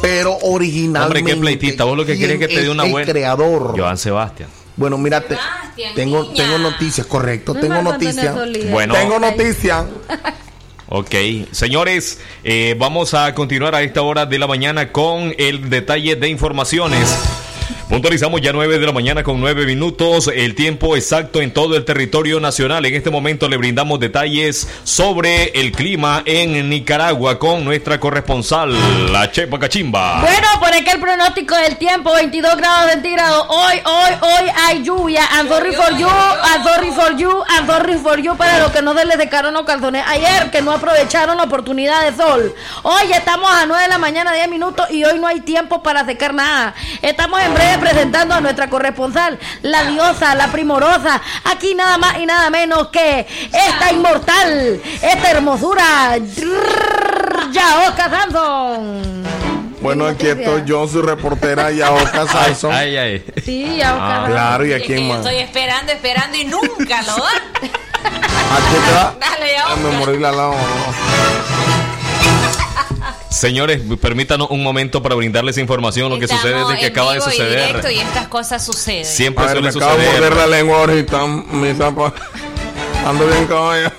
Pero 0.00 0.36
originalmente. 0.42 1.18
Hombre, 1.18 1.34
qué 1.34 1.40
pleitista. 1.40 1.84
Vos 1.84 1.96
lo 1.96 2.06
que 2.06 2.16
quieres 2.16 2.34
es 2.34 2.40
que 2.40 2.48
te 2.48 2.54
¿quién 2.54 2.64
dé 2.64 2.70
una 2.70 2.84
el 2.84 2.90
buena. 2.90 3.10
creador. 3.12 3.78
Joan 3.78 3.98
Sebastián. 3.98 4.48
Bueno, 4.76 4.96
mírate. 4.96 5.36
Tengo, 5.94 6.28
tengo 6.32 6.58
noticias, 6.58 7.06
correcto. 7.06 7.54
No 7.54 7.60
tengo 7.60 7.82
noticias. 7.82 8.34
Bueno. 8.70 8.94
Tengo 8.94 9.18
noticias. 9.18 9.84
Ok, 10.92 11.14
señores, 11.52 12.18
eh, 12.42 12.74
vamos 12.76 13.14
a 13.14 13.32
continuar 13.32 13.76
a 13.76 13.82
esta 13.82 14.02
hora 14.02 14.26
de 14.26 14.40
la 14.40 14.48
mañana 14.48 14.90
con 14.90 15.32
el 15.38 15.70
detalle 15.70 16.16
de 16.16 16.26
informaciones. 16.28 17.16
Puntualizamos 17.90 18.40
ya 18.40 18.52
9 18.52 18.78
de 18.78 18.86
la 18.86 18.92
mañana 18.92 19.24
con 19.24 19.40
9 19.40 19.66
minutos, 19.66 20.30
el 20.32 20.54
tiempo 20.54 20.94
exacto 20.94 21.42
en 21.42 21.52
todo 21.52 21.76
el 21.76 21.84
territorio 21.84 22.38
nacional. 22.38 22.86
En 22.86 22.94
este 22.94 23.10
momento 23.10 23.48
le 23.48 23.56
brindamos 23.56 23.98
detalles 23.98 24.68
sobre 24.84 25.48
el 25.60 25.72
clima 25.72 26.22
en 26.24 26.70
Nicaragua 26.70 27.40
con 27.40 27.64
nuestra 27.64 27.98
corresponsal, 27.98 29.12
la 29.12 29.32
Chepa 29.32 29.58
Cachimba. 29.58 30.20
Bueno, 30.20 30.46
por 30.60 30.68
acá 30.68 30.92
el 30.92 31.00
pronóstico 31.00 31.56
del 31.56 31.78
tiempo, 31.78 32.14
22 32.14 32.56
grados 32.58 32.92
centígrados. 32.92 33.46
Hoy, 33.48 33.80
hoy, 33.84 34.12
hoy 34.20 34.50
hay 34.54 34.84
lluvia. 34.84 35.22
I'm 35.34 35.48
sorry 35.48 35.74
for 35.74 35.90
you, 35.98 36.06
I'm 36.06 36.62
sorry 36.62 36.92
for 36.92 37.16
you, 37.16 37.42
I'm 37.48 37.66
sorry 37.66 37.98
for 37.98 38.20
you 38.20 38.36
para 38.36 38.60
los 38.60 38.70
que 38.70 38.82
no 38.82 38.96
se 38.96 39.04
les 39.04 39.16
secaron 39.16 39.52
los 39.52 39.64
calzones 39.64 40.04
ayer, 40.06 40.52
que 40.52 40.62
no 40.62 40.70
aprovecharon 40.70 41.36
la 41.36 41.42
oportunidad 41.42 42.08
de 42.08 42.16
sol. 42.16 42.54
Hoy 42.84 43.12
estamos 43.12 43.50
a 43.50 43.66
9 43.66 43.82
de 43.82 43.88
la 43.88 43.98
mañana, 43.98 44.32
10 44.32 44.48
minutos, 44.48 44.88
y 44.92 45.02
hoy 45.02 45.18
no 45.18 45.26
hay 45.26 45.40
tiempo 45.40 45.82
para 45.82 46.06
secar 46.06 46.32
nada. 46.32 46.72
Estamos 47.02 47.42
en 47.42 47.52
breve 47.52 47.79
presentando 47.80 48.34
a 48.34 48.40
nuestra 48.40 48.68
corresponsal, 48.70 49.38
la 49.62 49.84
diosa, 49.84 50.34
la 50.34 50.48
primorosa. 50.48 51.20
Aquí 51.44 51.74
nada 51.74 51.98
más 51.98 52.18
y 52.18 52.26
nada 52.26 52.50
menos 52.50 52.88
que 52.88 53.26
esta 53.52 53.92
inmortal, 53.92 54.80
esta 55.02 55.30
hermosura, 55.30 56.18
Yaoka 57.52 58.10
Samson. 58.10 59.24
Bueno, 59.80 60.06
aquí 60.06 60.26
estoy 60.26 60.62
yo, 60.66 60.86
su 60.86 61.00
reportera 61.00 61.70
Yaoka 61.70 62.26
Samson. 62.26 62.72
Ay, 62.72 62.96
ay. 62.96 63.24
Sí, 63.44 63.76
Yaoka 63.78 64.24
Ah, 64.24 64.26
claro, 64.28 64.66
y 64.66 65.00
más. 65.08 65.18
estoy 65.18 65.36
esperando, 65.36 65.92
esperando 65.92 66.36
y 66.36 66.44
nunca 66.44 67.02
lo 67.02 67.16
dan. 67.16 67.42
Aquí 67.62 68.76
está. 68.76 69.14
Dale, 69.20 69.56
me 69.82 69.96
morí 69.98 70.18
la 70.18 70.32
lava. 70.32 70.54
Señores, 73.30 73.80
permítanos 74.00 74.50
un 74.50 74.62
momento 74.62 75.02
para 75.02 75.14
brindarles 75.14 75.56
información, 75.56 76.10
lo 76.10 76.18
que 76.18 76.24
Estamos 76.24 76.42
sucede 76.42 76.58
desde 76.58 76.78
que 76.80 76.86
acaba 76.86 77.12
de 77.12 77.18
y 77.18 77.22
suceder. 77.22 77.66
directo 77.66 77.90
y 77.90 77.98
estas 78.00 78.26
cosas 78.28 78.64
suceden. 78.64 79.04
Siempre 79.04 79.44
A 79.44 79.54
ver, 79.54 79.62
me 79.62 79.72
suele 79.72 79.86
acabo 79.86 80.00
de 80.02 80.08
morder 80.12 80.36
la 80.36 80.46
lengua 80.48 80.78
ahorita, 80.80 81.26
mi 81.26 81.72
zapa. 81.74 82.12
Ando 83.06 83.26
bien 83.26 83.46
caballo. 83.46 83.90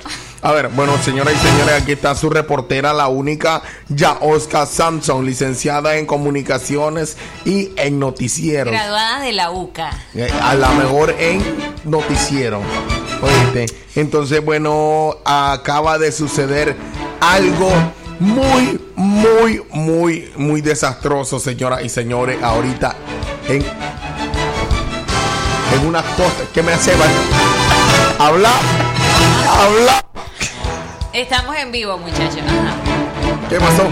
A 0.44 0.52
ver, 0.54 0.70
bueno, 0.70 0.98
señoras 1.04 1.34
y 1.36 1.48
señores, 1.48 1.82
aquí 1.82 1.92
está 1.94 2.14
su 2.16 2.30
reportera, 2.30 2.94
la 2.94 3.08
única, 3.08 3.62
ya 3.90 4.18
Oscar 4.22 4.68
Samson, 4.68 5.24
licenciada 5.26 5.98
en 5.98 6.08
comunicaciones 6.08 7.16
y 7.46 7.70
en 7.78 8.00
noticieros. 8.00 8.74
Graduada 8.74 9.22
de 9.22 9.34
la 9.34 9.52
UCA. 9.52 9.92
Eh, 10.16 10.30
A 10.42 10.56
la 10.56 10.70
mejor 10.72 11.16
en 11.20 11.44
noticiero. 11.86 12.62
Oíste. 13.22 13.68
Entonces, 13.96 14.44
bueno, 14.44 15.18
acaba 15.26 16.00
de 16.00 16.12
suceder 16.12 16.76
algo 17.20 17.72
muy, 18.22 18.80
muy, 18.96 19.64
muy, 19.72 20.32
muy 20.36 20.62
desastroso, 20.62 21.40
señoras 21.40 21.84
y 21.84 21.90
señores, 21.90 22.42
ahorita 22.44 22.96
en, 23.48 23.64
en 25.74 25.86
una 25.88 26.04
cosa 26.04 26.46
que 26.54 26.62
me 26.62 26.72
hace 26.72 26.92
hablar, 28.20 28.62
hablar. 29.50 30.06
Estamos 31.14 31.56
en 31.58 31.72
vivo, 31.72 31.98
muchachos. 31.98 32.42
Ajá. 32.46 32.76
¿Qué 33.50 33.60
pasó? 33.60 33.90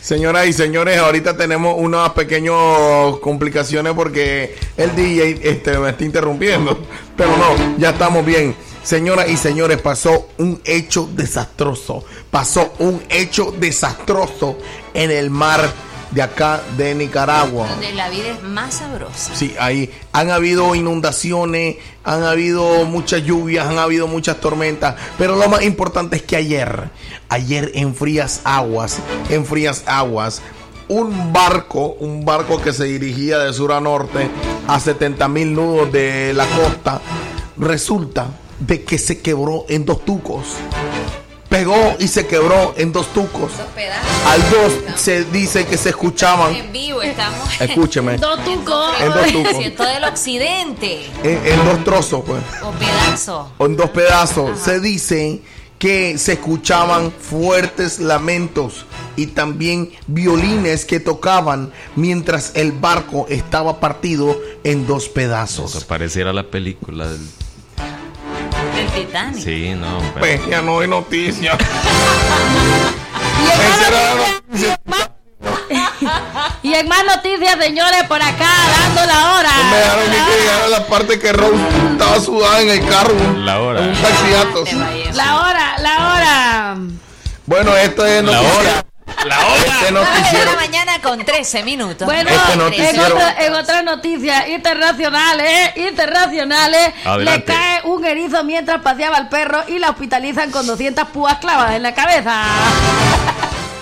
Señoras 0.00 0.46
y 0.46 0.54
señores, 0.54 0.98
ahorita 0.98 1.36
tenemos 1.36 1.74
unas 1.76 2.10
pequeñas 2.12 3.18
complicaciones 3.20 3.92
porque 3.92 4.56
el 4.78 4.96
DJ 4.96 5.38
este, 5.42 5.78
me 5.78 5.90
está 5.90 6.02
interrumpiendo. 6.02 6.78
Pero 7.14 7.36
no, 7.36 7.76
ya 7.78 7.90
estamos 7.90 8.24
bien. 8.24 8.56
Señoras 8.82 9.28
y 9.28 9.36
señores, 9.36 9.80
pasó 9.80 10.28
un 10.38 10.60
hecho 10.64 11.08
desastroso. 11.14 12.04
Pasó 12.30 12.72
un 12.80 13.00
hecho 13.08 13.52
desastroso 13.52 14.58
en 14.92 15.10
el 15.10 15.30
mar 15.30 15.72
de 16.10 16.20
acá 16.20 16.62
de 16.76 16.94
Nicaragua. 16.94 17.68
Donde 17.68 17.92
la 17.92 18.10
vida 18.10 18.30
es 18.30 18.42
más 18.42 18.74
sabrosa. 18.74 19.34
Sí, 19.34 19.54
ahí 19.58 19.90
han 20.12 20.30
habido 20.30 20.74
inundaciones, 20.74 21.76
han 22.04 22.24
habido 22.24 22.84
muchas 22.84 23.22
lluvias, 23.22 23.66
han 23.66 23.78
habido 23.78 24.06
muchas 24.08 24.40
tormentas, 24.40 24.96
pero 25.16 25.36
lo 25.36 25.48
más 25.48 25.62
importante 25.62 26.16
es 26.16 26.22
que 26.22 26.36
ayer, 26.36 26.90
ayer 27.28 27.70
en 27.74 27.94
frías 27.94 28.40
aguas, 28.44 28.98
en 29.30 29.46
frías 29.46 29.84
aguas, 29.86 30.42
un 30.88 31.32
barco, 31.32 31.96
un 32.00 32.24
barco 32.24 32.60
que 32.60 32.72
se 32.72 32.84
dirigía 32.84 33.38
de 33.38 33.52
sur 33.52 33.72
a 33.72 33.80
norte 33.80 34.28
a 34.68 34.78
70 34.78 35.28
mil 35.28 35.54
nudos 35.54 35.90
de 35.92 36.34
la 36.34 36.44
costa, 36.46 37.00
resulta 37.56 38.26
de 38.66 38.84
que 38.84 38.98
se 38.98 39.20
quebró 39.20 39.66
en 39.68 39.84
dos 39.84 40.04
tucos. 40.04 40.44
Pegó 41.48 41.96
y 41.98 42.08
se 42.08 42.26
quebró 42.26 42.74
en 42.78 42.92
dos 42.92 43.12
tucos. 43.12 43.52
Al 44.26 44.50
dos 44.50 44.72
se 44.96 45.24
dice 45.24 45.66
que 45.66 45.76
se 45.76 45.90
escuchaban. 45.90 46.54
En 46.54 46.72
vivo 46.72 47.02
estamos. 47.02 47.60
Escúcheme. 47.60 48.16
Dos 48.18 48.42
tucos. 48.42 49.00
En 49.00 49.12
dos 49.12 49.32
tucos. 49.32 49.52
En 49.64 49.76
todo 49.76 49.88
el 49.88 50.04
occidente. 50.04 51.04
En, 51.22 51.46
en 51.46 51.64
dos 51.66 51.84
trozos, 51.84 52.22
pues. 52.26 52.42
O 52.62 52.70
pedazo. 52.70 53.52
O 53.58 53.66
en 53.66 53.76
dos 53.76 53.90
pedazos. 53.90 54.58
Se 54.58 54.80
dice 54.80 55.42
que 55.78 56.16
se 56.16 56.34
escuchaban 56.34 57.12
fuertes 57.12 57.98
lamentos 57.98 58.86
y 59.16 59.26
también 59.26 59.90
violines 60.06 60.86
que 60.86 61.00
tocaban 61.00 61.72
mientras 61.96 62.52
el 62.54 62.72
barco 62.72 63.26
estaba 63.28 63.78
partido 63.78 64.40
en 64.64 64.86
dos 64.86 65.08
pedazos. 65.08 65.84
Pareciera 65.84 66.32
la 66.32 66.50
película 66.50 67.08
del... 67.08 67.20
Titanic. 68.94 69.42
Sí, 69.44 69.74
no. 69.74 69.98
pero- 69.98 70.18
Pues 70.20 70.46
ya 70.48 70.62
no 70.62 70.80
hay 70.80 70.88
noticias. 70.88 71.56
Y 76.62 76.74
en 76.74 76.88
más 76.88 77.04
noticias, 77.04 77.56
señores, 77.60 78.04
por 78.08 78.22
acá, 78.22 78.48
dando 78.78 79.04
la 79.06 79.34
hora. 79.34 79.50
Me 79.70 79.76
dejaron 79.76 80.10
ni 80.10 80.16
que 80.16 80.40
llegara 80.40 80.68
la 80.68 80.86
parte 80.86 81.18
que 81.18 81.32
Rose 81.32 81.56
estaba 81.92 82.20
sudada 82.20 82.60
en 82.60 82.70
el 82.70 82.86
carro. 82.88 83.14
La 83.38 83.60
hora. 83.60 83.80
En 83.82 83.88
un 83.90 83.96
taxiato. 83.96 84.64
La 85.14 85.40
hora, 85.40 85.78
la 85.78 85.96
hora. 86.12 86.76
Bueno, 87.46 87.76
esto 87.76 88.06
es. 88.06 88.22
La 88.24 88.40
Este 89.18 89.28
9 89.28 89.84
de 89.84 89.92
noticiero. 89.92 90.50
la 90.50 90.56
mañana 90.56 91.00
con 91.02 91.24
13 91.24 91.62
minutos. 91.62 92.06
Bueno, 92.06 92.30
Este 92.30 92.52
en, 92.52 92.58
noticiero. 92.58 93.14
otra- 93.14 93.44
en 93.44 93.54
otras 93.54 93.84
noticias 93.84 94.48
internacionales, 94.48 95.76
internacionales, 95.76 96.92
Adelante. 97.04 97.52
le 97.52 97.58
cae 97.58 97.80
un 97.84 98.04
erizo 98.04 98.42
mientras 98.44 98.82
paseaba 98.82 99.16
al 99.16 99.28
perro 99.28 99.62
y 99.68 99.78
la 99.78 99.90
hospitalizan 99.90 100.50
con 100.50 100.66
200 100.66 101.08
púas 101.08 101.36
clavadas 101.38 101.74
en 101.76 101.82
la 101.82 101.94
cabeza. 101.94 102.42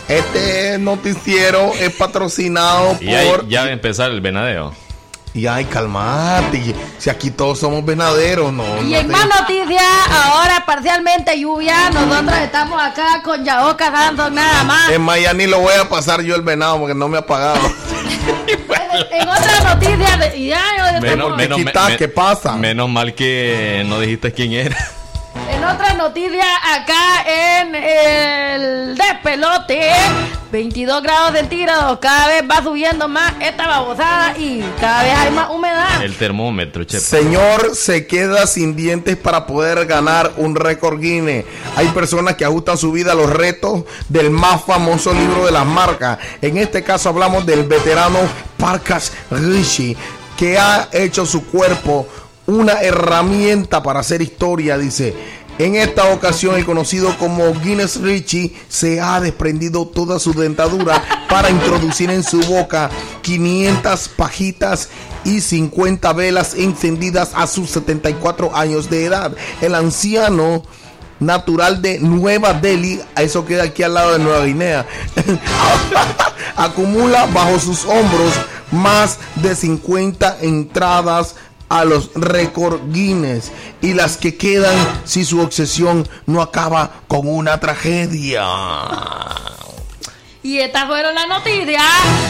Este 0.08 0.76
noticiero 0.78 1.72
es 1.78 1.90
patrocinado 1.94 2.96
Y 3.00 3.14
por. 3.26 3.48
ya 3.48 3.62
va 3.62 3.68
a 3.68 3.72
empezar 3.72 4.10
el 4.10 4.20
venadeo. 4.20 4.74
Y 5.32 5.46
ay, 5.46 5.64
calmate. 5.66 6.74
Si 6.98 7.08
aquí 7.08 7.30
todos 7.30 7.60
somos 7.60 7.84
venaderos, 7.84 8.52
no. 8.52 8.64
Y 8.82 8.90
no 8.90 8.96
en 8.98 9.06
te- 9.06 9.12
más 9.12 9.26
noticias, 9.40 9.82
ahora 10.10 10.64
parcialmente 10.66 11.38
lluvia, 11.38 11.90
nosotros 11.90 12.36
estamos 12.38 12.82
acá 12.82 13.22
con 13.22 13.44
Yaoka 13.44 13.92
Samson 13.92 14.34
nada 14.34 14.64
más. 14.64 14.90
En 14.90 15.02
Miami 15.02 15.46
lo 15.46 15.60
voy 15.60 15.74
a 15.80 15.88
pasar 15.88 16.20
yo 16.22 16.34
el 16.34 16.42
venado 16.42 16.78
porque 16.78 16.94
no 16.94 17.08
me 17.08 17.18
ha 17.18 17.26
pagado. 17.26 17.60
En 19.12 19.28
otras 19.28 19.64
noticias, 19.64 20.18
de- 20.18 20.36
y 20.36 20.48
ya 20.48 20.62
yo 20.76 21.00
Menos, 21.00 21.36
menos, 21.36 21.60
¿qué 21.96 22.08
pasa? 22.08 22.56
Menos 22.56 22.88
mal 22.88 23.14
que 23.14 23.84
no 23.88 24.00
dijiste 24.00 24.32
quién 24.32 24.52
era. 24.52 24.76
En 25.52 25.64
otra 25.64 25.94
noticia 25.94 26.44
acá 26.74 27.24
en 27.26 27.74
el 27.74 28.94
despelote. 28.96 29.90
22 30.50 31.02
grados 31.02 31.38
centígrados. 31.38 31.98
Cada 32.00 32.26
vez 32.26 32.42
va 32.50 32.62
subiendo 32.62 33.08
más 33.08 33.34
esta 33.40 33.68
babosada 33.68 34.36
y 34.36 34.64
cada 34.80 35.04
vez 35.04 35.12
hay 35.14 35.30
más 35.30 35.50
humedad. 35.50 36.02
El 36.02 36.16
termómetro, 36.16 36.84
chepa. 36.84 37.04
Señor 37.04 37.76
se 37.76 38.06
queda 38.06 38.46
sin 38.46 38.74
dientes 38.74 39.16
para 39.16 39.46
poder 39.46 39.86
ganar 39.86 40.32
un 40.36 40.56
récord 40.56 41.00
Guinness. 41.00 41.44
Hay 41.76 41.88
personas 41.88 42.34
que 42.34 42.44
ajustan 42.44 42.78
su 42.78 42.92
vida 42.92 43.12
a 43.12 43.14
los 43.14 43.30
retos 43.30 43.84
del 44.08 44.30
más 44.30 44.64
famoso 44.64 45.12
libro 45.12 45.46
de 45.46 45.52
las 45.52 45.66
marcas. 45.66 46.18
En 46.42 46.56
este 46.58 46.82
caso 46.82 47.10
hablamos 47.10 47.46
del 47.46 47.64
veterano 47.64 48.18
Parkas 48.56 49.12
Rishi, 49.30 49.96
que 50.36 50.58
ha 50.58 50.88
hecho 50.92 51.24
su 51.26 51.46
cuerpo 51.46 52.08
una 52.46 52.80
herramienta 52.80 53.82
para 53.82 54.00
hacer 54.00 54.22
historia, 54.22 54.76
dice. 54.76 55.14
En 55.60 55.76
esta 55.76 56.10
ocasión, 56.14 56.56
el 56.56 56.64
conocido 56.64 57.18
como 57.18 57.52
Guinness 57.52 58.00
Richie 58.00 58.56
se 58.70 58.98
ha 58.98 59.20
desprendido 59.20 59.86
toda 59.86 60.18
su 60.18 60.32
dentadura 60.32 61.04
para 61.28 61.50
introducir 61.50 62.08
en 62.08 62.22
su 62.22 62.40
boca 62.40 62.88
500 63.20 64.08
pajitas 64.08 64.88
y 65.22 65.42
50 65.42 66.14
velas 66.14 66.54
encendidas 66.54 67.32
a 67.34 67.46
sus 67.46 67.68
74 67.72 68.56
años 68.56 68.88
de 68.88 69.04
edad. 69.04 69.36
El 69.60 69.74
anciano 69.74 70.62
natural 71.18 71.82
de 71.82 71.98
Nueva 71.98 72.54
Delhi, 72.54 72.98
eso 73.16 73.44
queda 73.44 73.64
aquí 73.64 73.82
al 73.82 73.92
lado 73.92 74.12
de 74.14 74.18
Nueva 74.18 74.46
Guinea, 74.46 74.86
acumula 76.56 77.26
bajo 77.26 77.60
sus 77.60 77.84
hombros 77.84 78.32
más 78.72 79.18
de 79.34 79.54
50 79.54 80.38
entradas 80.40 81.34
a 81.70 81.84
los 81.84 82.10
récord 82.14 82.80
Guinness 82.92 83.50
y 83.80 83.94
las 83.94 84.16
que 84.18 84.36
quedan 84.36 84.76
si 85.04 85.24
su 85.24 85.40
obsesión 85.40 86.06
no 86.26 86.42
acaba 86.42 86.90
con 87.08 87.26
una 87.26 87.58
tragedia. 87.60 88.44
Y 90.42 90.58
estas 90.58 90.86
fueron 90.86 91.14
las 91.14 91.28
noticias 91.28 91.82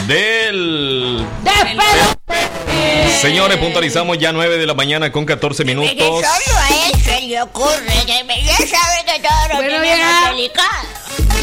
Del. 0.07 1.25
despelote. 1.43 3.19
Señores, 3.21 3.57
puntualizamos 3.57 4.17
ya 4.17 4.31
9 4.31 4.57
de 4.57 4.65
la 4.65 4.73
mañana 4.73 5.11
con 5.11 5.25
14 5.25 5.63
Que 5.63 5.73
minutos. 5.75 5.95
solo 5.97 6.57
a 6.57 6.87
él 6.87 7.01
se 7.03 7.21
le 7.21 7.41
ocurre 7.41 7.85
que 8.05 8.23
me- 8.25 8.43
ya 8.43 8.57
sabe 8.57 9.03
todo 9.21 9.47
lo 9.49 9.55
Bueno, 9.55 9.81
que 9.81 9.89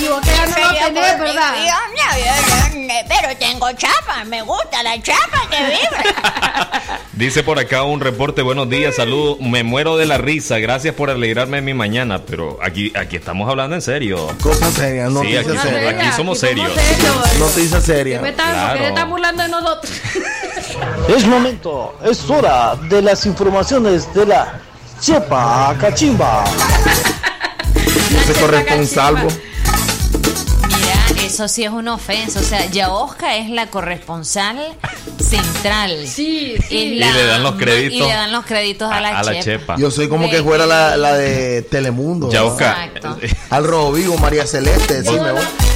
ya 0.00 0.90
no 0.90 1.00
¿verdad? 1.24 1.54
Yo, 1.56 1.72
no, 1.96 2.18
yo 2.18 2.78
no, 2.78 2.86
no, 2.86 2.94
pero 3.08 3.36
tengo 3.38 3.72
chapa, 3.72 4.24
me 4.24 4.42
gusta 4.42 4.82
la 4.82 5.00
chapa 5.02 5.42
que 5.50 5.56
vibra. 5.64 7.00
Dice 7.12 7.42
por 7.42 7.58
acá 7.58 7.82
un 7.82 8.00
reporte, 8.00 8.42
buenos 8.42 8.68
días, 8.68 8.96
salud, 8.96 9.38
me 9.40 9.64
muero 9.64 9.96
de 9.96 10.06
la 10.06 10.18
risa, 10.18 10.58
gracias 10.58 10.94
por 10.94 11.10
alegrarme 11.10 11.60
mi 11.62 11.74
mañana, 11.74 12.22
pero 12.24 12.58
aquí, 12.62 12.92
aquí 12.96 13.16
estamos 13.16 13.48
hablando 13.48 13.74
en 13.74 13.82
serio. 13.82 14.28
Cosas 14.40 14.72
serias, 14.74 15.08
Sí, 15.08 15.14
noticias 15.14 15.46
aquí, 15.46 15.58
somos, 15.58 15.86
aquí 15.88 16.12
somos 16.16 16.38
serios. 16.38 16.72
Noticias 17.38 17.84
serias. 17.84 18.22
¿Qué 18.22 18.32
tal? 18.32 18.68
¿Por 18.68 18.76
qué 18.76 18.82
se 18.84 18.88
están 18.88 19.10
burlando 19.10 19.42
de 19.42 19.48
nosotros? 19.48 19.92
Es 21.08 21.26
momento, 21.26 21.98
es 22.04 22.28
hora 22.30 22.76
de 22.76 23.02
las 23.02 23.26
informaciones 23.26 24.12
de 24.14 24.26
la 24.26 24.60
Chepa 25.00 25.74
Cachimba. 25.80 26.44
Ese 27.74 28.40
corresponsalvo. 28.40 29.28
Eso 31.38 31.46
sí 31.46 31.62
es 31.62 31.70
una 31.70 31.94
ofensa. 31.94 32.40
O 32.40 32.42
sea, 32.42 32.66
Yaosca 32.66 33.36
es 33.36 33.48
la 33.48 33.68
corresponsal 33.68 34.58
central. 35.20 36.04
Sí, 36.08 36.56
sí. 36.68 36.76
Y 36.76 36.94
le 36.96 37.26
dan 37.26 37.44
los 37.44 37.54
créditos 37.54 37.96
Y 37.96 38.00
le 38.00 38.08
dan 38.12 38.32
los 38.32 38.44
créditos 38.44 38.90
a, 38.90 39.00
la, 39.00 39.20
a 39.20 39.22
la 39.22 39.38
chepa. 39.38 39.76
Yo 39.78 39.92
soy 39.92 40.08
como 40.08 40.28
que 40.28 40.42
fuera 40.42 40.66
la, 40.66 40.96
la 40.96 41.12
de 41.16 41.62
Telemundo. 41.62 42.28
Ya, 42.28 42.42
Oscar. 42.42 42.88
Exacto. 42.88 43.18
Al 43.50 43.64
rojo 43.68 43.92
vivo, 43.92 44.18
María 44.18 44.48
Celeste. 44.48 45.04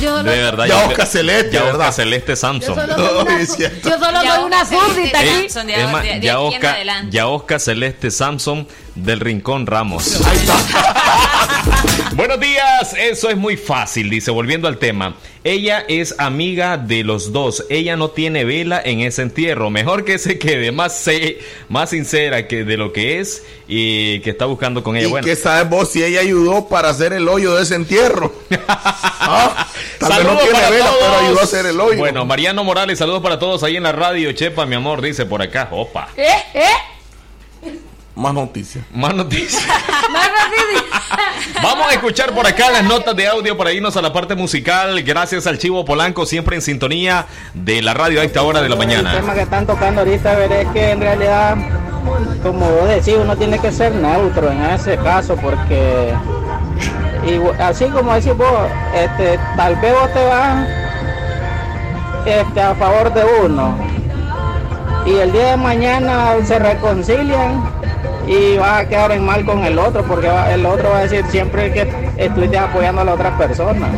Yo 0.00 0.20
De 0.24 0.36
verdad, 0.36 0.66
Ya 0.66 0.92
yo- 0.92 1.06
Celeste, 1.06 1.52
ya 1.52 1.62
¿verdad? 1.62 1.90
Oscar 1.90 1.92
Celeste 1.92 2.34
Samson. 2.34 2.74
solo 2.74 2.96
soy 2.96 3.04
una, 3.22 4.24
yo 4.24 4.34
soy 4.34 4.44
una 4.44 4.64
súbdita 4.64 5.20
aquí. 5.20 5.46
Es, 5.46 5.54
es 5.54 5.92
más, 5.92 6.04
ya 6.20 6.40
Oscar, 6.40 6.76
ya 7.08 7.28
Oscar 7.28 7.60
Celeste 7.60 8.10
Samson 8.10 8.66
del 8.96 9.20
Rincón 9.20 9.68
Ramos. 9.68 10.16
Buenos 12.14 12.40
días, 12.40 12.94
eso 12.98 13.30
es 13.30 13.36
muy 13.38 13.56
fácil, 13.56 14.10
dice, 14.10 14.30
volviendo 14.30 14.68
al 14.68 14.76
tema. 14.76 15.16
Ella 15.44 15.82
es 15.88 16.14
amiga 16.18 16.76
de 16.76 17.04
los 17.04 17.32
dos, 17.32 17.64
ella 17.70 17.96
no 17.96 18.10
tiene 18.10 18.44
vela 18.44 18.82
en 18.84 19.00
ese 19.00 19.22
entierro, 19.22 19.70
mejor 19.70 20.04
que 20.04 20.18
se 20.18 20.38
quede 20.38 20.72
más, 20.72 20.94
se- 20.98 21.38
más 21.70 21.88
sincera 21.90 22.46
que 22.46 22.64
de 22.64 22.76
lo 22.76 22.92
que 22.92 23.18
es 23.18 23.42
y 23.66 24.20
que 24.20 24.30
está 24.30 24.44
buscando 24.44 24.82
con 24.84 24.96
ella. 24.96 25.06
¿Y 25.06 25.10
Bueno, 25.10 25.24
qué 25.24 25.36
sabes 25.36 25.70
vos 25.70 25.88
si 25.90 26.04
ella 26.04 26.20
ayudó 26.20 26.68
para 26.68 26.90
hacer 26.90 27.14
el 27.14 27.26
hoyo 27.28 27.54
de 27.54 27.62
ese 27.62 27.74
entierro? 27.76 28.32
Ah, 29.24 29.68
tal 30.00 30.24
vez 30.24 30.32
no 30.32 30.36
tiene 30.38 30.52
para 30.52 30.70
vela, 30.70 30.86
todos. 30.86 30.98
pero 31.00 31.26
ayudó 31.26 31.40
a 31.40 31.44
hacer 31.44 31.66
el 31.66 31.80
hoyo. 31.80 31.96
Bueno, 31.98 32.26
Mariano 32.26 32.64
Morales, 32.64 32.98
saludos 32.98 33.22
para 33.22 33.38
todos 33.38 33.62
ahí 33.62 33.76
en 33.76 33.84
la 33.84 33.92
radio. 33.92 34.32
Chepa, 34.32 34.66
mi 34.66 34.74
amor, 34.74 35.00
dice 35.00 35.24
por 35.26 35.40
acá. 35.40 35.68
Opa. 35.70 36.08
¿Eh? 36.16 36.26
¿Eh? 36.54 36.66
Más 38.14 38.34
noticias. 38.34 38.84
Más 38.92 39.14
noticias. 39.14 39.64
Más 40.12 40.28
rápido. 40.28 40.82
Vamos 41.62 41.86
a 41.88 41.92
escuchar 41.94 42.32
por 42.34 42.46
acá 42.46 42.70
las 42.70 42.84
notas 42.84 43.16
de 43.16 43.26
audio 43.26 43.56
para 43.56 43.72
irnos 43.72 43.96
a 43.96 44.02
la 44.02 44.12
parte 44.12 44.34
musical. 44.34 45.02
Gracias 45.02 45.46
al 45.46 45.58
Chivo 45.58 45.84
Polanco, 45.84 46.26
siempre 46.26 46.56
en 46.56 46.62
sintonía 46.62 47.26
de 47.54 47.80
la 47.82 47.94
radio 47.94 48.20
a 48.20 48.24
esta 48.24 48.42
hora 48.42 48.60
de 48.62 48.68
la 48.68 48.74
El 48.74 48.78
mañana. 48.78 49.12
tema 49.12 49.34
que 49.34 49.42
están 49.42 49.66
tocando 49.66 50.00
ahorita, 50.02 50.34
ver, 50.34 50.52
es 50.52 50.68
que 50.68 50.90
en 50.90 51.00
realidad, 51.00 51.56
como 52.42 52.68
vos 52.70 52.88
decís, 52.88 53.14
uno 53.18 53.36
tiene 53.36 53.58
que 53.58 53.72
ser 53.72 53.92
neutro 53.94 54.50
en 54.50 54.62
ese 54.62 54.96
caso, 54.98 55.36
porque 55.36 56.12
y 57.26 57.62
así 57.62 57.86
como 57.86 58.12
decís 58.14 58.36
vos, 58.36 58.68
este, 58.94 59.38
tal 59.56 59.76
vez 59.76 59.92
vos 59.94 60.12
te 60.12 60.24
vas 60.26 60.68
este, 62.26 62.60
a 62.60 62.74
favor 62.74 63.12
de 63.14 63.24
uno 63.44 63.76
y 65.06 65.14
el 65.14 65.32
día 65.32 65.50
de 65.52 65.56
mañana 65.56 66.32
se 66.44 66.58
reconcilian 66.58 67.62
y 68.26 68.56
vas 68.56 68.80
a 68.82 68.88
quedar 68.88 69.12
en 69.12 69.24
mal 69.24 69.44
con 69.44 69.64
el 69.64 69.78
otro, 69.78 70.02
porque 70.04 70.30
el 70.52 70.64
otro 70.66 70.90
va 70.90 70.98
a 70.98 71.02
decir 71.02 71.24
siempre 71.28 71.72
que 71.72 71.92
estuviste 72.16 72.58
apoyando 72.58 73.00
a 73.00 73.04
la 73.04 73.14
otra 73.14 73.36
persona. 73.36 73.88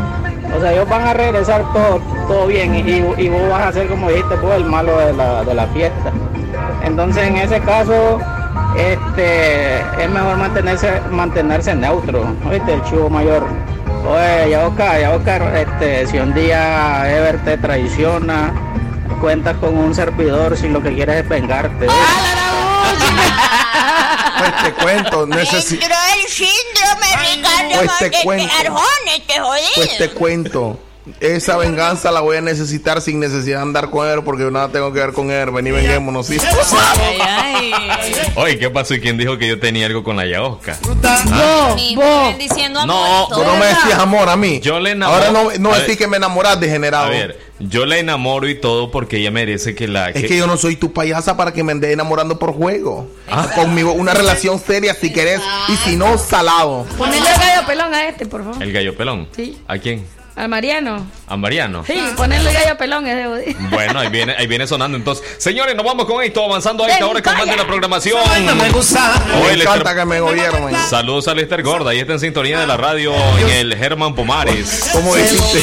O 0.57 0.61
sea, 0.61 0.73
ellos 0.73 0.89
van 0.89 1.03
a 1.03 1.15
regresar 1.15 1.65
todo, 1.73 2.01
todo 2.29 2.47
bien 2.47 2.75
y, 2.75 2.81
y 2.81 3.29
vos 3.29 3.49
vas 3.51 3.67
a 3.67 3.73
ser, 3.73 3.89
como 3.89 4.09
dijiste, 4.09 4.37
vos 4.37 4.55
el 4.55 4.65
malo 4.65 4.99
de 4.99 5.13
la, 5.13 5.43
de 5.43 5.55
la 5.55 5.67
fiesta. 5.69 6.13
Entonces, 6.85 7.27
en 7.27 7.37
ese 7.37 7.61
caso, 7.61 8.21
este, 8.77 9.79
es 9.81 10.11
mejor 10.11 10.37
mantenerse, 10.37 11.01
mantenerse 11.11 11.75
neutro. 11.75 12.25
¿Oíste? 12.49 12.75
El 12.75 12.85
chivo 12.85 13.11
mayor. 13.11 13.45
Oye, 14.07 14.51
ya 14.51 14.67
Oscar, 14.67 15.01
ya 15.01 15.11
Oscar, 15.13 15.57
este, 15.57 16.07
si 16.07 16.19
un 16.19 16.35
día 16.35 17.11
Ever 17.11 17.39
te 17.39 17.57
traiciona, 17.57 18.53
cuentas 19.21 19.57
con 19.57 19.77
un 19.77 19.95
servidor 19.95 20.57
si 20.57 20.69
lo 20.69 20.83
que 20.83 20.95
quieres 20.95 21.23
es 21.23 21.29
vengarte. 21.29 21.87
Pues 21.87 22.44
te 24.63 24.73
cuento, 24.75 25.27
necesito. 25.27 25.85
Entró 25.85 25.99
el 26.17 26.29
síndrome, 26.29 27.35
Ricardo, 27.35 27.75
Pues 27.75 27.99
te 27.99 28.11
de 28.11 28.23
cuento. 28.23 28.55
Arjones, 28.55 29.27
te 29.27 29.41
jodido. 29.41 29.71
Pues 29.75 29.99
te 29.99 30.11
cuento. 30.11 30.79
Esa 31.21 31.59
venganza 31.59 32.11
la 32.11 32.21
voy 32.21 32.39
a 32.39 32.41
necesitar 32.41 33.03
sin 33.03 33.21
necesidad 33.21 33.59
de 33.59 33.63
andar 33.63 33.91
con 33.91 34.09
él 34.09 34.23
porque 34.25 34.45
nada 34.51 34.69
tengo 34.71 34.93
que 34.93 35.01
ver 35.01 35.13
con 35.13 35.31
él. 35.31 35.51
Vení, 35.51 35.71
venguémonos, 35.71 36.27
¿sí? 36.27 36.39
Oye, 38.37 38.59
¿qué 38.59 38.71
pasó? 38.71 38.95
¿Y 38.95 39.01
quién 39.01 39.19
dijo 39.19 39.37
que 39.37 39.47
yo 39.47 39.61
tenía 39.61 39.87
algo 39.87 40.03
con 40.03 40.17
la 40.17 40.27
Yaosca? 40.27 40.79
Ni 41.77 41.93
están 41.93 42.39
diciendo 42.39 42.81
amor. 42.81 42.97
No, 42.97 43.37
Tú 43.37 43.45
no 43.45 43.57
me 43.57 43.67
decías 43.67 43.99
amor 43.99 44.29
a 44.31 44.37
mí. 44.37 44.61
Yo 44.61 44.81
le 44.81 44.93
enamoro. 44.93 45.25
Ahora 45.27 45.31
no, 45.31 45.51
no 45.59 45.75
A 45.75 45.81
decís 45.81 45.99
que 45.99 46.07
me 46.07 46.17
enamoras 46.17 46.59
degenerado. 46.59 47.07
A 47.07 47.11
ver, 47.11 47.39
yo 47.59 47.85
la 47.85 47.99
enamoro 47.99 48.49
y 48.49 48.55
todo 48.55 48.91
porque 48.91 49.19
ella 49.19 49.31
merece 49.31 49.75
que 49.75 49.87
la. 49.87 50.09
Es 50.09 50.25
que 50.25 50.37
yo 50.39 50.47
no 50.47 50.57
soy 50.57 50.77
tu 50.77 50.93
payasa 50.93 51.37
para 51.37 51.53
que 51.53 51.63
me 51.63 51.73
andes 51.73 51.93
enamorando 51.93 52.39
por 52.39 52.55
juego. 52.55 53.09
Ah. 53.31 53.49
Conmigo, 53.55 53.93
una 53.93 54.15
relación 54.15 54.59
seria 54.59 54.95
si 54.95 55.13
querés. 55.13 55.41
Y 55.69 55.77
si 55.77 55.97
no, 55.97 56.17
salado. 56.17 56.87
Ponele 56.97 57.29
el 57.29 57.39
gallo 57.39 57.67
pelón 57.67 57.95
a 57.95 58.09
este, 58.09 58.25
por 58.25 58.43
favor. 58.43 58.63
El 58.63 58.73
gallo 58.73 58.97
pelón. 58.97 59.29
Sí. 59.37 59.59
¿A 59.69 59.77
quién? 59.79 60.07
Al 60.37 60.49
Mariano. 60.49 61.07
¿A 61.29 61.37
Mariano? 61.37 61.85
Sí, 61.87 61.95
ponele 62.17 62.51
el 62.51 62.55
gallo 62.57 62.77
pelón 62.77 63.07
ese 63.07 63.25
jodido. 63.25 63.69
Bueno, 63.71 64.01
ahí 64.01 64.09
viene, 64.09 64.35
ahí 64.37 64.49
viene 64.49 64.67
sonando 64.67 64.97
entonces. 64.97 65.25
Señores, 65.39 65.77
nos 65.77 65.85
vamos 65.85 66.07
con 66.07 66.23
esto, 66.25 66.45
avanzando 66.45 66.85
a 66.85 66.89
esta 66.89 67.07
hora 67.07 67.23
con 67.23 67.35
más 67.35 67.47
de 67.47 67.57
la 67.57 67.67
programación. 67.67 68.21
Me 68.57 68.71
gusta. 68.71 69.13
Oye, 69.45 69.59
Me 69.59 69.63
encanta 69.63 69.95
que 69.95 70.05
me 70.05 70.21
gobiernen. 70.21 70.77
Saludos 70.89 71.29
a 71.29 71.35
Lester 71.35 71.63
Gorda, 71.63 71.91
ahí 71.91 72.01
está 72.01 72.15
en 72.15 72.21
sintonía 72.21 72.59
de 72.59 72.67
la 72.67 72.77
radio 72.77 73.15
en 73.39 73.49
el 73.51 73.77
Germán 73.77 74.15
Pomares. 74.15 74.91
¿Cómo 74.93 75.15
dijiste? 75.15 75.63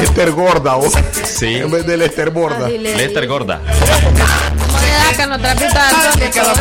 Lester 0.00 0.30
Gorda, 0.30 0.74
vos. 0.76 0.94
Sí. 1.24 1.56
En 1.56 1.70
vez 1.70 1.86
de 1.86 1.96
Lester 1.98 2.30
Borda. 2.30 2.68
Lester 2.68 3.26
Gorda. 3.26 3.60
Le 3.60 5.24
da 5.24 5.34
al 5.34 6.18
de 6.18 6.30
cada 6.30 6.54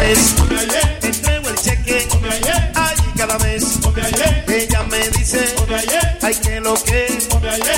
entrego 1.02 1.50
el 1.50 1.56
cheque 1.56 2.08
cada 3.18 3.38
vez 3.38 3.80
ella 4.48 4.84
me 4.84 5.10
dice 5.10 5.56
ay 6.26 6.34
que 6.42 6.60
lo 6.60 6.74
que, 6.74 7.06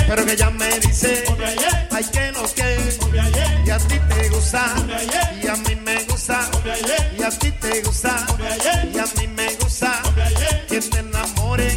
pero 0.06 0.24
que 0.24 0.32
ella 0.32 0.48
me 0.50 0.78
dice, 0.80 1.22
ay 1.90 2.04
que 2.04 2.32
lo 2.32 2.44
que, 2.54 2.78
y 3.66 3.70
a 3.70 3.78
ti 3.78 3.98
te 4.08 4.28
gusta, 4.30 4.74
y 5.42 5.46
a 5.46 5.54
mí 5.56 5.74
me 5.84 6.02
gusta, 6.04 6.50
y 7.18 7.22
a 7.22 7.28
ti 7.28 7.50
te 7.52 7.82
gusta, 7.82 8.26
y 8.94 8.98
a 8.98 9.04
mí 9.04 9.26
me 9.36 9.54
gusta, 9.56 10.00
que 10.66 10.80
te 10.80 10.98
enamore 10.98 11.76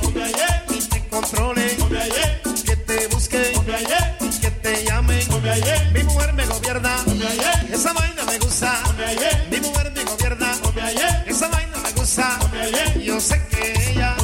y 0.69 0.79
te 0.79 1.07
controle, 1.09 1.75
que 2.65 2.75
te 2.77 3.07
busque 3.07 3.51
que 4.41 4.51
te 4.51 4.85
llame, 4.85 5.19
mi 5.93 6.03
mujer 6.03 6.33
me 6.33 6.45
gobierna, 6.45 6.95
esa 7.69 7.91
vaina 7.91 8.23
me 8.23 8.37
gusta, 8.37 8.81
mi 9.51 9.59
mujer 9.59 9.91
me 9.91 10.05
gobierna, 10.05 10.53
esa 11.25 11.49
vaina 11.49 11.77
me 11.83 11.91
gusta, 11.91 12.39
yo 13.03 13.19
sé 13.19 13.41
que 13.49 13.91
ella 13.91 14.15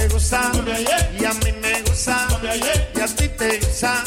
te 0.00 0.08
gusta. 0.08 0.52
Y 1.18 1.24
a 1.24 1.32
mí 1.32 1.52
me 1.60 1.82
gusta. 1.82 2.26
Y 2.94 3.00
a 3.00 3.06
ti 3.06 3.28
te 3.28 3.58
gusta. 3.58 4.02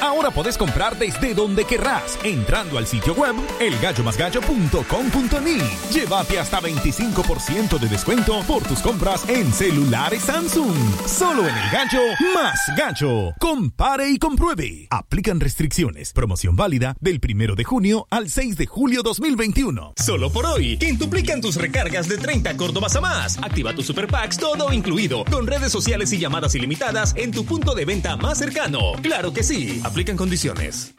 Ahora 0.00 0.30
podés 0.30 0.56
comprar 0.56 0.96
desde 0.98 1.34
donde 1.34 1.64
querrás, 1.64 2.18
entrando 2.24 2.78
al 2.78 2.86
sitio 2.86 3.14
web 3.14 3.34
elgallomasgallo.com.ni. 3.60 5.58
Llévate 5.92 6.38
hasta 6.38 6.60
25% 6.60 7.78
de 7.78 7.88
descuento 7.88 8.40
por 8.46 8.62
tus 8.62 8.80
compras 8.80 9.28
en 9.28 9.52
celulares 9.52 10.22
Samsung. 10.22 10.74
Solo 11.06 11.46
en 11.46 11.54
el 11.54 11.70
gallo 11.70 12.00
más 12.34 12.58
gallo. 12.76 13.34
Compare 13.38 14.10
y 14.10 14.18
compruebe. 14.18 14.88
Aplican 14.90 15.40
restricciones. 15.40 16.12
Promoción 16.12 16.56
válida 16.56 16.96
del 17.00 17.20
primero 17.20 17.54
de 17.54 17.64
junio 17.64 18.06
al 18.10 18.30
6 18.30 18.56
de 18.56 18.66
julio 18.66 19.02
2021. 19.02 19.93
Solo 20.04 20.28
por 20.28 20.44
hoy, 20.44 20.76
quintuplican 20.76 21.40
tus 21.40 21.56
recargas 21.56 22.06
de 22.10 22.18
30 22.18 22.58
Córdobas 22.58 22.94
a 22.94 23.00
más. 23.00 23.38
Activa 23.38 23.74
tus 23.74 23.86
super 23.86 24.06
packs 24.06 24.36
todo 24.36 24.70
incluido, 24.70 25.24
con 25.24 25.46
redes 25.46 25.72
sociales 25.72 26.12
y 26.12 26.18
llamadas 26.18 26.54
ilimitadas 26.54 27.14
en 27.16 27.30
tu 27.30 27.46
punto 27.46 27.74
de 27.74 27.86
venta 27.86 28.14
más 28.18 28.36
cercano. 28.36 28.92
Claro 29.00 29.32
que 29.32 29.42
sí, 29.42 29.80
aplican 29.82 30.18
condiciones. 30.18 30.94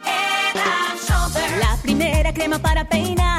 La 1.60 1.77
primera 1.84 2.34
crema 2.34 2.57
para 2.57 2.90
peinar. 2.90 3.35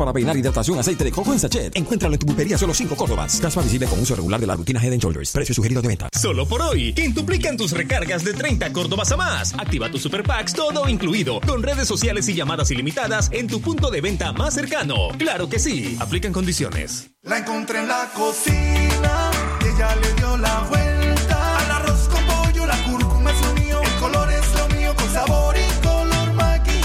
Para 0.00 0.12
peinar, 0.14 0.36
hidratación, 0.36 0.78
aceite 0.78 1.04
de 1.04 1.12
coco 1.12 1.32
en 1.32 1.38
sachet. 1.38 1.76
Encuéntralo 1.76 2.14
en 2.14 2.18
tu 2.18 2.26
pulpería 2.26 2.56
solo 2.56 2.72
5 2.72 2.96
Córdobas. 2.96 3.38
Caspa 3.38 3.60
visible 3.60 3.86
con 3.86 4.00
uso 4.00 4.16
regular 4.16 4.40
de 4.40 4.46
la 4.46 4.56
rutina 4.56 4.82
Head 4.82 4.94
and 4.94 5.02
Shoulders. 5.02 5.30
Precio 5.32 5.54
sugerido 5.54 5.82
de 5.82 5.88
venta. 5.88 6.08
Solo 6.18 6.46
por 6.46 6.62
hoy, 6.62 6.94
quintuplican 6.94 7.56
tus 7.56 7.72
recargas 7.72 8.24
de 8.24 8.32
30 8.32 8.72
Córdobas 8.72 9.12
a 9.12 9.16
más. 9.16 9.54
Activa 9.54 9.90
tus 9.90 10.02
super 10.02 10.22
packs 10.22 10.54
todo 10.54 10.88
incluido, 10.88 11.40
con 11.40 11.62
redes 11.62 11.86
sociales 11.86 12.28
y 12.28 12.34
llamadas 12.34 12.70
ilimitadas 12.70 13.28
en 13.32 13.46
tu 13.46 13.60
punto 13.60 13.90
de 13.90 14.00
venta 14.00 14.32
más 14.32 14.54
cercano. 14.54 15.08
Claro 15.18 15.48
que 15.48 15.58
sí, 15.58 15.96
aplican 16.00 16.32
condiciones. 16.32 17.10
La 17.22 17.38
encontré 17.38 17.80
en 17.80 17.88
la 17.88 18.10
cocina 18.14 19.30
y 19.62 19.68
ella 19.68 19.96
le 19.96 20.14
dio 20.14 20.36
la 20.38 20.60
vuelta. 20.60 20.79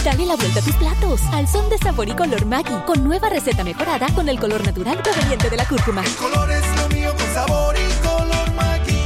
Dale 0.06 0.23
la 0.27 0.36
vuelta 0.36 0.60
a 0.60 0.61
tus 0.61 0.76
platos 0.76 1.19
al 1.32 1.48
son 1.48 1.68
de 1.68 1.80
sabor 1.80 2.07
y 2.07 2.14
color 2.14 2.45
Maggi 2.45 2.76
con 2.86 3.03
nueva 3.03 3.27
receta 3.27 3.64
mejorada 3.64 4.06
con 4.14 4.30
el 4.30 4.40
color 4.40 4.64
natural 4.64 5.02
proveniente 5.02 5.49
de 5.49 5.57
la 5.57 5.68
cúrcuma. 5.68 6.03
El 6.03 6.14
color 6.14 6.52
es 6.52 6.64
lo 6.80 6.90
mío 6.90 7.11
con 7.18 7.34
sabor 7.34 7.76
y 7.76 8.07
color 8.07 8.53
Maggi. 8.53 8.99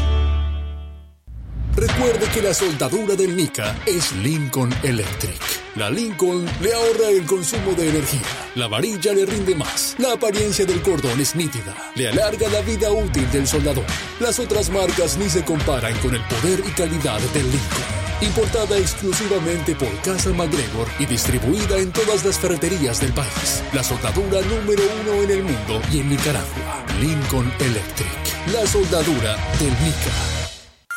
Recuerde 1.77 2.27
que 2.33 2.41
la 2.41 2.53
soldadura 2.53 3.15
del 3.15 3.33
Nica 3.33 3.77
es 3.85 4.11
Lincoln 4.17 4.75
Electric. 4.83 5.39
La 5.77 5.89
Lincoln 5.89 6.45
le 6.59 6.73
ahorra 6.73 7.07
el 7.11 7.25
consumo 7.25 7.71
de 7.77 7.91
energía. 7.91 8.27
La 8.55 8.67
varilla 8.67 9.13
le 9.13 9.25
rinde 9.25 9.55
más. 9.55 9.95
La 9.99 10.11
apariencia 10.11 10.65
del 10.65 10.81
cordón 10.81 11.17
es 11.21 11.33
nítida. 11.33 11.77
Le 11.95 12.09
alarga 12.09 12.49
la 12.49 12.59
vida 12.59 12.91
útil 12.91 13.31
del 13.31 13.47
soldador. 13.47 13.85
Las 14.19 14.37
otras 14.37 14.69
marcas 14.69 15.17
ni 15.17 15.29
se 15.29 15.45
comparan 15.45 15.97
con 15.99 16.13
el 16.13 16.21
poder 16.23 16.59
y 16.67 16.71
calidad 16.71 17.21
del 17.33 17.49
Lincoln. 17.49 18.08
Importada 18.21 18.77
exclusivamente 18.77 19.75
por 19.75 19.89
Casa 20.01 20.31
MacGregor 20.31 20.87
y 20.99 21.05
distribuida 21.05 21.77
en 21.77 21.93
todas 21.93 22.25
las 22.25 22.37
ferreterías 22.37 22.99
del 22.99 23.13
país. 23.13 23.63
La 23.71 23.81
soldadura 23.81 24.41
número 24.41 24.83
uno 25.01 25.23
en 25.23 25.31
el 25.31 25.43
mundo 25.43 25.81
y 25.89 25.99
en 25.99 26.09
Nicaragua. 26.09 26.85
Lincoln 26.99 27.49
Electric. 27.59 28.53
La 28.53 28.67
soldadura 28.67 29.37
del 29.57 29.69
Nica. 29.69 30.11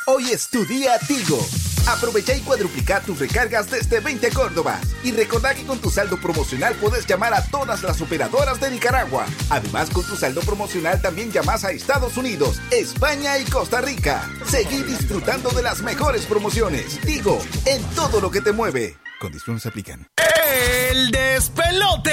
Hoy 0.07 0.31
es 0.33 0.49
tu 0.49 0.65
día 0.67 0.99
Tigo. 1.07 1.39
Aprovecha 1.87 2.35
y 2.35 2.41
cuadruplica 2.41 3.01
tus 3.01 3.19
recargas 3.19 3.71
desde 3.71 4.01
20 4.01 4.31
Córdobas. 4.31 4.81
Y 5.03 5.13
recordá 5.13 5.55
que 5.55 5.65
con 5.65 5.79
tu 5.79 5.91
saldo 5.91 6.17
promocional 6.19 6.75
puedes 6.77 7.07
llamar 7.07 7.35
a 7.35 7.45
todas 7.47 7.83
las 7.83 8.01
operadoras 8.01 8.61
de 8.61 8.71
Nicaragua. 8.71 9.27
Además, 9.51 9.91
con 9.91 10.05
tu 10.05 10.17
saldo 10.17 10.41
promocional 10.43 11.01
también 11.03 11.33
llamas 11.33 11.65
a 11.65 11.73
Estados 11.73 12.17
Unidos, 12.17 12.61
España 12.71 13.39
y 13.39 13.45
Costa 13.45 13.81
Rica. 13.81 14.29
Seguí 14.47 14.83
disfrutando 14.83 15.51
de 15.51 15.63
las 15.63 15.83
mejores 15.83 16.27
promociones. 16.27 17.01
Digo, 17.05 17.39
en 17.67 17.83
todo 17.95 18.21
lo 18.21 18.31
que 18.31 18.41
te 18.41 18.53
mueve. 18.53 18.97
Condiciones 19.21 19.67
aplican. 19.67 20.09
El 20.17 21.11
despelote. 21.11 22.13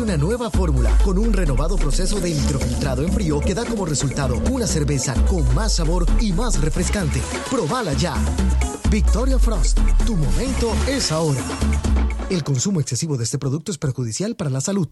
Una 0.00 0.16
nueva 0.16 0.50
fórmula 0.50 0.96
con 1.04 1.18
un 1.18 1.30
renovado 1.30 1.76
proceso 1.76 2.18
de 2.18 2.30
microfiltrado 2.30 3.02
en 3.02 3.12
frío 3.12 3.38
que 3.40 3.54
da 3.54 3.66
como 3.66 3.84
resultado 3.84 4.40
una 4.50 4.66
cerveza 4.66 5.14
con 5.26 5.54
más 5.54 5.74
sabor 5.74 6.06
y 6.20 6.32
más 6.32 6.58
refrescante. 6.58 7.20
Probala 7.50 7.92
ya. 7.92 8.14
Victoria 8.90 9.38
Frost, 9.38 9.78
tu 10.06 10.16
momento 10.16 10.72
es 10.88 11.12
ahora. 11.12 11.42
El 12.30 12.42
consumo 12.42 12.80
excesivo 12.80 13.18
de 13.18 13.24
este 13.24 13.38
producto 13.38 13.72
es 13.72 13.78
perjudicial 13.78 14.36
para 14.36 14.48
la 14.48 14.62
salud. 14.62 14.88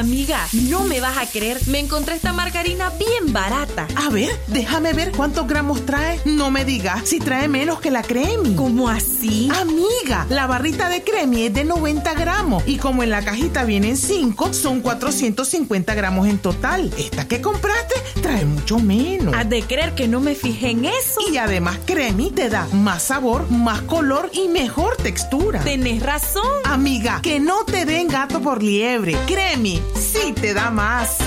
Amiga, 0.00 0.48
no 0.70 0.84
me 0.84 0.98
vas 0.98 1.18
a 1.18 1.26
creer. 1.26 1.60
Me 1.66 1.78
encontré 1.78 2.14
esta 2.14 2.32
margarina 2.32 2.88
bien 2.88 3.34
barata. 3.34 3.86
A 3.96 4.08
ver, 4.08 4.30
déjame 4.46 4.94
ver 4.94 5.12
cuántos 5.12 5.46
gramos 5.46 5.84
trae. 5.84 6.18
No 6.24 6.50
me 6.50 6.64
digas 6.64 7.02
si 7.04 7.18
trae 7.18 7.48
menos 7.48 7.80
que 7.82 7.90
la 7.90 8.02
cremi. 8.02 8.54
¿Cómo 8.54 8.88
así? 8.88 9.50
Amiga, 9.60 10.26
la 10.30 10.46
barrita 10.46 10.88
de 10.88 11.04
cremi 11.04 11.42
es 11.42 11.52
de 11.52 11.64
90 11.64 12.14
gramos 12.14 12.62
y 12.66 12.78
como 12.78 13.02
en 13.02 13.10
la 13.10 13.22
cajita 13.22 13.64
vienen 13.64 13.98
5, 13.98 14.54
son 14.54 14.80
450 14.80 15.94
gramos 15.94 16.28
en 16.28 16.38
total. 16.38 16.90
Esta 16.96 17.28
que 17.28 17.42
compraste 17.42 17.96
trae 18.22 18.46
mucho 18.46 18.78
menos. 18.78 19.34
Has 19.34 19.50
de 19.50 19.62
creer 19.64 19.94
que 19.94 20.08
no 20.08 20.20
me 20.20 20.34
fijé 20.34 20.70
en 20.70 20.86
eso. 20.86 21.20
Y 21.30 21.36
además 21.36 21.78
cremi 21.84 22.30
te 22.30 22.48
da 22.48 22.66
más 22.72 23.02
sabor, 23.02 23.50
más 23.50 23.82
color 23.82 24.30
y 24.32 24.48
mejor 24.48 24.96
textura. 24.96 25.60
Tenés 25.60 26.02
razón. 26.02 26.42
Amiga, 26.64 27.20
que 27.20 27.38
no 27.38 27.64
te 27.66 27.84
den 27.84 28.08
gato 28.08 28.40
por 28.40 28.62
liebre. 28.62 29.14
Cremi, 29.26 29.82
sí 29.94 30.32
te 30.32 30.54
da 30.54 30.70
más. 30.70 31.18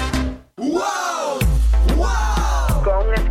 Con 0.55 1.52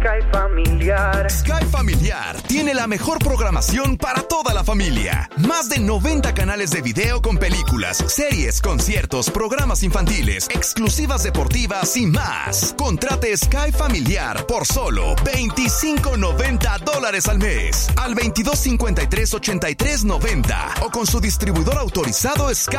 Sky 0.03 0.27
Familiar. 0.33 1.31
Sky 1.31 1.65
Familiar 1.71 2.43
tiene 2.49 2.75
la 2.75 2.89
mejor 2.89 3.21
programación 3.21 3.97
para 3.97 4.21
toda 4.23 4.53
la 4.53 4.65
familia. 4.65 5.31
Más 5.37 5.69
de 5.69 5.79
90 5.79 6.35
canales 6.35 6.73
de 6.73 6.83
video 6.83 7.23
con 7.23 7.39
películas, 7.39 7.99
series, 8.09 8.61
conciertos, 8.61 9.31
programas 9.31 9.85
infantiles, 9.85 10.49
exclusivas 10.51 11.23
deportivas 11.23 11.97
y 11.97 12.07
más. 12.07 12.75
Contrate 12.77 13.37
Sky 13.37 13.71
Familiar 13.71 14.45
por 14.47 14.67
solo 14.67 15.15
25.90 15.19 16.81
dólares 16.81 17.29
al 17.29 17.39
mes. 17.39 17.89
Al 17.97 18.17
2253-8390 18.17 20.83
o 20.83 20.91
con 20.91 21.07
su 21.07 21.21
distribuidor 21.21 21.79
autorizado 21.79 22.53
Sky. 22.53 22.77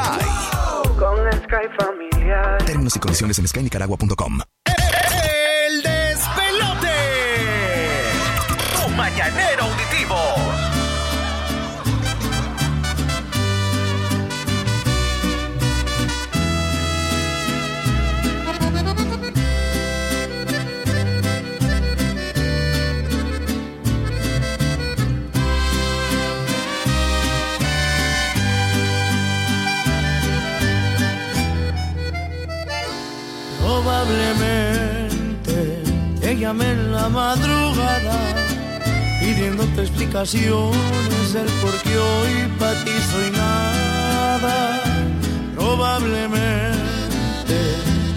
Con 0.99 1.31
Sky 1.31 1.69
Familiar. 1.79 2.61
Términos 2.65 2.97
y 2.97 2.99
condiciones 2.99 3.39
en 3.39 3.47
skynicaragua.com. 3.47 4.41
Probablemente 33.83 35.83
te 36.21 36.37
llamé 36.37 36.71
en 36.71 36.93
la 36.93 37.09
madrugada 37.09 38.15
pidiéndote 39.19 39.81
explicaciones 39.81 41.33
del 41.33 41.47
por 41.61 41.73
qué 41.81 41.97
hoy 41.97 42.47
para 42.57 42.81
ti 42.85 42.93
soy 43.11 43.29
nada. 43.31 44.81
Probablemente 45.53 47.59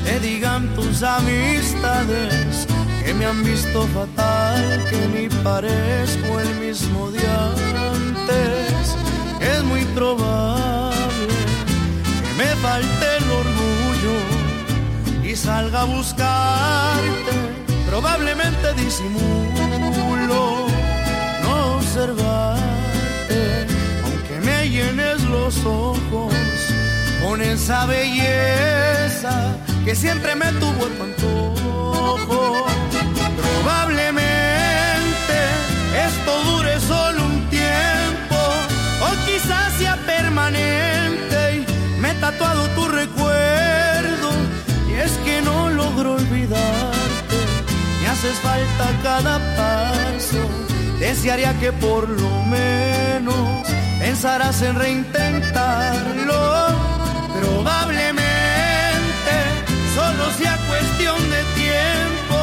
te 0.04 0.20
digan 0.20 0.72
tus 0.76 1.02
amistades 1.02 2.68
que 3.04 3.12
me 3.14 3.26
han 3.26 3.42
visto 3.42 3.88
fatal, 3.88 4.84
que 4.88 5.08
ni 5.08 5.28
parezco 5.42 6.38
el 6.38 6.54
mismo 6.64 7.10
de 7.10 7.26
antes. 7.26 8.94
Es 9.40 9.64
muy 9.64 9.84
probable 9.96 11.26
que 12.22 12.44
me 12.44 12.54
falte 12.62 13.16
el 13.18 13.30
orgullo 13.32 14.35
salga 15.36 15.82
a 15.82 15.84
buscarte. 15.84 17.32
Probablemente 17.86 18.72
disimulo 18.74 20.66
no 21.42 21.76
observarte, 21.76 23.66
aunque 24.04 24.40
me 24.44 24.68
llenes 24.68 25.22
los 25.24 25.64
ojos 25.64 26.34
con 27.22 27.42
esa 27.42 27.86
belleza 27.86 29.54
que 29.84 29.94
siempre 29.94 30.34
me 30.34 30.50
tuvo 30.52 30.86
tu 30.86 31.02
antojo. 31.02 32.66
Probablemente 33.62 35.36
esto 36.06 36.32
dure 36.44 36.80
solo 36.80 37.24
un 37.24 37.48
tiempo 37.50 38.38
o 39.02 39.08
quizás 39.26 39.72
sea 39.78 39.96
permanente 40.06 41.56
y 41.56 42.00
me 42.00 42.10
he 42.10 42.14
tatuado 42.14 42.66
tu 42.70 42.88
recuerdo 42.88 43.85
olvidarte. 46.06 47.36
Me 48.00 48.08
haces 48.08 48.38
falta 48.38 48.86
cada 49.02 49.38
paso. 49.56 50.42
Desearía 50.98 51.58
que 51.58 51.72
por 51.72 52.08
lo 52.08 52.42
menos 52.44 53.66
pensarás 53.98 54.62
en 54.62 54.76
reintentarlo. 54.76 56.66
Probablemente 57.40 59.34
solo 59.94 60.30
sea 60.38 60.56
cuestión 60.68 61.18
de 61.30 61.42
tiempo 61.62 62.38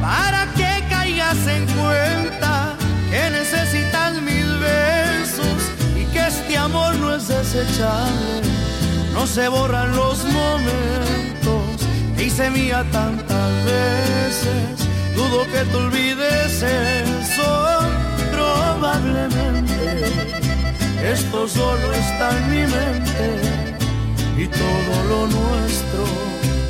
para 0.00 0.46
que 0.56 0.84
caigas 0.88 1.46
en 1.46 1.66
cuenta 1.66 2.76
que 3.10 3.30
necesitas 3.30 4.14
mis 4.22 4.46
besos 4.60 5.60
y 5.96 6.04
que 6.12 6.26
este 6.26 6.56
amor 6.56 6.94
no 6.96 7.14
es 7.14 7.28
desechable. 7.28 8.42
No 9.12 9.26
se 9.26 9.48
borran 9.48 9.96
los 9.96 10.24
momentos 10.24 11.37
hice 12.18 12.50
mía 12.50 12.84
tantas 12.92 13.64
veces. 13.64 14.88
Dudo 15.14 15.44
que 15.52 15.64
te 15.70 15.76
olvides 15.76 16.62
eso, 16.62 17.78
probablemente. 18.32 20.04
Esto 21.12 21.48
solo 21.48 21.92
está 21.92 22.30
en 22.36 22.50
mi 22.50 22.62
mente 22.76 23.68
y 24.36 24.46
todo 24.46 24.94
lo 25.08 25.26
nuestro 25.26 26.04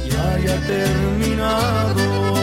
ya 0.09 0.35
haya 0.35 0.57
terminado. 0.67 2.38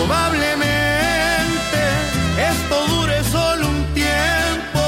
Probablemente 0.00 1.80
esto 2.38 2.86
dure 2.86 3.22
solo 3.24 3.68
un 3.68 3.84
tiempo 3.92 4.82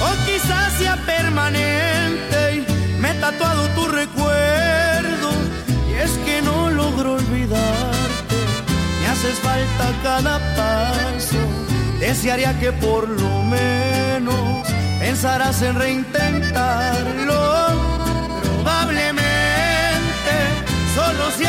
o 0.00 0.08
quizás 0.24 0.72
sea 0.78 0.96
permanente 1.04 2.38
y 2.56 2.98
me 2.98 3.10
he 3.10 3.14
tatuado 3.20 3.68
tu 3.76 3.86
recuerdo 3.86 5.28
y 5.90 5.94
es 6.02 6.10
que 6.24 6.40
no 6.40 6.70
logro 6.70 7.16
olvidarte. 7.16 8.36
Me 9.02 9.08
haces 9.08 9.38
falta 9.40 9.92
cada 10.02 10.38
paso. 10.56 11.36
Desearía 12.00 12.58
que 12.58 12.72
por 12.72 13.06
lo 13.06 13.42
menos 13.42 14.66
pensarás 14.98 15.60
en 15.60 15.74
reintentarlo. 15.74 17.42
Probablemente 18.42 20.34
solo 20.94 21.30
sea 21.36 21.45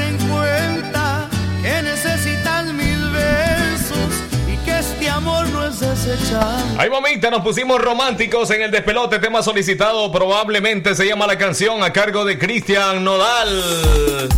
en 0.00 0.16
cuenta 0.28 1.28
que 1.62 1.82
necesitas 1.82 2.66
mis 2.72 3.12
besos 3.12 4.24
y 4.52 4.56
que 4.64 4.78
este 4.78 5.08
amor 5.08 5.48
no 5.50 5.66
es 5.66 5.80
desechable. 5.80 6.74
Ay, 6.78 6.90
mamita, 6.90 7.30
nos 7.30 7.42
pusimos 7.42 7.80
románticos 7.80 8.50
en 8.50 8.62
el 8.62 8.70
despelote. 8.70 9.18
Tema 9.18 9.42
solicitado 9.42 10.10
probablemente 10.10 10.94
se 10.94 11.06
llama 11.06 11.26
la 11.26 11.38
canción 11.38 11.82
a 11.82 11.92
cargo 11.92 12.24
de 12.24 12.38
Cristian 12.38 13.04
Nodal. 13.04 14.28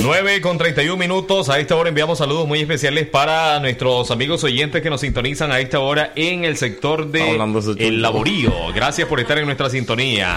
9 0.00 0.40
con 0.40 0.58
31 0.58 0.96
minutos. 0.96 1.48
A 1.48 1.58
esta 1.58 1.74
hora 1.74 1.88
enviamos 1.88 2.18
saludos 2.18 2.46
muy 2.46 2.60
especiales 2.60 3.06
para 3.08 3.58
nuestros 3.60 4.10
amigos 4.10 4.44
oyentes 4.44 4.80
que 4.80 4.90
nos 4.90 5.00
sintonizan 5.00 5.50
a 5.50 5.58
esta 5.58 5.80
hora 5.80 6.12
en 6.14 6.44
el 6.44 6.56
sector 6.56 7.10
de 7.10 7.36
El 7.78 8.00
Laborío. 8.00 8.52
Gracias 8.74 9.08
por 9.08 9.18
estar 9.20 9.38
en 9.38 9.46
nuestra 9.46 9.68
sintonía. 9.70 10.36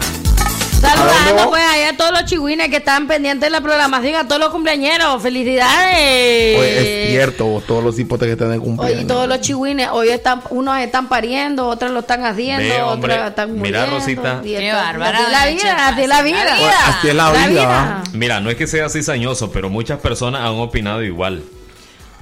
Saludando 0.82 1.50
pues 1.50 1.64
ahí 1.64 1.84
a 1.84 1.96
todos 1.96 2.12
los 2.12 2.26
chihuines 2.26 2.70
que 2.70 2.78
están 2.78 3.08
pendientes 3.08 3.48
de 3.48 3.52
la 3.52 3.62
programación, 3.62 4.16
a 4.16 4.28
todos 4.28 4.42
los 4.42 4.50
cumpleañeros. 4.50 5.22
¡Felicidades! 5.22 6.58
Pues 6.58 6.70
es 6.78 7.10
cierto, 7.12 7.64
todos 7.68 7.84
los 7.84 7.98
hipotes 8.00 8.26
que 8.28 8.32
están 8.34 8.50
Oye, 8.52 8.60
cumpleaños. 8.60 9.08
todos 9.08 9.28
los 9.28 9.42
chihuines, 9.42 9.90
hoy 9.92 10.10
están, 10.10 10.42
unos 10.50 10.80
están 10.80 11.08
pariendo, 11.08 11.68
otros 11.68 11.92
lo 11.92 12.00
están 12.00 12.26
haciendo, 12.26 12.64
Ve, 12.64 12.82
hombre, 12.82 13.14
otros 13.14 13.30
están 13.30 13.62
mira, 13.62 13.82
muriendo. 13.82 14.00
Rosita. 14.00 14.42
y 14.44 14.56
Qué 14.56 14.74
bárbara, 14.74 15.18
Así 15.20 15.26
es 15.26 15.32
la 15.32 15.46
vida, 15.48 15.88
así 15.88 16.02
es 16.02 16.10
la 16.10 16.22
vida. 16.22 16.88
Así 16.88 17.08
es 17.10 17.16
la 17.16 17.32
vida. 17.48 18.04
Mira, 18.14 18.40
no 18.40 18.50
es 18.50 18.56
que 18.58 18.68
sea 18.68 18.90
cizañoso, 18.90 19.52
pero 19.52 19.70
muchas 19.70 20.00
personas 20.00 20.42
han 20.42 20.56
opinado 20.60 21.04
igual. 21.04 21.44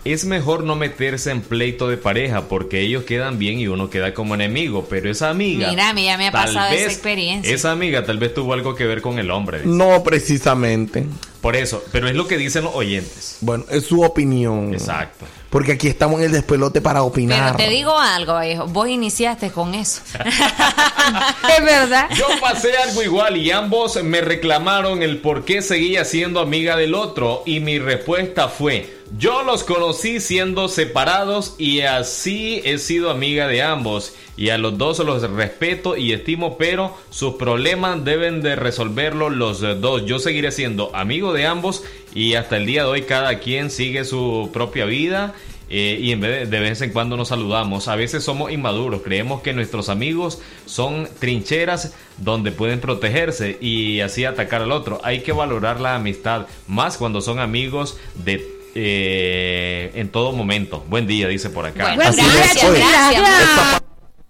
Es 0.05 0.25
mejor 0.25 0.63
no 0.63 0.75
meterse 0.75 1.31
en 1.31 1.41
pleito 1.41 1.87
de 1.87 1.97
pareja 1.97 2.47
porque 2.47 2.81
ellos 2.81 3.03
quedan 3.03 3.37
bien 3.37 3.59
y 3.59 3.67
uno 3.67 3.89
queda 3.89 4.13
como 4.13 4.33
enemigo, 4.35 4.87
pero 4.89 5.09
esa 5.11 5.29
amiga... 5.29 5.69
Mira, 5.69 5.89
a 5.89 5.93
mí 5.93 6.05
ya 6.05 6.17
me 6.17 6.27
ha 6.27 6.31
tal 6.31 6.45
pasado 6.47 6.67
esa 6.67 6.75
vez- 6.75 6.93
experiencia. 6.93 7.53
Esa 7.53 7.71
amiga 7.71 8.05
tal 8.05 8.17
vez 8.17 8.33
tuvo 8.33 8.53
algo 8.53 8.75
que 8.75 8.85
ver 8.85 9.01
con 9.01 9.19
el 9.19 9.29
hombre. 9.31 9.59
dice. 9.59 9.69
No 9.69 10.01
precisamente. 10.03 11.05
Por 11.41 11.55
eso, 11.55 11.83
pero 11.91 12.07
es 12.07 12.15
lo 12.15 12.27
que 12.27 12.37
dicen 12.37 12.63
los 12.63 12.75
oyentes. 12.75 13.37
Bueno, 13.41 13.65
es 13.71 13.85
su 13.85 14.01
opinión. 14.03 14.73
Exacto. 14.73 15.25
Porque 15.49 15.71
aquí 15.73 15.87
estamos 15.87 16.19
en 16.19 16.27
el 16.27 16.31
despelote 16.33 16.79
para 16.81 16.99
Pero 16.99 17.05
opinar. 17.07 17.57
te 17.57 17.69
digo 17.69 17.97
algo, 17.97 18.41
hijo. 18.43 18.67
Vos 18.67 18.87
iniciaste 18.87 19.49
con 19.49 19.73
eso. 19.73 20.01
es 21.57 21.63
verdad. 21.65 22.07
Yo 22.15 22.25
pasé 22.41 22.75
algo 22.77 23.01
igual 23.03 23.37
y 23.37 23.51
ambos 23.51 24.01
me 24.03 24.21
reclamaron 24.21 25.01
el 25.01 25.19
por 25.19 25.45
qué 25.45 25.61
seguía 25.61 26.05
siendo 26.05 26.39
amiga 26.39 26.75
del 26.75 26.93
otro 26.93 27.43
y 27.45 27.61
mi 27.61 27.79
respuesta 27.79 28.47
fue, 28.49 28.98
yo 29.17 29.43
los 29.43 29.63
conocí 29.63 30.19
siendo 30.19 30.67
separados 30.67 31.55
y 31.57 31.81
así 31.81 32.61
he 32.63 32.77
sido 32.77 33.09
amiga 33.09 33.47
de 33.47 33.61
ambos 33.61 34.13
y 34.37 34.49
a 34.49 34.57
los 34.57 34.77
dos 34.77 34.99
los 34.99 35.29
respeto 35.29 35.97
y 35.97 36.13
estimo, 36.13 36.57
pero 36.57 36.95
sus 37.09 37.35
problemas 37.35 38.05
deben 38.05 38.41
de 38.41 38.55
resolverlo 38.55 39.29
los 39.29 39.61
dos. 39.81 40.05
Yo 40.05 40.19
seguiré 40.19 40.51
siendo 40.51 40.95
amigo 40.95 41.33
de 41.33 41.45
ambos 41.45 41.83
y 42.13 42.35
hasta 42.35 42.57
el 42.57 42.65
día 42.65 42.83
de 42.83 42.89
hoy 42.89 43.01
cada 43.01 43.39
quien 43.39 43.69
sigue 43.69 44.05
su 44.05 44.49
propia 44.53 44.85
vida. 44.85 45.33
eh, 45.69 45.99
y 46.01 46.11
en 46.11 46.19
vez 46.19 46.49
de, 46.49 46.57
de 46.57 46.63
vez 46.63 46.81
en 46.81 46.91
cuando 46.91 47.15
nos 47.15 47.27
saludamos. 47.27 47.87
A 47.87 47.95
veces 47.95 48.23
somos 48.23 48.51
inmaduros, 48.51 49.01
creemos 49.03 49.41
que 49.41 49.53
nuestros 49.53 49.89
amigos 49.89 50.41
son 50.65 51.07
trincheras 51.19 51.93
donde 52.17 52.51
pueden 52.51 52.79
protegerse 52.79 53.57
y 53.61 53.99
así 54.01 54.25
atacar 54.25 54.63
al 54.63 54.71
otro. 54.71 54.99
Hay 55.03 55.21
que 55.21 55.31
valorar 55.31 55.79
la 55.79 55.95
amistad, 55.95 56.47
más 56.67 56.97
cuando 56.97 57.21
son 57.21 57.39
amigos 57.39 57.97
de 58.15 58.58
eh, 58.81 59.91
en 59.95 60.09
todo 60.09 60.31
momento. 60.31 60.85
Buen 60.87 61.05
día, 61.05 61.27
dice 61.27 61.49
por 61.49 61.65
acá. 61.65 61.95
Bueno, 61.95 62.11
gracias, 62.15 62.63
gracias. 62.63 63.81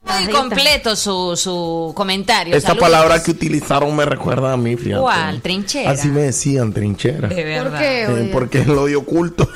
Muy 0.02 0.34
completo 0.34 0.96
su, 0.96 1.36
su 1.38 1.94
comentario. 1.96 2.56
Esta 2.56 2.70
Saludos. 2.70 2.90
palabra 2.90 3.22
que 3.22 3.30
utilizaron 3.30 3.96
me 3.96 4.06
recuerda 4.06 4.54
a 4.54 4.58
mí, 4.58 4.76
fíjate. 4.76 5.02
¿Cuál? 5.02 5.42
Trinchera. 5.42 5.92
Así 5.92 6.08
me 6.08 6.22
decían, 6.22 6.74
trinchera. 6.74 7.28
De 7.28 7.44
verdad. 7.44 7.72
¿Por 7.72 7.80
qué, 7.80 8.04
Eh, 8.04 8.30
porque 8.34 8.60
es 8.60 8.68
el 8.68 8.78
odio 8.78 9.00
oculto. 9.00 9.48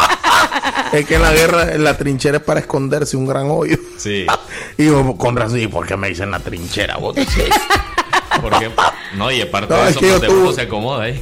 es 0.92 1.04
que 1.04 1.16
en 1.16 1.22
la 1.22 1.32
guerra, 1.32 1.72
en 1.72 1.82
la 1.82 1.96
trinchera 1.98 2.36
es 2.38 2.44
para 2.44 2.60
esconderse 2.60 3.16
un 3.16 3.26
gran 3.26 3.50
hoyo. 3.50 3.76
Sí. 3.96 4.26
y 4.78 4.86
yo, 4.86 5.16
con 5.16 5.34
razón, 5.34 5.58
¿y 5.58 5.66
por 5.66 5.84
qué 5.84 5.96
me 5.96 6.08
dicen 6.10 6.30
la 6.30 6.38
trinchera? 6.38 6.96
Vos 6.98 7.16
decís? 7.16 7.34
Porque, 8.40 8.70
no, 9.14 9.30
y 9.30 9.40
aparte 9.40 9.72
No, 9.74 9.80
de 9.82 9.84
es 9.84 9.90
eso, 9.90 10.00
que 10.00 10.06
pues, 10.18 10.30
uno 10.32 10.50
tuve- 10.50 10.54
se 10.54 10.60
acomoda 10.62 11.04
ahí. 11.04 11.20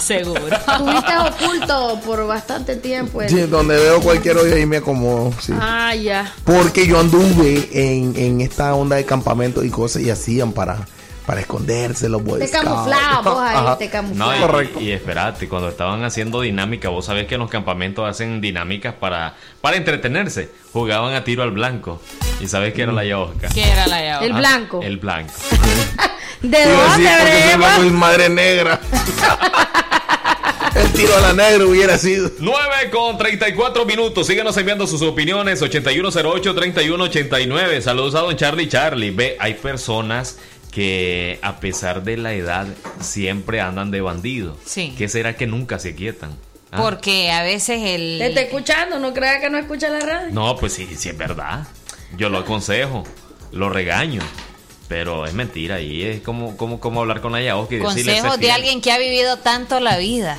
Seguro. 0.00 0.46
Estuviste 0.56 1.12
oculto 1.18 2.00
por 2.04 2.26
bastante 2.26 2.76
tiempo. 2.76 3.20
Sí, 3.28 3.40
donde 3.42 3.76
veo 3.76 4.00
cualquier 4.00 4.38
hoyo 4.38 4.54
ahí 4.54 4.66
me 4.66 4.78
acomodo. 4.78 5.32
Sí. 5.40 5.52
Ah, 5.60 5.94
ya. 5.94 6.32
Porque 6.44 6.86
yo 6.86 6.98
anduve 6.98 7.68
en, 7.72 8.14
en 8.16 8.40
esta 8.40 8.74
onda 8.74 8.96
de 8.96 9.04
campamento 9.04 9.62
y 9.62 9.70
cosas 9.70 10.02
y 10.02 10.10
hacían 10.10 10.52
para, 10.52 10.78
para 11.26 11.40
esconderse 11.42 12.08
los 12.08 12.24
boy 12.24 12.40
Te 12.40 12.48
camuflabas 12.50 13.22
vos 13.24 13.38
ahí, 13.40 13.76
te 13.78 13.84
No, 13.86 13.90
camuflabas. 13.92 14.66
y, 14.80 14.84
y 14.84 14.92
espérate, 14.92 15.48
cuando 15.48 15.68
estaban 15.68 16.02
haciendo 16.02 16.40
dinámica, 16.40 16.88
vos 16.88 17.04
sabés 17.04 17.26
que 17.26 17.34
en 17.34 17.40
los 17.42 17.50
campamentos 17.50 18.08
hacen 18.08 18.40
dinámicas 18.40 18.94
para, 18.94 19.34
para 19.60 19.76
entretenerse. 19.76 20.50
Jugaban 20.72 21.14
a 21.14 21.24
tiro 21.24 21.42
al 21.42 21.50
blanco. 21.50 22.00
¿Y 22.40 22.48
sabés 22.48 22.72
qué 22.72 22.82
era 22.82 22.92
la 22.92 23.04
yaosca? 23.04 23.48
¿Qué 23.48 23.70
era 23.70 23.86
la 23.86 24.02
yaosca? 24.02 24.24
El 24.26 24.32
blanco. 24.32 24.80
El 24.82 24.96
blanco. 24.96 25.32
¿De 26.42 26.64
dónde, 26.64 27.10
porque 27.56 27.76
soy 27.76 27.90
madre 27.90 28.28
negra. 28.28 28.80
El 30.74 30.92
tiro 30.92 31.16
a 31.16 31.20
la 31.20 31.32
negra 31.32 31.64
hubiera 31.66 31.96
sido. 31.98 32.30
9 32.38 32.90
con 32.92 33.18
34 33.18 33.84
minutos. 33.84 34.24
Síguenos 34.26 34.56
enviando 34.56 34.86
sus 34.86 35.02
opiniones. 35.02 35.60
8108-3189. 35.62 37.80
Saludos 37.80 38.14
a 38.14 38.20
don 38.20 38.36
Charlie 38.36 38.68
Charlie. 38.68 39.10
Ve, 39.10 39.36
hay 39.40 39.54
personas 39.54 40.38
que 40.70 41.40
a 41.42 41.58
pesar 41.58 42.04
de 42.04 42.16
la 42.16 42.34
edad 42.34 42.68
siempre 43.00 43.60
andan 43.60 43.90
de 43.90 44.00
bandido. 44.00 44.56
Sí. 44.64 44.94
¿Qué 44.96 45.08
será 45.08 45.36
que 45.36 45.48
nunca 45.48 45.80
se 45.80 45.96
quietan? 45.96 46.36
Ah. 46.70 46.82
Porque 46.82 47.32
a 47.32 47.42
veces 47.42 47.80
el. 47.82 48.18
Te 48.18 48.28
está 48.28 48.42
escuchando, 48.42 49.00
no 49.00 49.12
crea 49.12 49.40
que 49.40 49.50
no 49.50 49.58
escucha 49.58 49.88
la 49.88 49.98
radio. 50.00 50.32
No, 50.32 50.56
pues 50.56 50.74
sí, 50.74 50.88
sí 50.96 51.08
es 51.08 51.18
verdad. 51.18 51.66
Yo 52.16 52.28
lo 52.28 52.38
aconsejo, 52.38 53.02
lo 53.50 53.70
regaño. 53.70 54.20
Pero 54.90 55.24
es 55.24 55.32
mentira 55.34 55.80
y 55.80 56.02
es 56.02 56.20
como, 56.20 56.56
como, 56.56 56.80
como 56.80 57.00
hablar 57.00 57.20
con 57.20 57.30
la 57.30 57.40
Yaoski 57.40 57.76
y 57.76 57.78
decirle 57.78 58.04
Consejos 58.14 58.32
"Sé 58.32 58.38
de 58.38 58.42
fiel". 58.46 58.56
alguien 58.56 58.80
que 58.82 58.90
ha 58.90 58.98
vivido 58.98 59.36
tanto 59.38 59.78
la 59.78 59.96
vida. 59.98 60.36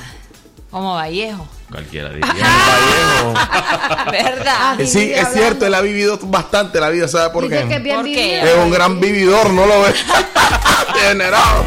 Como 0.70 0.94
Vallejo. 0.94 1.48
Cualquiera 1.70 2.10
diría. 2.10 2.28
¿Verdad? 4.12 4.78
Eh, 4.78 4.86
Sí, 4.86 5.10
es 5.10 5.32
cierto, 5.32 5.64
él 5.66 5.74
ha 5.74 5.80
vivido 5.80 6.18
bastante 6.22 6.78
la 6.80 6.90
vida, 6.90 7.08
¿sabe 7.08 7.30
por 7.30 7.44
Dice 7.48 7.62
qué? 7.62 7.68
que 7.68 7.74
es 7.76 7.82
bien 7.82 7.96
¿Por 7.96 8.04
qué? 8.04 8.42
Es 8.42 8.58
un 8.62 8.70
gran 8.70 9.00
vividor, 9.00 9.48
no 9.50 9.64
lo 9.64 9.80
ves. 9.82 9.94
Degenerado. 10.94 11.64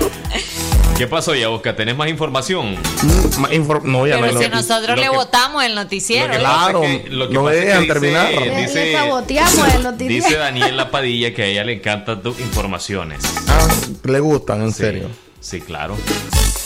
¿Qué 0.98 1.08
pasó, 1.08 1.36
Yaosca? 1.36 1.76
¿Tenés 1.76 1.98
más 1.98 2.08
información? 2.10 2.72
Mm, 2.74 3.40
más 3.42 3.52
infor- 3.52 3.84
No, 3.84 4.08
ya 4.08 4.16
Pero 4.20 4.32
no 4.32 4.42
si 4.42 4.48
no- 4.50 4.56
nosotros 4.56 4.98
le 4.98 5.10
votamos 5.10 5.62
el 5.66 5.76
noticiero. 5.76 6.28
Lo 6.28 6.38
que 6.38 6.44
pasa 6.44 6.64
Claro, 6.64 6.84
es 6.84 7.02
que- 7.04 7.10
lo 7.10 7.28
que 7.28 7.34
no 7.34 7.44
me 7.44 7.50
pasa 7.52 7.58
es 7.58 7.62
que 7.64 7.68
dejan 7.68 7.82
dice- 7.82 7.94
terminar. 7.94 8.32
Le- 8.32 8.62
Dice, 8.62 8.86
le 8.86 8.94
saboteamos 8.94 9.74
el 9.76 9.84
noticiero. 9.84 10.14
dice 10.26 10.36
Daniela 10.38 10.92
Padilla 10.92 11.34
que 11.34 11.44
a 11.44 11.46
ella 11.48 11.64
le 11.66 11.74
encantan 11.74 12.22
tus 12.22 12.40
informaciones. 12.40 13.20
Ah, 13.50 13.68
le 14.06 14.20
gustan, 14.22 14.62
en 14.62 14.72
Sí, 14.72 14.78
serio. 14.84 15.10
Sí, 15.42 15.60
claro. 15.60 15.98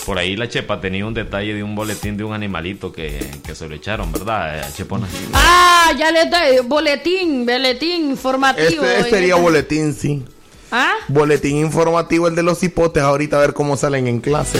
Por 0.05 0.19
ahí 0.19 0.35
la 0.35 0.47
Chepa 0.47 0.79
tenía 0.79 1.05
un 1.07 1.13
detalle 1.15 1.53
de 1.55 1.63
un 1.63 1.73
boletín 1.75 2.15
de 2.15 2.23
un 2.23 2.33
animalito 2.33 2.91
que, 2.91 3.19
que 3.45 3.55
se 3.55 3.67
lo 3.67 3.73
echaron, 3.75 4.11
¿verdad, 4.11 4.59
eh, 4.59 4.63
Chepona? 4.77 5.07
Ah, 5.33 5.91
ya 5.97 6.11
le 6.11 6.25
doy 6.27 6.65
boletín, 6.65 7.45
boletín 7.47 8.11
informativo. 8.11 8.83
Este 8.83 9.09
sería 9.09 9.35
boletín, 9.35 9.93
sí. 9.93 10.23
¿Ah? 10.71 10.91
Boletín 11.07 11.57
informativo, 11.57 12.27
el 12.27 12.35
de 12.35 12.43
los 12.43 12.61
hipotes, 12.63 13.01
ahorita 13.01 13.37
a 13.37 13.39
ver 13.39 13.53
cómo 13.53 13.75
salen 13.75 14.07
en 14.07 14.19
clase. 14.19 14.59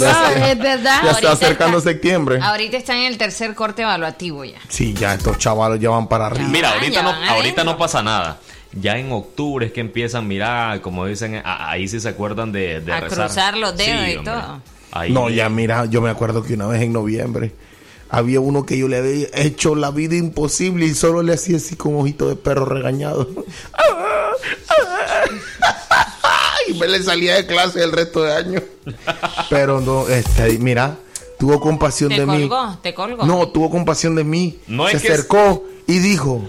Ah, 0.00 0.32
es 0.48 0.58
verdad. 0.58 1.00
Ya 1.02 1.10
está 1.10 1.28
Ahorita 1.28 1.32
acercando 1.32 1.78
está- 1.78 1.90
septiembre. 1.90 2.38
Ahorita 2.42 2.76
están 2.78 2.96
en 2.98 3.06
el 3.12 3.18
tercer 3.18 3.54
corte 3.54 3.82
evaluativo 3.82 4.44
ya. 4.44 4.58
Sí, 4.68 4.94
ya 4.94 5.14
estos 5.14 5.36
chavalos 5.38 5.78
ya 5.80 5.90
van 5.90 6.08
para 6.08 6.26
arriba. 6.26 6.48
Mira, 6.48 6.70
Ah, 6.70 6.74
ahorita 6.74 6.92
ya 6.94 7.02
no, 7.02 7.10
ahorita 7.10 7.64
no 7.64 7.76
pasa 7.76 8.02
nada. 8.02 8.40
Ya 8.72 8.96
en 8.98 9.12
octubre 9.12 9.66
es 9.66 9.72
que 9.72 9.80
empiezan, 9.80 10.26
mira, 10.26 10.80
como 10.82 11.06
dicen, 11.06 11.36
a- 11.44 11.70
ahí 11.70 11.86
sí 11.88 12.00
se 12.00 12.08
acuerdan 12.08 12.50
de, 12.50 12.80
de 12.80 12.92
A 12.92 13.00
rezar. 13.00 13.26
cruzar 13.26 13.56
los 13.56 13.76
dedos 13.76 14.08
y 14.08 14.16
hombre. 14.16 14.32
todo. 14.32 14.62
Ahí- 14.92 15.12
No, 15.12 15.28
ya 15.28 15.48
mira, 15.48 15.84
yo 15.86 16.00
me 16.00 16.10
acuerdo 16.10 16.42
que 16.42 16.54
una 16.54 16.66
vez 16.66 16.82
en 16.82 16.92
noviembre 16.92 17.52
había 18.08 18.40
uno 18.40 18.64
que 18.64 18.78
yo 18.78 18.88
le 18.88 18.96
había 18.98 19.26
hecho 19.34 19.74
la 19.74 19.90
vida 19.90 20.14
imposible 20.16 20.86
y 20.86 20.94
solo 20.94 21.22
le 21.22 21.34
hacía 21.34 21.56
así 21.58 21.76
con 21.76 21.96
ojito 21.96 22.28
de 22.28 22.36
perro 22.36 22.64
regañado. 22.64 23.28
y 26.68 26.74
me 26.74 26.88
le 26.88 27.02
salía 27.02 27.34
de 27.36 27.46
clase 27.46 27.82
el 27.82 27.92
resto 27.92 28.22
de 28.22 28.34
año. 28.34 28.60
Pero 29.50 29.80
no, 29.80 30.08
este, 30.08 30.58
mira, 30.58 30.96
tuvo 31.38 31.60
compasión 31.60 32.10
Te 32.10 32.20
de 32.20 32.26
mí. 32.26 32.48
colgó, 32.48 32.78
te 32.82 32.94
colgó. 32.94 33.24
No, 33.26 33.48
tuvo 33.48 33.70
compasión 33.70 34.14
de 34.14 34.24
mí. 34.24 34.58
No 34.66 34.88
Se 34.88 34.96
es- 34.96 35.04
acercó 35.04 35.64
y 35.86 35.98
dijo, 35.98 36.48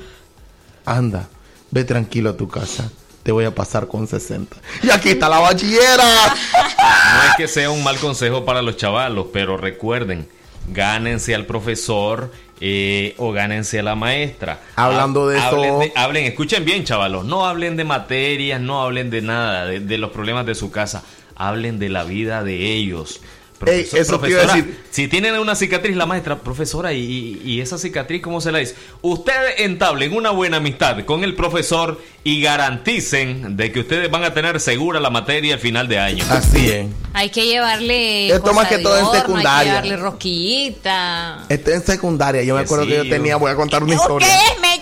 anda, 0.86 1.28
ve 1.72 1.84
tranquilo 1.84 2.32
a 2.32 2.38
tu 2.38 2.48
casa. 2.48 2.90
Te 3.24 3.32
voy 3.32 3.46
a 3.46 3.56
pasar 3.56 3.88
con 3.88 4.08
60. 4.08 4.56
Y 4.84 4.92
aquí 4.92 5.10
está 5.10 5.28
la 5.28 5.40
bachillera. 5.40 6.04
No 6.04 7.24
es 7.30 7.36
que 7.38 7.48
sea 7.48 7.72
un 7.72 7.84
mal 7.84 7.98
consejo 7.98 8.46
para 8.46 8.62
los 8.62 8.78
chavalos, 8.78 9.28
pero 9.34 9.58
recuerden, 9.58 10.30
gánense 10.72 11.34
al 11.34 11.48
profesor 11.48 12.32
eh, 12.62 13.14
o 13.18 13.32
gánense 13.32 13.80
a 13.80 13.84
la 13.84 13.96
maestra. 13.96 14.60
Hablando 14.76 15.28
de 15.28 15.38
eso- 15.38 15.48
hablen, 15.48 15.80
de- 15.80 15.92
hablen, 15.96 16.26
escuchen 16.26 16.64
bien, 16.66 16.84
chavalos, 16.84 17.26
no 17.26 17.46
hablen 17.46 17.76
de 17.78 17.84
materias, 17.84 18.62
no 18.62 18.82
hablen 18.82 19.10
de 19.10 19.22
nada, 19.22 19.66
de, 19.66 19.80
de 19.82 19.98
los 19.98 20.12
problemas 20.12 20.46
de 20.46 20.56
su 20.56 20.72
casa, 20.72 21.04
hablen 21.36 21.80
de 21.80 21.90
la 21.90 22.04
vida 22.06 22.44
de 22.44 22.74
ellos. 22.74 23.20
Ey, 23.66 23.88
eso 23.94 24.20
te 24.20 24.30
iba 24.30 24.42
a 24.42 24.46
decir. 24.46 24.84
si 24.92 25.08
tienen 25.08 25.36
una 25.36 25.56
cicatriz, 25.56 25.96
la 25.96 26.06
maestra, 26.06 26.40
profesora, 26.40 26.94
y, 26.94 27.60
esa 27.62 27.78
cicatriz, 27.78 28.22
¿cómo 28.22 28.42
se 28.42 28.52
la 28.52 28.60
dice? 28.60 28.76
Ustedes 29.02 29.60
entablen 29.60 30.14
una 30.14 30.32
buena 30.32 30.58
amistad 30.58 31.04
con 31.06 31.24
el 31.24 31.36
profesor 31.36 32.02
y 32.24 32.42
garanticen 32.42 33.56
de 33.56 33.72
que 33.72 33.82
ustedes 33.82 34.12
van 34.12 34.24
a 34.24 34.34
tener 34.34 34.60
segura 34.60 35.00
la 35.00 35.10
materia 35.10 35.54
al 35.54 35.60
final 35.60 35.88
de 35.88 36.00
año. 36.00 36.26
Así 36.30 36.70
es. 36.70 36.88
Hay 37.14 37.30
que 37.30 37.46
llevarle. 37.46 38.28
Esto 38.30 38.54
más 38.54 38.68
que 38.68 38.80
todo 38.80 38.98
en 38.98 39.20
secundaria. 39.20 39.60
Hay 39.60 39.82
que 39.82 39.88
llevarle 39.88 39.98
rosquillita. 39.98 41.46
Estoy 41.50 41.74
en 41.74 41.86
secundaria. 41.86 42.44
Yo 42.44 42.56
me 42.56 42.62
Que 42.62 42.66
acuerdo 42.66 42.86
sí, 42.86 42.92
que 42.92 42.98
yo 42.98 43.10
tenía, 43.10 43.38
voy 43.38 43.52
a 43.52 43.56
contar 43.56 43.84
una 43.84 43.96
historia. 43.96 44.28
Ustedes 44.28 44.60
me. 44.62 44.76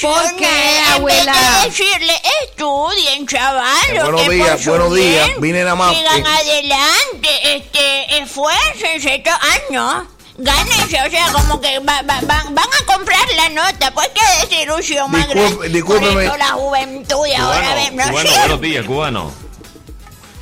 ¿Por 0.00 0.36
qué, 0.36 0.78
En 0.78 0.92
abuela? 0.94 1.32
vez 1.32 1.62
de 1.62 1.68
decirle, 1.84 2.12
estudien, 2.48 3.26
chavalos. 3.26 4.02
Buenos 4.02 4.20
que 4.20 4.26
por 4.26 4.34
días, 4.34 4.66
buenos 4.66 4.94
días. 4.94 5.30
Vine 5.38 5.60
nada 5.64 5.74
más, 5.74 5.96
Sigan 5.96 6.26
eh. 6.26 6.28
adelante, 6.28 7.56
este, 7.56 8.18
esfuércense 8.22 9.14
estos 9.14 9.34
años. 9.70 10.04
Gánense, 10.38 11.00
o 11.06 11.10
sea, 11.10 11.32
como 11.32 11.60
que 11.62 11.78
va- 11.78 12.02
va- 12.02 12.20
van, 12.22 12.54
van 12.54 12.68
a 12.68 12.92
comprar 12.92 13.26
la 13.36 13.48
nota. 13.48 13.90
Pues 13.94 14.10
qué 14.14 14.46
desilusión 14.46 15.10
más 15.10 15.26
Disculpe- 15.28 15.48
grande. 15.58 15.68
discúlpeme. 15.70 16.24
La 16.38 16.48
juventud 16.52 17.26
y 17.26 17.32
ahora 17.34 17.74
ven, 17.74 17.96
no 17.96 18.08
cubano, 18.08 18.30
buenos 18.40 18.60
días, 18.60 18.84
cubano. 18.84 19.32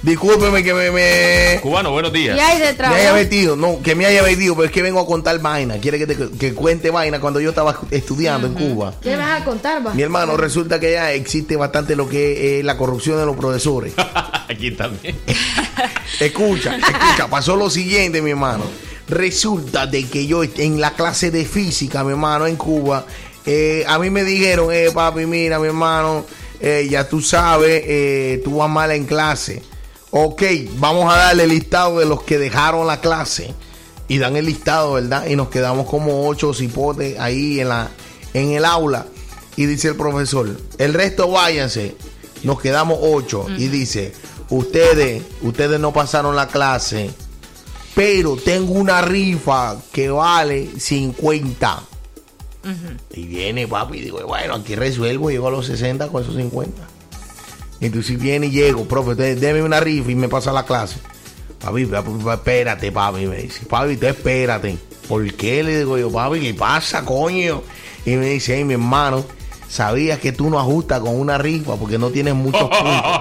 Discúlpeme 0.05 0.63
que 0.63 0.75
me, 0.75 0.91
me, 0.91 1.61
Cubano, 1.63 1.91
buenos 1.91 2.13
días. 2.13 2.37
Y 2.37 2.41
hay 2.41 2.61
de 2.61 2.75
me 2.75 2.95
haya 2.95 3.15
metido. 3.15 3.57
No, 3.57 3.81
que 3.81 3.95
me 3.95 4.05
haya 4.05 4.23
metido, 4.23 4.55
pero 4.55 4.67
es 4.67 4.71
que 4.71 4.83
vengo 4.83 5.01
a 5.01 5.07
contar 5.07 5.41
vaina. 5.41 5.79
Quiere 5.79 5.99
que, 5.99 6.07
te, 6.07 6.29
que 6.37 6.53
cuente 6.53 6.91
vaina 6.91 7.21
cuando 7.21 7.41
yo 7.41 7.49
estaba 7.49 7.81
estudiando 7.91 8.47
en 8.47 8.53
Cuba. 8.53 8.93
¿Qué 9.01 9.17
vas 9.17 9.41
a 9.41 9.45
contar, 9.47 9.85
va? 9.87 9.95
Mi 9.95 10.03
hermano, 10.03 10.37
resulta 10.37 10.79
que 10.79 10.93
ya 10.93 11.13
existe 11.13 11.57
bastante 11.57 11.97
lo 11.97 12.07
que 12.07 12.59
es 12.59 12.65
la 12.67 12.77
corrupción 12.77 13.17
de 13.17 13.25
los 13.25 13.35
profesores. 13.35 13.95
Aquí 14.49 14.73
también. 14.73 15.17
Escucha, 16.21 16.77
escucha, 16.77 17.27
pasó 17.29 17.57
lo 17.57 17.71
siguiente, 17.71 18.21
mi 18.21 18.31
hermano. 18.31 18.65
Resulta 19.09 19.87
de 19.87 20.07
que 20.07 20.27
yo 20.27 20.43
en 20.45 20.81
la 20.81 20.93
clase 20.93 21.31
de 21.31 21.47
física, 21.47 22.05
mi 22.05 22.11
hermano, 22.11 22.47
en 22.47 22.57
Cuba, 22.57 23.07
eh, 23.47 23.85
a 23.89 23.99
mí 23.99 24.11
me 24.11 24.23
dijeron, 24.23 24.69
eh, 24.71 24.91
papi, 24.93 25.27
mira, 25.27 25.59
mi 25.59 25.67
hermano, 25.67 26.25
eh, 26.61 26.87
ya 26.91 27.09
tú 27.09 27.21
sabes, 27.21 27.83
eh, 27.87 28.43
tú 28.45 28.59
vas 28.59 28.71
mal 28.71 28.91
en 28.93 29.07
clase. 29.07 29.63
Ok, 30.17 30.45
vamos 30.77 31.13
a 31.13 31.17
darle 31.17 31.43
el 31.43 31.49
listado 31.49 31.99
de 31.99 32.07
los 32.07 32.23
que 32.23 32.39
dejaron 32.39 32.87
la 32.87 33.01
clase. 33.01 33.53
Y 34.07 34.19
dan 34.19 34.37
el 34.37 34.47
listado, 34.47 34.93
¿verdad? 34.93 35.27
Y 35.27 35.35
nos 35.35 35.49
quedamos 35.49 35.89
como 35.89 36.29
ocho 36.29 36.55
cipotes 36.55 37.19
ahí 37.19 37.59
en, 37.59 37.69
la, 37.71 37.91
en 38.33 38.53
el 38.53 38.65
aula. 38.65 39.07
Y 39.57 39.67
dice 39.67 39.89
el 39.89 39.97
profesor, 39.97 40.57
el 40.79 40.95
resto 40.95 41.33
váyanse. 41.33 41.97
Nos 42.45 42.61
quedamos 42.61 43.01
ocho. 43.03 43.47
Y 43.59 43.67
dice, 43.67 44.13
ustedes, 44.51 45.25
ustedes 45.43 45.81
no 45.81 45.93
pasaron 45.93 46.37
la 46.37 46.47
clase. 46.47 47.11
Pero 47.97 48.37
tengo 48.37 48.75
una 48.75 49.03
rifa 49.03 49.79
que 49.91 50.11
vale 50.11 50.71
50. 50.79 51.83
Y 53.15 53.27
viene 53.27 53.67
papi 53.67 53.99
y 53.99 54.03
digo, 54.03 54.25
bueno, 54.25 54.55
aquí 54.55 54.77
resuelvo, 54.77 55.33
llego 55.33 55.49
a 55.49 55.51
los 55.51 55.67
60 55.67 56.07
con 56.07 56.23
esos 56.23 56.37
50. 56.37 56.94
Entonces 57.81 58.19
viene 58.19 58.47
y 58.47 58.51
llego, 58.51 58.85
profe, 58.87 59.15
deme 59.15 59.63
una 59.63 59.81
rifa 59.81 60.11
y 60.11 60.15
me 60.15 60.29
pasa 60.29 60.53
la 60.53 60.65
clase. 60.65 60.97
Papi, 61.61 61.87
papi, 61.87 62.11
papi, 62.11 62.31
espérate, 62.31 62.93
papi, 62.93 63.27
me 63.27 63.37
dice, 63.37 63.67
papi, 63.67 63.97
tú 63.97 64.07
espérate. 64.07 64.79
¿Por 65.09 65.33
qué? 65.35 65.63
Le 65.63 65.79
digo 65.79 65.99
yo, 65.99 66.11
papi, 66.11 66.41
¿qué 66.41 66.55
pasa, 66.55 67.05
coño? 67.05 67.63
Y 68.07 68.13
me 68.17 68.27
dice, 68.27 68.57
hey, 68.57 68.65
mi 68.65 68.75
hermano, 68.75 69.25
¿sabías 69.69 70.19
que 70.19 70.33
tú 70.33 70.51
no 70.51 70.59
ajustas 70.59 71.01
con 71.01 71.19
una 71.19 71.39
rifa 71.39 71.77
porque 71.77 71.99
no 71.99 72.11
tienes 72.11 72.35
muchos 72.35 72.63
puntos? 72.69 73.19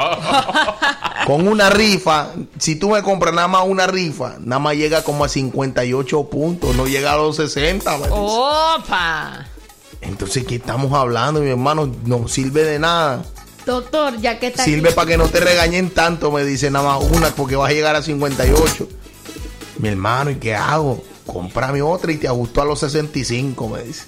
con 1.26 1.48
una 1.48 1.70
rifa, 1.70 2.32
si 2.60 2.76
tú 2.76 2.90
me 2.90 3.02
compras 3.02 3.34
nada 3.34 3.48
más 3.48 3.64
una 3.66 3.88
rifa, 3.88 4.36
nada 4.40 4.60
más 4.60 4.76
llega 4.76 5.04
como 5.04 5.24
a 5.24 5.30
58 5.30 6.24
puntos, 6.30 6.76
no 6.76 6.86
llega 6.86 7.14
a 7.14 7.18
los 7.18 7.38
60. 7.38 7.92
me 7.92 7.98
dice. 7.98 8.10
¡Opa! 8.12 9.46
Entonces, 10.02 10.46
¿qué 10.46 10.56
estamos 10.56 10.92
hablando, 10.94 11.40
mi 11.40 11.50
hermano? 11.50 11.90
No 12.06 12.28
sirve 12.28 12.64
de 12.64 12.80
nada. 12.80 13.24
Doctor, 13.66 14.20
ya 14.20 14.40
que 14.40 14.48
está 14.48 14.64
Sirve 14.64 14.90
aquí. 14.90 14.96
para 14.96 15.08
que 15.08 15.18
no 15.18 15.28
te 15.28 15.40
regañen 15.40 15.90
tanto, 15.90 16.32
me 16.32 16.44
dice 16.44 16.70
nada 16.70 17.00
más 17.00 17.12
una, 17.12 17.30
porque 17.30 17.56
vas 17.56 17.70
a 17.70 17.74
llegar 17.74 17.96
a 17.96 18.02
58. 18.02 18.88
Mi 19.80 19.90
hermano, 19.90 20.32
¿y 20.32 20.36
qué 20.36 20.56
hago? 20.56 21.04
Comprame 21.26 21.82
otra 21.82 22.12
y 22.12 22.18
te 22.18 22.28
ajustó 22.28 22.62
a 22.62 22.66
los 22.66 22.80
65, 22.80 23.70
me 23.70 23.84
dice. 23.84 24.04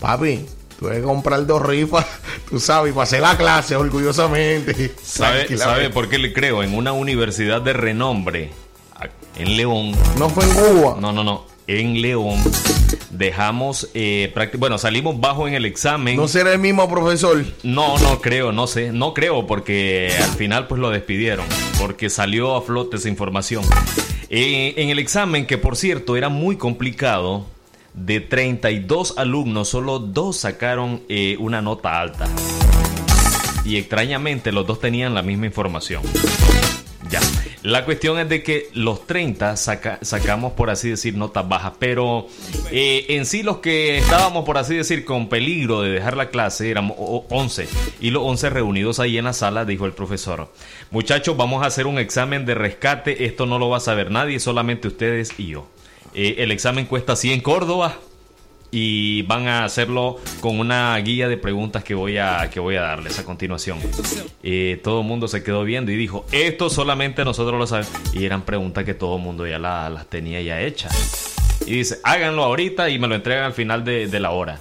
Papi, 0.00 0.44
tuve 0.78 0.96
que 0.96 1.02
comprar 1.02 1.46
dos 1.46 1.62
rifas, 1.62 2.04
tú 2.50 2.58
sabes, 2.58 2.92
y 2.92 2.94
pasé 2.94 3.20
la 3.20 3.36
clase 3.36 3.76
orgullosamente. 3.76 4.94
¿Sabe. 5.02 5.56
¿Sabe 5.56 5.90
por 5.90 6.08
qué 6.08 6.18
le 6.18 6.32
creo? 6.32 6.62
En 6.62 6.74
una 6.74 6.92
universidad 6.92 7.62
de 7.62 7.72
renombre, 7.72 8.50
en 9.36 9.56
León. 9.56 9.92
No 10.18 10.28
fue 10.28 10.44
en 10.44 10.54
Cuba. 10.54 10.96
No, 11.00 11.12
no, 11.12 11.22
no. 11.22 11.46
En 11.68 12.00
León 12.00 12.38
dejamos, 13.16 13.88
eh, 13.94 14.32
bueno, 14.58 14.78
salimos 14.78 15.20
bajo 15.20 15.48
en 15.48 15.54
el 15.54 15.64
examen. 15.64 16.16
¿No 16.16 16.28
será 16.28 16.52
el 16.52 16.58
mismo 16.58 16.88
profesor? 16.88 17.44
No, 17.62 17.98
no 17.98 18.20
creo, 18.20 18.52
no 18.52 18.66
sé, 18.66 18.92
no 18.92 19.14
creo 19.14 19.46
porque 19.46 20.12
al 20.22 20.30
final 20.30 20.66
pues 20.66 20.80
lo 20.80 20.90
despidieron, 20.90 21.46
porque 21.78 22.10
salió 22.10 22.56
a 22.56 22.62
flote 22.62 22.96
esa 22.96 23.08
información. 23.08 23.64
Eh, 24.28 24.74
en 24.76 24.90
el 24.90 24.98
examen, 24.98 25.46
que 25.46 25.58
por 25.58 25.76
cierto 25.76 26.16
era 26.16 26.28
muy 26.28 26.56
complicado, 26.56 27.46
de 27.94 28.20
32 28.20 29.14
alumnos, 29.16 29.68
solo 29.68 29.98
dos 29.98 30.36
sacaron 30.36 31.02
eh, 31.08 31.36
una 31.38 31.62
nota 31.62 32.00
alta. 32.00 32.28
Y 33.64 33.76
extrañamente 33.76 34.52
los 34.52 34.66
dos 34.66 34.80
tenían 34.80 35.14
la 35.14 35.22
misma 35.22 35.46
información. 35.46 36.02
Ya. 37.10 37.20
La 37.66 37.84
cuestión 37.84 38.16
es 38.20 38.28
de 38.28 38.44
que 38.44 38.68
los 38.74 39.08
30 39.08 39.56
saca- 39.56 39.98
sacamos, 40.00 40.52
por 40.52 40.70
así 40.70 40.88
decir, 40.88 41.16
notas 41.16 41.48
bajas, 41.48 41.72
pero 41.80 42.28
eh, 42.70 43.06
en 43.08 43.26
sí 43.26 43.42
los 43.42 43.56
que 43.58 43.98
estábamos, 43.98 44.44
por 44.44 44.56
así 44.56 44.76
decir, 44.76 45.04
con 45.04 45.28
peligro 45.28 45.82
de 45.82 45.90
dejar 45.90 46.16
la 46.16 46.30
clase, 46.30 46.70
éramos 46.70 46.96
o- 46.96 47.16
o- 47.16 47.26
11. 47.28 47.66
Y 48.00 48.10
los 48.10 48.22
11 48.22 48.50
reunidos 48.50 49.00
ahí 49.00 49.18
en 49.18 49.24
la 49.24 49.32
sala, 49.32 49.64
dijo 49.64 49.84
el 49.84 49.92
profesor, 49.94 50.48
muchachos, 50.92 51.36
vamos 51.36 51.64
a 51.64 51.66
hacer 51.66 51.88
un 51.88 51.98
examen 51.98 52.46
de 52.46 52.54
rescate, 52.54 53.24
esto 53.24 53.46
no 53.46 53.58
lo 53.58 53.68
va 53.68 53.78
a 53.78 53.80
saber 53.80 54.12
nadie, 54.12 54.38
solamente 54.38 54.86
ustedes 54.86 55.32
y 55.36 55.48
yo. 55.48 55.66
Eh, 56.14 56.36
el 56.38 56.52
examen 56.52 56.86
cuesta 56.86 57.16
100 57.16 57.40
Córdoba 57.40 57.98
y 58.78 59.22
van 59.22 59.48
a 59.48 59.64
hacerlo 59.64 60.18
con 60.42 60.60
una 60.60 60.94
guía 60.98 61.28
de 61.28 61.38
preguntas 61.38 61.82
que 61.82 61.94
voy 61.94 62.18
a, 62.18 62.50
que 62.50 62.60
voy 62.60 62.76
a 62.76 62.82
darles 62.82 63.18
a 63.18 63.24
continuación. 63.24 63.78
Eh, 64.42 64.78
todo 64.84 65.00
el 65.00 65.06
mundo 65.06 65.28
se 65.28 65.42
quedó 65.42 65.64
viendo 65.64 65.90
y 65.92 65.96
dijo, 65.96 66.26
esto 66.30 66.68
solamente 66.68 67.24
nosotros 67.24 67.58
lo 67.58 67.66
sabemos. 67.66 67.90
Y 68.12 68.26
eran 68.26 68.42
preguntas 68.42 68.84
que 68.84 68.92
todo 68.92 69.16
el 69.16 69.22
mundo 69.22 69.46
ya 69.46 69.58
la- 69.58 69.88
las 69.88 70.06
tenía 70.08 70.42
ya 70.42 70.60
hechas. 70.60 71.34
Y 71.66 71.70
dice, 71.78 72.00
háganlo 72.04 72.44
ahorita 72.44 72.90
y 72.90 72.98
me 72.98 73.08
lo 73.08 73.14
entregan 73.14 73.44
al 73.44 73.54
final 73.54 73.82
de, 73.82 74.08
de 74.08 74.20
la 74.20 74.32
hora. 74.32 74.60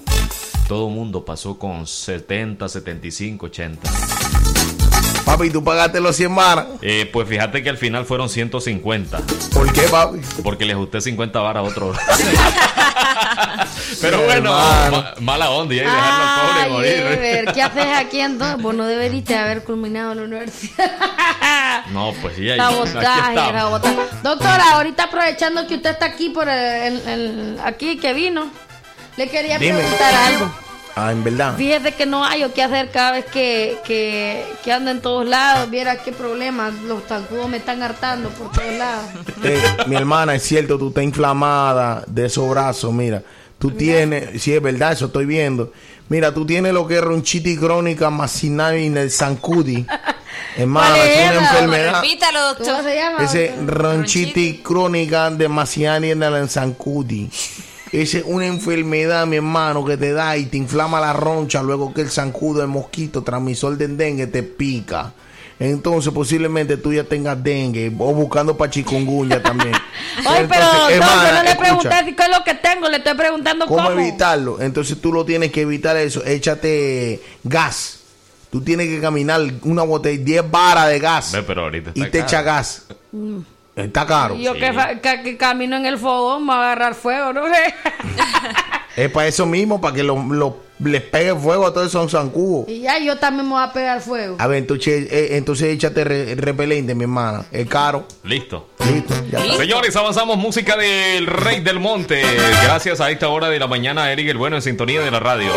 Todo 0.70 0.88
el 0.88 0.94
mundo 0.96 1.26
pasó 1.26 1.60
con 1.60 1.86
70, 1.86 2.70
75, 2.70 3.48
80. 3.48 3.92
Papi, 5.26 5.50
tú 5.50 5.64
pagaste 5.64 6.00
los 6.00 6.16
100 6.16 6.36
varas. 6.36 6.66
Eh, 6.82 7.10
pues 7.12 7.28
fíjate 7.28 7.64
que 7.64 7.70
al 7.70 7.78
final 7.78 8.06
fueron 8.06 8.30
150. 8.30 9.20
¿Por 9.54 9.74
qué, 9.74 9.82
papi? 9.84 10.20
Porque 10.44 10.66
le 10.66 10.74
ajusté 10.74 11.02
50 11.02 11.40
varas 11.40 11.66
a 11.66 11.68
otro. 11.68 11.94
Pero 14.02 14.22
bueno, 14.24 14.52
ma- 14.52 15.14
mala 15.20 15.50
onda 15.50 15.74
y 15.74 15.80
ahí 15.80 15.86
dejarlo 15.86 16.24
al 16.24 16.30
Ay, 16.40 16.70
pobre 16.70 16.70
morir. 16.72 16.94
Ever, 17.20 17.54
¿qué 17.54 17.62
haces 17.64 17.86
aquí 17.98 18.20
entonces? 18.20 18.62
Vos 18.62 18.74
no 18.76 18.86
deberías 18.86 19.30
haber 19.32 19.64
culminado 19.64 20.14
la 20.16 20.24
universidad. 20.24 20.92
No, 21.92 22.14
pues 22.22 22.36
sí, 22.36 22.50
ahí, 22.50 22.58
sabotaje. 22.58 23.36
Doctora, 24.24 24.72
ahorita 24.74 25.04
aprovechando 25.04 25.68
que 25.68 25.76
usted 25.76 25.92
está 25.92 26.06
aquí 26.06 26.30
por 26.30 26.50
el, 26.50 26.58
el- 26.58 27.08
el- 27.08 27.60
aquí 27.64 27.98
que 27.98 28.12
vino, 28.14 28.50
le 29.18 29.30
quería 29.30 29.60
Dime. 29.60 29.78
preguntar 29.80 30.14
algo. 30.16 30.52
Ah, 30.96 31.12
en 31.12 31.24
verdad. 31.26 31.58
Fíjese 31.58 31.92
que 31.92 32.06
no 32.06 32.24
hay 32.24 32.46
o 32.46 32.54
qué 32.54 32.64
hacer 32.64 32.90
cada 32.90 33.12
vez 33.12 33.26
que, 33.26 33.78
que, 33.84 34.46
que 34.64 34.72
ando 34.72 34.92
en 34.92 35.02
todos 35.02 35.28
lados. 35.28 35.70
Viera 35.70 35.98
qué 35.98 36.14
problemas. 36.14 36.74
Los 36.84 37.04
zancudos 37.04 37.50
me 37.50 37.58
están 37.58 37.84
hartando 37.84 38.30
por 38.30 38.52
todos 38.52 38.74
lados. 38.74 39.06
Eh, 39.44 39.62
mi 39.86 39.96
hermana, 39.96 40.34
es 40.34 40.44
cierto, 40.44 40.80
tú 40.80 40.88
estás 40.88 41.04
inflamada 41.04 42.04
de 42.08 42.26
esos 42.26 42.50
brazos, 42.50 42.92
mira. 42.92 43.22
Tú 43.60 43.70
tienes, 43.72 44.42
sí 44.42 44.54
es 44.54 44.62
verdad, 44.62 44.94
eso 44.94 45.06
estoy 45.06 45.26
viendo. 45.26 45.72
Mira, 46.10 46.34
tú 46.34 46.46
tienes 46.46 46.74
lo 46.74 46.88
que 46.88 46.96
es 46.96 47.02
ronchitis 47.02 47.60
crónica 47.60 48.12
en 48.74 48.98
el 48.98 49.12
zancudi. 49.12 49.86
Hermana, 50.58 50.96
¿Cuál 50.96 51.08
es 51.08 51.32
una 51.32 51.50
enfermedad. 51.50 52.02
Repítalo, 52.02 52.42
doctor. 52.48 52.68
¿Cómo 52.68 52.84
se 52.84 52.96
llama? 52.96 53.24
Ese 53.24 53.56
ronchitis 53.66 54.62
crónica 54.62 55.30
de 55.30 55.48
maciani 55.48 56.12
en 56.12 56.24
el 56.24 56.50
zancudi. 56.50 57.30
Esa 58.02 58.18
es 58.18 58.24
una 58.28 58.46
enfermedad, 58.46 59.26
mi 59.26 59.38
hermano, 59.38 59.86
que 59.86 59.96
te 59.96 60.12
da 60.12 60.36
y 60.36 60.48
te 60.48 60.58
inflama 60.58 61.00
la 61.00 61.14
roncha 61.14 61.64
luego 61.64 61.94
que 61.94 62.02
el 62.02 62.10
zancudo, 62.10 62.62
el 62.62 62.68
mosquito 62.68 63.24
transmisor 63.24 63.78
de 63.78 63.88
dengue, 63.88 64.28
te 64.28 64.44
pica. 64.44 65.14
Entonces, 65.58 66.12
posiblemente 66.12 66.76
tú 66.76 66.92
ya 66.92 67.06
tengas 67.06 67.42
dengue 67.42 67.90
o 67.98 68.14
buscando 68.14 68.58
para 68.58 68.70
chikungunya 68.70 69.42
también. 69.42 69.72
Oye, 70.28 70.46
pero 70.50 70.66
Entonces, 70.66 70.72
doctor, 70.72 70.92
hermana, 70.92 71.30
yo 71.30 71.36
no 71.36 71.44
le 71.44 71.50
escucha, 71.52 71.90
pregunté 71.90 72.16
qué 72.16 72.24
es 72.24 72.38
lo 72.38 72.44
que 72.44 72.54
tengo, 72.56 72.90
le 72.90 72.98
estoy 72.98 73.14
preguntando 73.14 73.66
cómo. 73.66 73.84
¿Cómo 73.90 74.00
evitarlo? 74.02 74.60
Entonces 74.60 75.00
tú 75.00 75.14
lo 75.14 75.24
tienes 75.24 75.54
que 75.54 75.62
evitar 75.62 75.96
eso. 75.96 76.22
Échate 76.26 77.22
gas. 77.46 78.00
Tú 78.52 78.62
tienes 78.62 78.88
que 78.88 79.00
caminar 79.00 79.42
una 79.64 79.84
botella, 79.84 80.22
10 80.22 80.52
varas 80.52 80.90
de 80.90 81.00
gas. 81.00 81.32
Ve, 81.32 81.44
pero 81.44 81.64
ahorita 81.64 81.92
está 81.92 82.00
Y 82.00 82.12
te 82.12 82.18
caro. 82.20 82.28
echa 82.28 82.42
gas. 82.42 82.84
Mm. 83.14 83.40
Está 83.76 84.06
caro. 84.06 84.36
Yo 84.38 84.54
que, 84.54 84.72
fa- 84.72 84.96
que- 85.02 85.22
que 85.22 85.36
camino 85.38 85.76
en 85.76 85.86
el 85.86 85.98
fogón, 85.98 86.44
me 86.46 86.54
va 86.54 86.56
a 86.62 86.66
agarrar 86.72 86.96
fuego, 86.96 87.34
¿no? 87.34 87.44
Es 88.96 89.12
para 89.12 89.28
eso 89.28 89.46
mismo, 89.46 89.82
para 89.82 89.94
que 89.94 90.04
lo, 90.04 90.16
lo- 90.24 90.64
les 90.80 91.02
pegue 91.02 91.36
fuego 91.36 91.68
a 91.68 91.74
todos 91.74 91.88
esos 91.88 92.10
zancudos. 92.10 92.70
y 92.70 92.80
ya 92.80 92.98
yo 92.98 93.18
también 93.18 93.46
me 93.46 93.54
voy 93.56 93.64
a 93.64 93.74
pegar 93.74 94.00
fuego. 94.00 94.38
A 94.40 94.48
ver, 94.48 94.60
entonces, 94.60 95.12
eh, 95.12 95.30
entonces 95.32 95.68
échate 95.74 96.06
re- 96.06 96.36
repelente, 96.36 96.96
mi 96.96 97.04
hermana. 97.04 97.44
Es 97.52 97.68
caro. 97.68 98.08
Listo. 98.24 98.70
Listo. 98.90 99.14
Ya. 99.30 99.40
Señores, 99.58 99.94
avanzamos 99.98 100.38
música 100.38 100.78
del 100.78 101.28
Rey 101.28 101.60
del 101.60 101.80
Monte. 101.82 102.22
Gracias 102.64 103.02
a 103.02 103.12
esta 103.12 103.28
hora 103.28 103.50
de 103.50 103.60
la 103.60 103.68
mañana, 103.68 104.10
Eric 104.14 104.30
el 104.30 104.38
Bueno 104.38 104.56
en 104.56 104.62
sintonía 104.62 105.02
de 105.02 105.12
la 105.12 105.20
radio. 105.20 105.52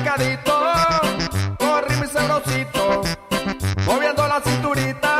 Con 0.00 1.84
ritmo 1.86 2.04
y 2.04 2.08
sabrosito, 2.08 3.02
moviendo 3.86 4.26
la 4.26 4.40
cinturita. 4.40 5.18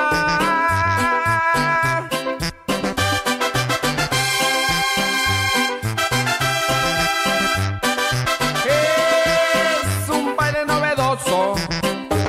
Es 8.64 10.08
un 10.08 10.34
baile 10.36 10.64
novedoso, 10.64 11.54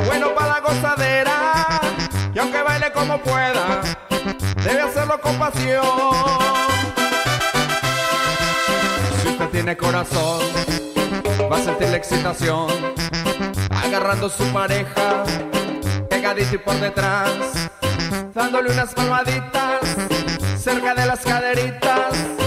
bueno 0.06 0.34
para 0.36 0.48
la 0.48 0.60
gozadera, 0.60 1.80
y 2.34 2.40
aunque 2.40 2.61
baile 2.61 2.91
como 2.91 3.18
pueda, 3.20 3.82
debe 4.65 4.82
hacerlo 4.82 5.20
con 5.22 5.40
pasión. 5.40 5.84
Si 9.22 9.30
usted 9.30 9.49
tiene 9.49 9.78
corazón, 9.78 10.53
excitación. 12.04 12.68
Agarrando 13.72 14.30
su 14.30 14.44
pareja, 14.52 15.24
pegadito 16.10 16.56
y 16.56 16.58
por 16.58 16.76
detrás. 16.76 17.32
Dándole 18.34 18.72
unas 18.72 18.94
palmaditas, 18.94 19.80
cerca 20.60 20.94
de 20.96 21.06
las 21.06 21.22
caderitas. 21.22 22.43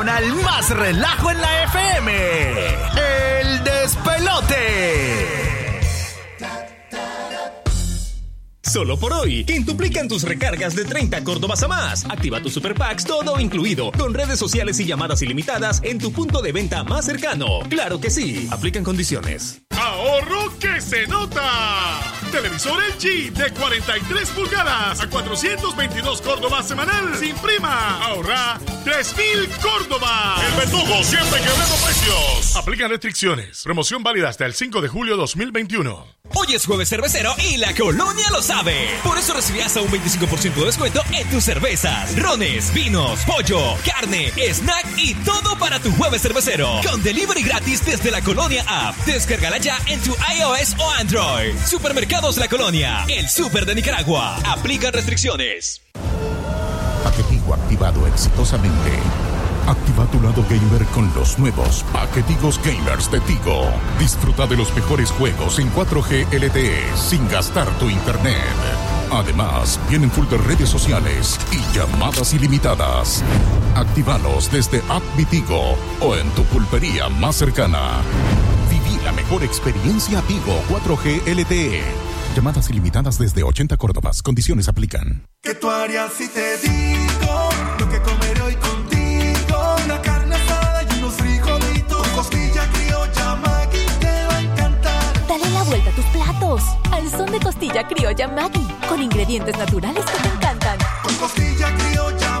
Regional 0.00 0.34
más 0.42 0.70
relajo 0.70 1.30
en 1.30 1.40
la 1.40 1.64
FM. 1.64 2.12
El 3.42 3.64
despelote. 3.64 5.26
Solo 8.62 8.96
por 8.98 9.12
hoy, 9.12 9.44
quintuplican 9.44 10.06
tus 10.06 10.22
recargas 10.22 10.76
de 10.76 10.84
30 10.84 11.24
Córdobas 11.24 11.62
a 11.64 11.68
más. 11.68 12.04
Activa 12.04 12.40
tus 12.40 12.54
super 12.54 12.74
packs 12.74 13.04
todo 13.04 13.38
incluido, 13.40 13.90
con 13.92 14.14
redes 14.14 14.38
sociales 14.38 14.78
y 14.78 14.86
llamadas 14.86 15.22
ilimitadas 15.22 15.80
en 15.82 15.98
tu 15.98 16.12
punto 16.12 16.40
de 16.40 16.52
venta 16.52 16.84
más 16.84 17.04
cercano. 17.04 17.58
Claro 17.68 18.00
que 18.00 18.10
sí, 18.10 18.48
aplican 18.50 18.84
condiciones. 18.84 19.60
¡Ahorro 19.70 20.56
que 20.58 20.80
se 20.80 21.06
nota! 21.08 22.00
Televisor 22.30 22.80
LG 22.80 23.32
de 23.32 23.50
43 23.50 24.28
pulgadas 24.30 25.00
a 25.00 25.10
422 25.10 26.22
Córdobas 26.22 26.68
semanal 26.68 27.16
sin 27.18 27.34
prima. 27.36 28.04
Ahorra 28.04 28.60
3.000 28.84 29.48
Córdobas. 29.60 30.42
El 30.42 30.56
verdugo 30.56 31.02
siempre 31.02 31.40
quebrando 31.40 31.74
precios. 31.84 32.56
Aplican 32.56 32.90
restricciones. 32.90 33.62
Promoción 33.62 34.02
válida 34.02 34.28
hasta 34.28 34.46
el 34.46 34.54
5 34.54 34.80
de 34.80 34.88
julio 34.88 35.16
2021. 35.16 36.06
Hoy 36.34 36.54
es 36.54 36.64
jueves 36.64 36.88
cervecero 36.88 37.34
y 37.50 37.56
la 37.56 37.74
colonia 37.74 38.30
lo 38.30 38.40
sabe. 38.40 38.88
Por 39.02 39.18
eso 39.18 39.34
recibirás 39.34 39.76
a 39.76 39.82
un 39.82 39.88
25% 39.88 40.54
de 40.54 40.64
descuento 40.64 41.02
en 41.12 41.28
tus 41.28 41.44
cervezas, 41.44 42.16
rones, 42.16 42.72
vinos, 42.72 43.20
pollo, 43.26 43.76
carne, 43.84 44.32
snack 44.52 44.86
y 44.96 45.14
todo 45.14 45.58
para 45.58 45.80
tu 45.80 45.90
jueves 45.92 46.22
cervecero. 46.22 46.80
Con 46.88 47.02
delivery 47.02 47.42
gratis 47.42 47.84
desde 47.84 48.10
la 48.10 48.22
colonia 48.22 48.64
app. 48.66 48.96
Descárgala 49.06 49.58
ya 49.58 49.78
en 49.86 50.00
tu 50.00 50.12
iOS 50.38 50.76
o 50.78 50.90
Android. 50.92 51.54
Supermercados 51.66 52.36
La 52.36 52.48
Colonia, 52.48 53.04
el 53.08 53.28
super 53.28 53.66
de 53.66 53.74
Nicaragua. 53.74 54.38
Aplica 54.46 54.90
restricciones. 54.90 55.82
Paquetigo 57.02 57.54
activado 57.54 57.99
exitosamente. 58.12 58.90
Activa 59.66 60.04
tu 60.06 60.20
lado 60.20 60.44
gamer 60.48 60.84
con 60.86 61.12
los 61.14 61.38
nuevos 61.38 61.84
paquetigos 61.92 62.60
gamers 62.64 63.10
de 63.10 63.20
Tigo. 63.20 63.70
Disfruta 63.98 64.46
de 64.46 64.56
los 64.56 64.74
mejores 64.74 65.10
juegos 65.12 65.58
en 65.58 65.72
4G 65.72 66.26
LTE 66.32 66.96
sin 66.96 67.28
gastar 67.28 67.68
tu 67.78 67.88
internet. 67.88 68.34
Además, 69.12 69.78
vienen 69.88 70.10
full 70.10 70.26
de 70.26 70.38
redes 70.38 70.68
sociales 70.68 71.38
y 71.52 71.76
llamadas 71.76 72.32
ilimitadas. 72.32 73.22
Actívalos 73.74 74.50
desde 74.50 74.82
App 74.88 75.02
Tigo 75.30 75.76
o 76.00 76.16
en 76.16 76.28
tu 76.30 76.42
pulpería 76.44 77.08
más 77.08 77.36
cercana. 77.36 78.02
Viví 78.70 79.02
la 79.04 79.12
mejor 79.12 79.42
experiencia 79.42 80.20
Tigo 80.22 80.62
4G 80.68 81.26
LTE. 81.26 81.82
Llamadas 82.34 82.70
ilimitadas 82.70 83.18
desde 83.18 83.42
80 83.42 83.76
Córdobas. 83.76 84.22
Condiciones 84.22 84.68
aplican. 84.68 85.26
¿Qué 85.42 85.54
tú 85.54 85.68
harías 85.68 86.12
si 86.12 86.28
te 86.28 86.58
digo 86.58 87.09
platos. 96.06 96.62
Al 96.92 97.08
son 97.10 97.30
de 97.30 97.40
costilla 97.40 97.86
criolla 97.86 98.28
Maggi. 98.28 98.66
Con 98.88 99.02
ingredientes 99.02 99.56
naturales 99.58 100.04
que 100.04 100.22
te 100.22 100.28
encantan. 100.28 100.78
Costilla 101.18 101.74
criolla 101.76 102.40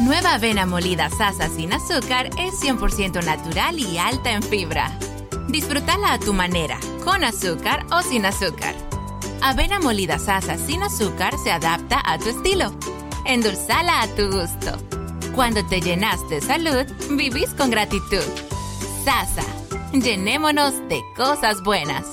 Nueva 0.00 0.34
avena 0.34 0.66
molida 0.66 1.10
Sasa 1.10 1.48
sin 1.48 1.72
azúcar 1.72 2.30
es 2.38 2.60
100% 2.60 3.24
natural 3.24 3.78
y 3.78 3.98
alta 3.98 4.32
en 4.32 4.42
fibra. 4.42 4.90
Disfrútala 5.48 6.14
a 6.14 6.18
tu 6.18 6.32
manera, 6.32 6.78
con 7.04 7.22
azúcar 7.24 7.84
o 7.92 8.02
sin 8.02 8.24
azúcar. 8.24 8.74
Avena 9.42 9.78
molida 9.80 10.18
Sasa 10.18 10.56
sin 10.56 10.82
azúcar 10.82 11.34
se 11.38 11.52
adapta 11.52 12.00
a 12.04 12.18
tu 12.18 12.30
estilo. 12.30 12.72
Endulzala 13.26 14.02
a 14.02 14.08
tu 14.08 14.30
gusto. 14.30 14.78
Cuando 15.34 15.64
te 15.66 15.80
llenas 15.80 16.18
de 16.28 16.40
salud, 16.40 16.86
vivís 17.10 17.50
con 17.50 17.70
gratitud. 17.70 18.24
Sasa, 19.04 19.44
llenémonos 19.92 20.74
de 20.88 21.00
cosas 21.16 21.62
buenas. 21.62 22.06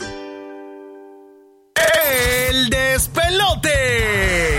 El 2.46 2.70
despelote. 2.70 4.59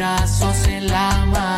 Brazos 0.00 0.66
en 0.66 0.86
la 0.86 1.26
madrugada. 1.26 1.49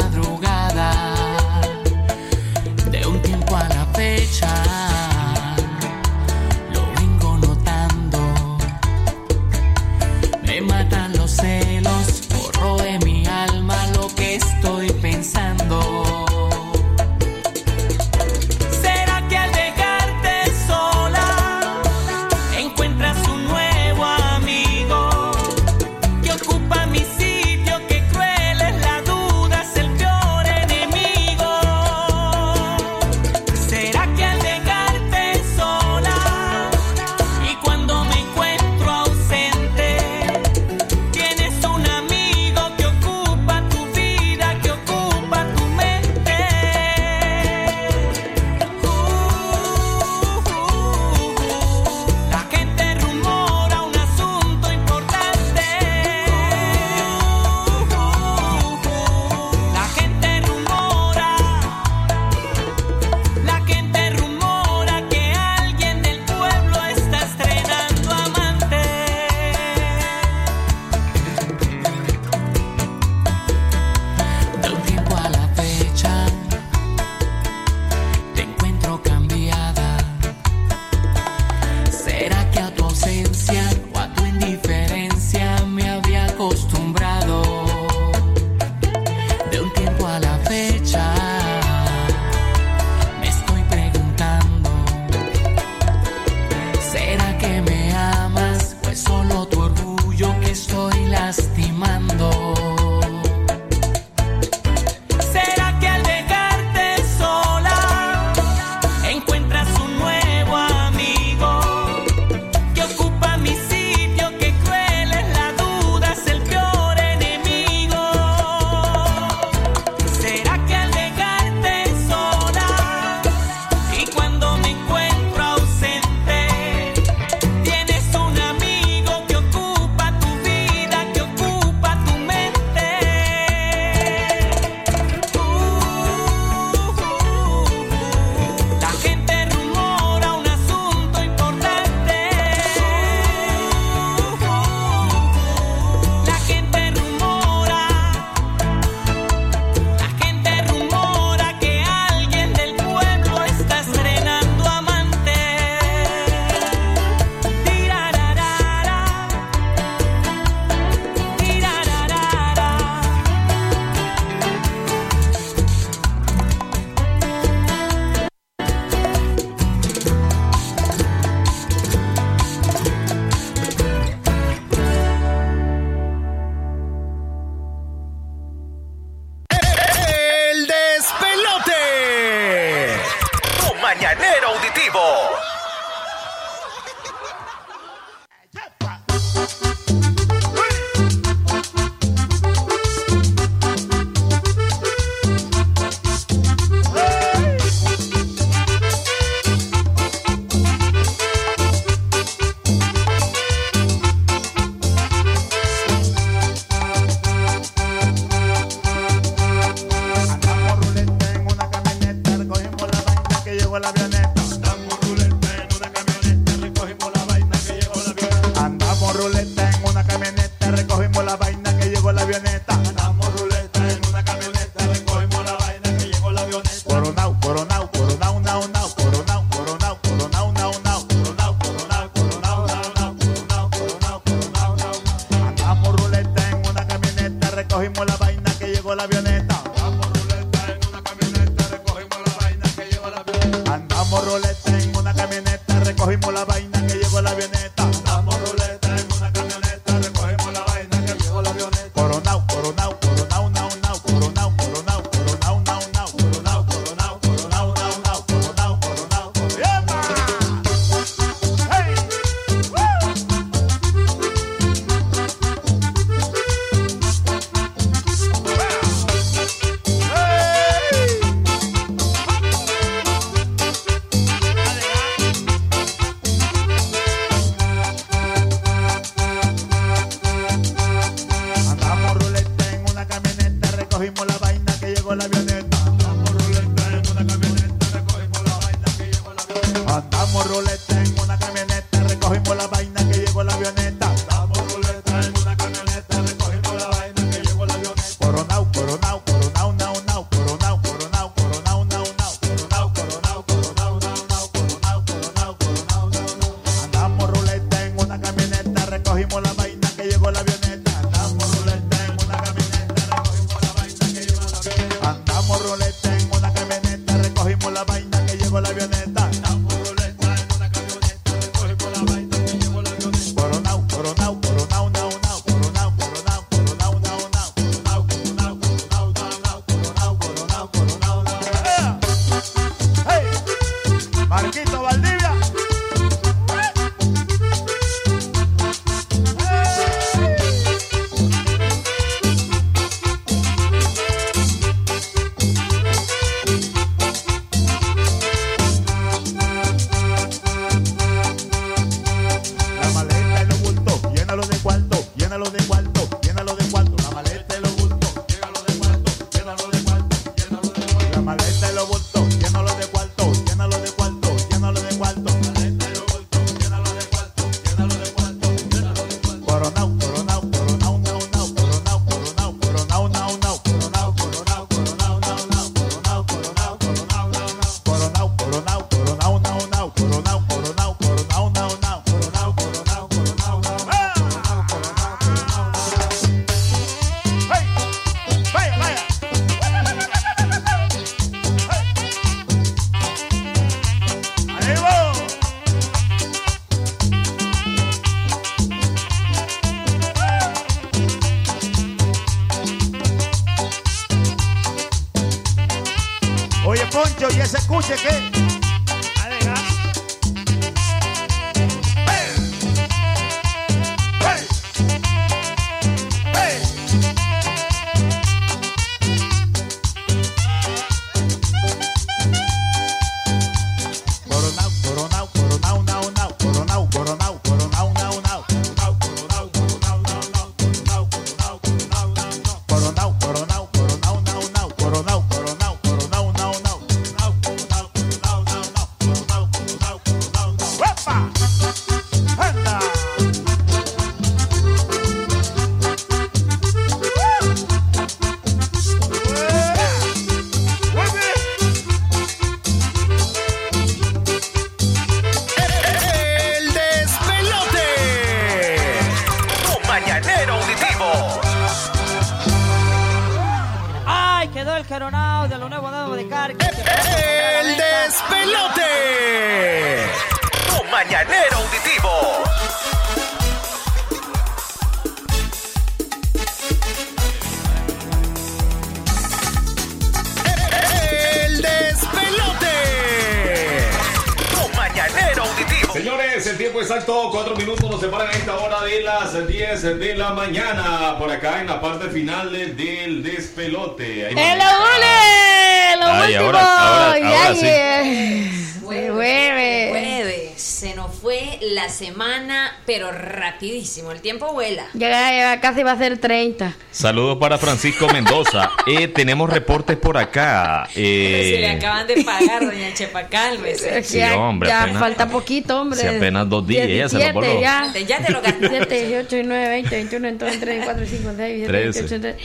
Semana, 502.13 502.77
pero 502.87 503.11
rapidísimo. 503.11 504.13
El 504.13 504.21
tiempo 504.21 504.53
vuela. 504.53 504.85
Ya, 504.95 505.09
ya 505.11 505.61
casi 505.61 505.83
va 505.83 505.93
a 505.93 505.99
ser 505.99 506.19
30. 506.19 506.75
Saludos 506.91 507.39
para 507.39 507.59
Francisco 507.59 508.07
Mendoza. 508.09 508.71
Eh, 508.87 509.07
tenemos 509.09 509.49
reportes 509.49 509.97
por 509.97 510.19
acá. 510.19 510.89
Se 510.93 511.01
le 511.01 511.65
Eh, 511.67 511.71
acaban 511.71 512.07
de 512.07 512.23
pagar, 512.25 512.65
doña 512.67 512.93
Chepa, 512.95 513.29
cálmese. 513.29 514.03
Sí, 514.13 514.21
hombre, 514.21 514.69
ya 514.69 514.83
apenas- 514.83 515.01
falta 515.01 515.29
poquito, 515.29 515.81
hombre. 515.81 516.01
Sí, 516.01 516.07
apenas 516.07 516.49
dos 516.49 516.67
días, 516.67 516.87
ella 516.89 517.09
se 517.09 517.15
lo 517.17 517.21
17, 517.21 517.33
voló. 517.49 517.61
ya. 517.61 517.93
Ya 518.07 518.19
te 518.25 518.33
lo 518.33 518.43
gastaste. 518.43 518.69
7, 518.69 519.07
18, 519.07 519.37
19, 519.37 519.69
20, 519.69 519.97
21, 519.97 520.29
entonces 520.29 520.61
3, 520.61 520.85
4, 520.85 521.07
5, 521.07 521.31
6, 521.37 521.67
7, 521.69 521.89
8, 521.89 521.99
13. 522.09 522.19
9, 522.19 522.37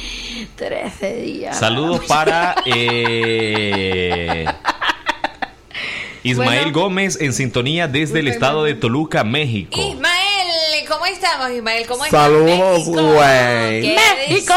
13 0.55 1.13
días. 1.15 1.57
Saludos 1.59 2.05
para 2.07 2.55
eh, 2.65 4.45
Ismael 6.27 6.63
Bueno. 6.65 6.79
Gómez 6.79 7.17
en 7.21 7.33
sintonía 7.33 7.87
desde 7.87 8.19
el 8.19 8.27
estado 8.27 8.63
de 8.63 8.73
Toluca, 8.73 9.23
México. 9.23 9.79
Ismael, 9.79 10.85
¿cómo 10.87 11.05
estamos, 11.05 11.51
Ismael? 11.51 11.87
¿Cómo 11.87 12.05
estás? 12.05 12.21
Saludos, 12.21 12.85
güey. 12.85 13.81
¿Qué 13.81 13.95
México, 14.27 14.53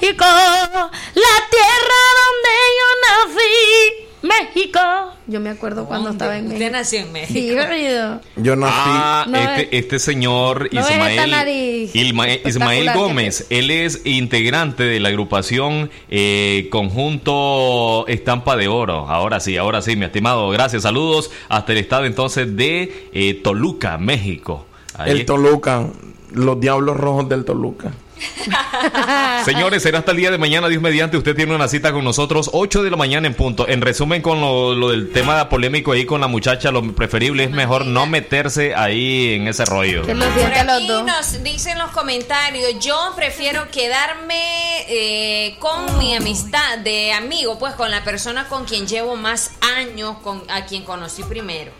México, 0.00 0.24
la 0.24 1.36
tierra 1.50 2.00
donde 2.20 2.54
yo 2.78 2.88
nací. 3.06 4.04
México. 4.22 5.13
Yo 5.26 5.40
me 5.40 5.48
acuerdo 5.48 5.86
cuando 5.86 6.10
estaba 6.10 6.36
en 6.36 6.48
México. 6.48 6.64
Usted 6.64 6.72
nació 6.72 7.00
en 7.00 7.12
México. 7.12 7.32
Sí, 7.32 7.48
querido. 7.48 8.20
Yo 8.36 8.56
nací. 8.56 8.72
Ah, 8.76 9.24
No 9.26 9.38
este, 9.38 9.78
este 9.78 9.98
señor 9.98 10.68
no 10.72 10.80
Ismael, 10.80 12.40
Ismael 12.44 12.90
Gómez, 12.94 13.46
él 13.48 13.70
es 13.70 14.04
integrante 14.04 14.82
de 14.82 15.00
la 15.00 15.08
agrupación 15.08 15.90
eh, 16.10 16.68
Conjunto 16.70 18.06
Estampa 18.06 18.56
de 18.56 18.68
Oro. 18.68 19.08
Ahora 19.08 19.40
sí, 19.40 19.56
ahora 19.56 19.80
sí, 19.80 19.96
mi 19.96 20.04
estimado. 20.04 20.50
Gracias, 20.50 20.82
saludos 20.82 21.30
hasta 21.48 21.72
el 21.72 21.78
estado 21.78 22.04
entonces 22.04 22.54
de 22.56 23.08
eh, 23.12 23.34
Toluca, 23.42 23.96
México. 23.96 24.66
Ahí 24.94 25.10
El 25.10 25.24
Toluca. 25.24 25.86
Los 26.32 26.60
Diablos 26.60 26.96
Rojos 26.96 27.28
del 27.28 27.44
Toluca. 27.44 27.92
Señores, 29.44 29.82
será 29.82 29.98
hasta 29.98 30.12
el 30.12 30.16
día 30.18 30.30
de 30.30 30.38
mañana, 30.38 30.68
Dios 30.68 30.82
mediante. 30.82 31.16
Usted 31.16 31.34
tiene 31.34 31.54
una 31.54 31.68
cita 31.68 31.92
con 31.92 32.04
nosotros, 32.04 32.50
8 32.52 32.82
de 32.82 32.90
la 32.90 32.96
mañana 32.96 33.26
en 33.26 33.34
punto. 33.34 33.68
En 33.68 33.80
resumen, 33.80 34.22
con 34.22 34.40
lo, 34.40 34.74
lo 34.74 34.90
del 34.90 35.12
tema 35.12 35.48
polémico 35.48 35.92
ahí 35.92 36.04
con 36.04 36.20
la 36.20 36.28
muchacha, 36.28 36.70
lo 36.70 36.94
preferible 36.94 37.44
es 37.44 37.50
mejor 37.50 37.86
no 37.86 38.06
meterse 38.06 38.74
ahí 38.74 39.34
en 39.34 39.48
ese 39.48 39.64
rollo. 39.64 40.02
Por 40.02 40.12
aquí 40.12 40.86
dos. 40.86 41.04
nos 41.04 41.42
dicen 41.42 41.78
los 41.78 41.90
comentarios, 41.90 42.78
yo 42.80 43.12
prefiero 43.16 43.68
quedarme 43.70 44.84
eh, 44.88 45.56
con 45.58 45.98
mi 45.98 46.14
amistad 46.14 46.78
de 46.78 47.12
amigo, 47.12 47.58
pues 47.58 47.74
con 47.74 47.90
la 47.90 48.04
persona 48.04 48.48
con 48.48 48.64
quien 48.64 48.86
llevo 48.86 49.16
más 49.16 49.52
años, 49.76 50.16
con 50.22 50.42
a 50.48 50.66
quien 50.66 50.84
conocí 50.84 51.22
primero. 51.22 51.72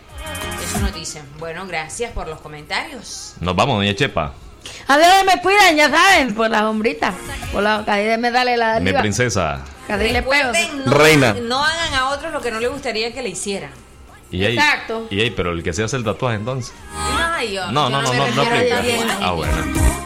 Eso 0.63 0.79
nos 0.79 0.93
dicen. 0.93 1.23
Bueno, 1.37 1.65
gracias 1.67 2.11
por 2.11 2.27
los 2.27 2.41
comentarios. 2.41 3.35
Nos 3.39 3.55
vamos, 3.55 3.77
doña 3.77 3.95
Chepa. 3.95 4.33
Adiós, 4.87 5.25
me 5.25 5.41
cuidan, 5.41 5.75
ya 5.75 5.89
saben, 5.89 6.35
por 6.35 6.49
la 6.49 6.59
sombrita. 6.59 7.13
Por 7.51 7.63
la 7.63 7.83
cadena 7.85 8.17
me 8.17 8.31
dale 8.31 8.55
la 8.57 8.79
Mi 8.79 8.93
princesa. 8.93 9.61
Recuerden, 9.87 10.85
no, 10.85 10.91
Reina. 10.93 11.35
no 11.41 11.63
hagan 11.63 11.93
a 11.93 12.09
otros 12.09 12.31
lo 12.33 12.41
que 12.41 12.51
no 12.51 12.59
les 12.59 12.69
gustaría 12.71 13.13
que 13.13 13.21
le 13.21 13.29
hicieran. 13.29 13.71
Y 14.31 14.43
ahí, 14.43 14.55
Exacto. 14.57 15.07
Y 15.11 15.21
ahí, 15.21 15.29
pero 15.29 15.51
el 15.51 15.63
que 15.63 15.71
se 15.73 15.83
hace 15.83 15.95
el 15.95 16.03
tatuaje 16.03 16.35
entonces. 16.37 16.73
Ay, 16.95 17.53
yo- 17.53 17.71
No, 17.71 17.89
yo 17.89 18.01
no, 18.01 18.01
no, 18.01 18.13
no, 18.13 18.27
no 18.31 18.41
a 18.41 18.45
aplica. 18.45 18.81
Ah, 19.21 19.31
bueno. 19.31 19.53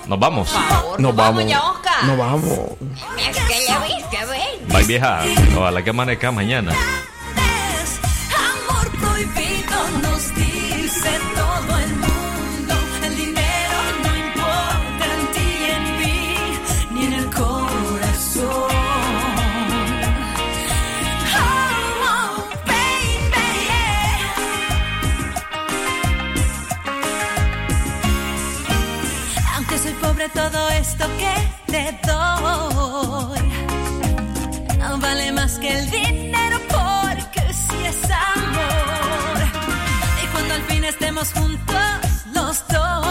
Nos 0.08 0.20
vamos. 0.20 0.54
Nos 0.98 1.16
vamos. 1.16 1.46
ya, 1.46 1.62
Oscar. 1.62 2.04
Nos 2.04 2.18
vamos. 2.18 2.60
Es 3.18 3.38
que 3.38 3.66
ya 3.66 3.80
viste, 3.80 4.18
ven. 4.26 4.68
Bye, 4.68 4.84
vieja. 4.84 5.24
Ojalá 5.58 5.82
que 5.84 5.90
amanezca 5.90 6.32
mañana. 6.32 6.74
El 35.80 35.90
dinero 35.92 36.58
porque 36.68 37.54
si 37.54 37.78
es 37.86 38.04
amor. 38.36 39.38
Y 40.24 40.28
cuando 40.28 40.54
al 40.56 40.64
fin 40.64 40.84
estemos 40.84 41.32
juntos 41.34 41.78
los 42.34 42.68
dos, 42.68 43.09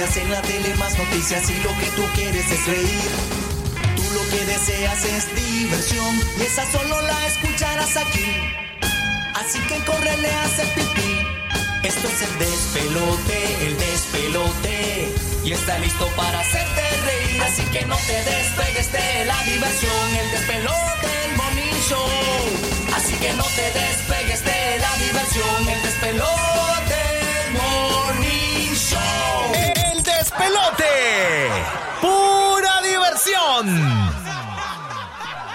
en 0.00 0.30
la 0.30 0.40
tele, 0.40 0.74
más 0.76 0.96
noticias 0.96 1.50
y 1.50 1.56
lo 1.60 1.76
que 1.76 1.86
tú 1.94 2.02
quieres 2.14 2.50
es 2.50 2.66
reír. 2.66 3.10
Tú 3.96 4.02
lo 4.14 4.30
que 4.30 4.46
deseas 4.46 5.04
es 5.04 5.26
diversión 5.36 6.20
y 6.38 6.42
esa 6.42 6.64
solo 6.72 7.02
la 7.02 7.26
escucharás 7.26 7.98
aquí. 7.98 8.32
Así 9.34 9.58
que 9.68 9.76
corre, 9.84 10.16
le 10.16 10.32
hace 10.32 10.64
pipí. 10.68 11.18
Esto 11.82 12.08
es 12.08 12.22
el 12.22 12.38
despelote, 12.38 13.66
el 13.66 13.76
despelote. 13.76 15.14
Y 15.44 15.52
está 15.52 15.78
listo 15.78 16.06
para 16.16 16.40
hacerte 16.40 16.82
reír. 17.04 17.42
Así 17.42 17.62
que 17.64 17.84
no 17.84 17.96
te 17.96 18.24
despegues 18.24 18.92
de 18.92 19.24
la 19.26 19.42
diversión, 19.42 20.16
el 20.16 20.30
despelote, 20.30 21.08
el 21.26 21.36
morning. 21.36 21.70
Así 22.96 23.14
que 23.16 23.34
no 23.34 23.44
te 23.44 23.70
despegues 23.78 24.44
de 24.46 24.78
la 24.78 24.96
diversión, 24.96 25.68
el 25.68 25.82
despelote. 25.82 26.89
despelote. 30.30 31.48
Pura 32.00 32.80
diversión. 32.82 34.19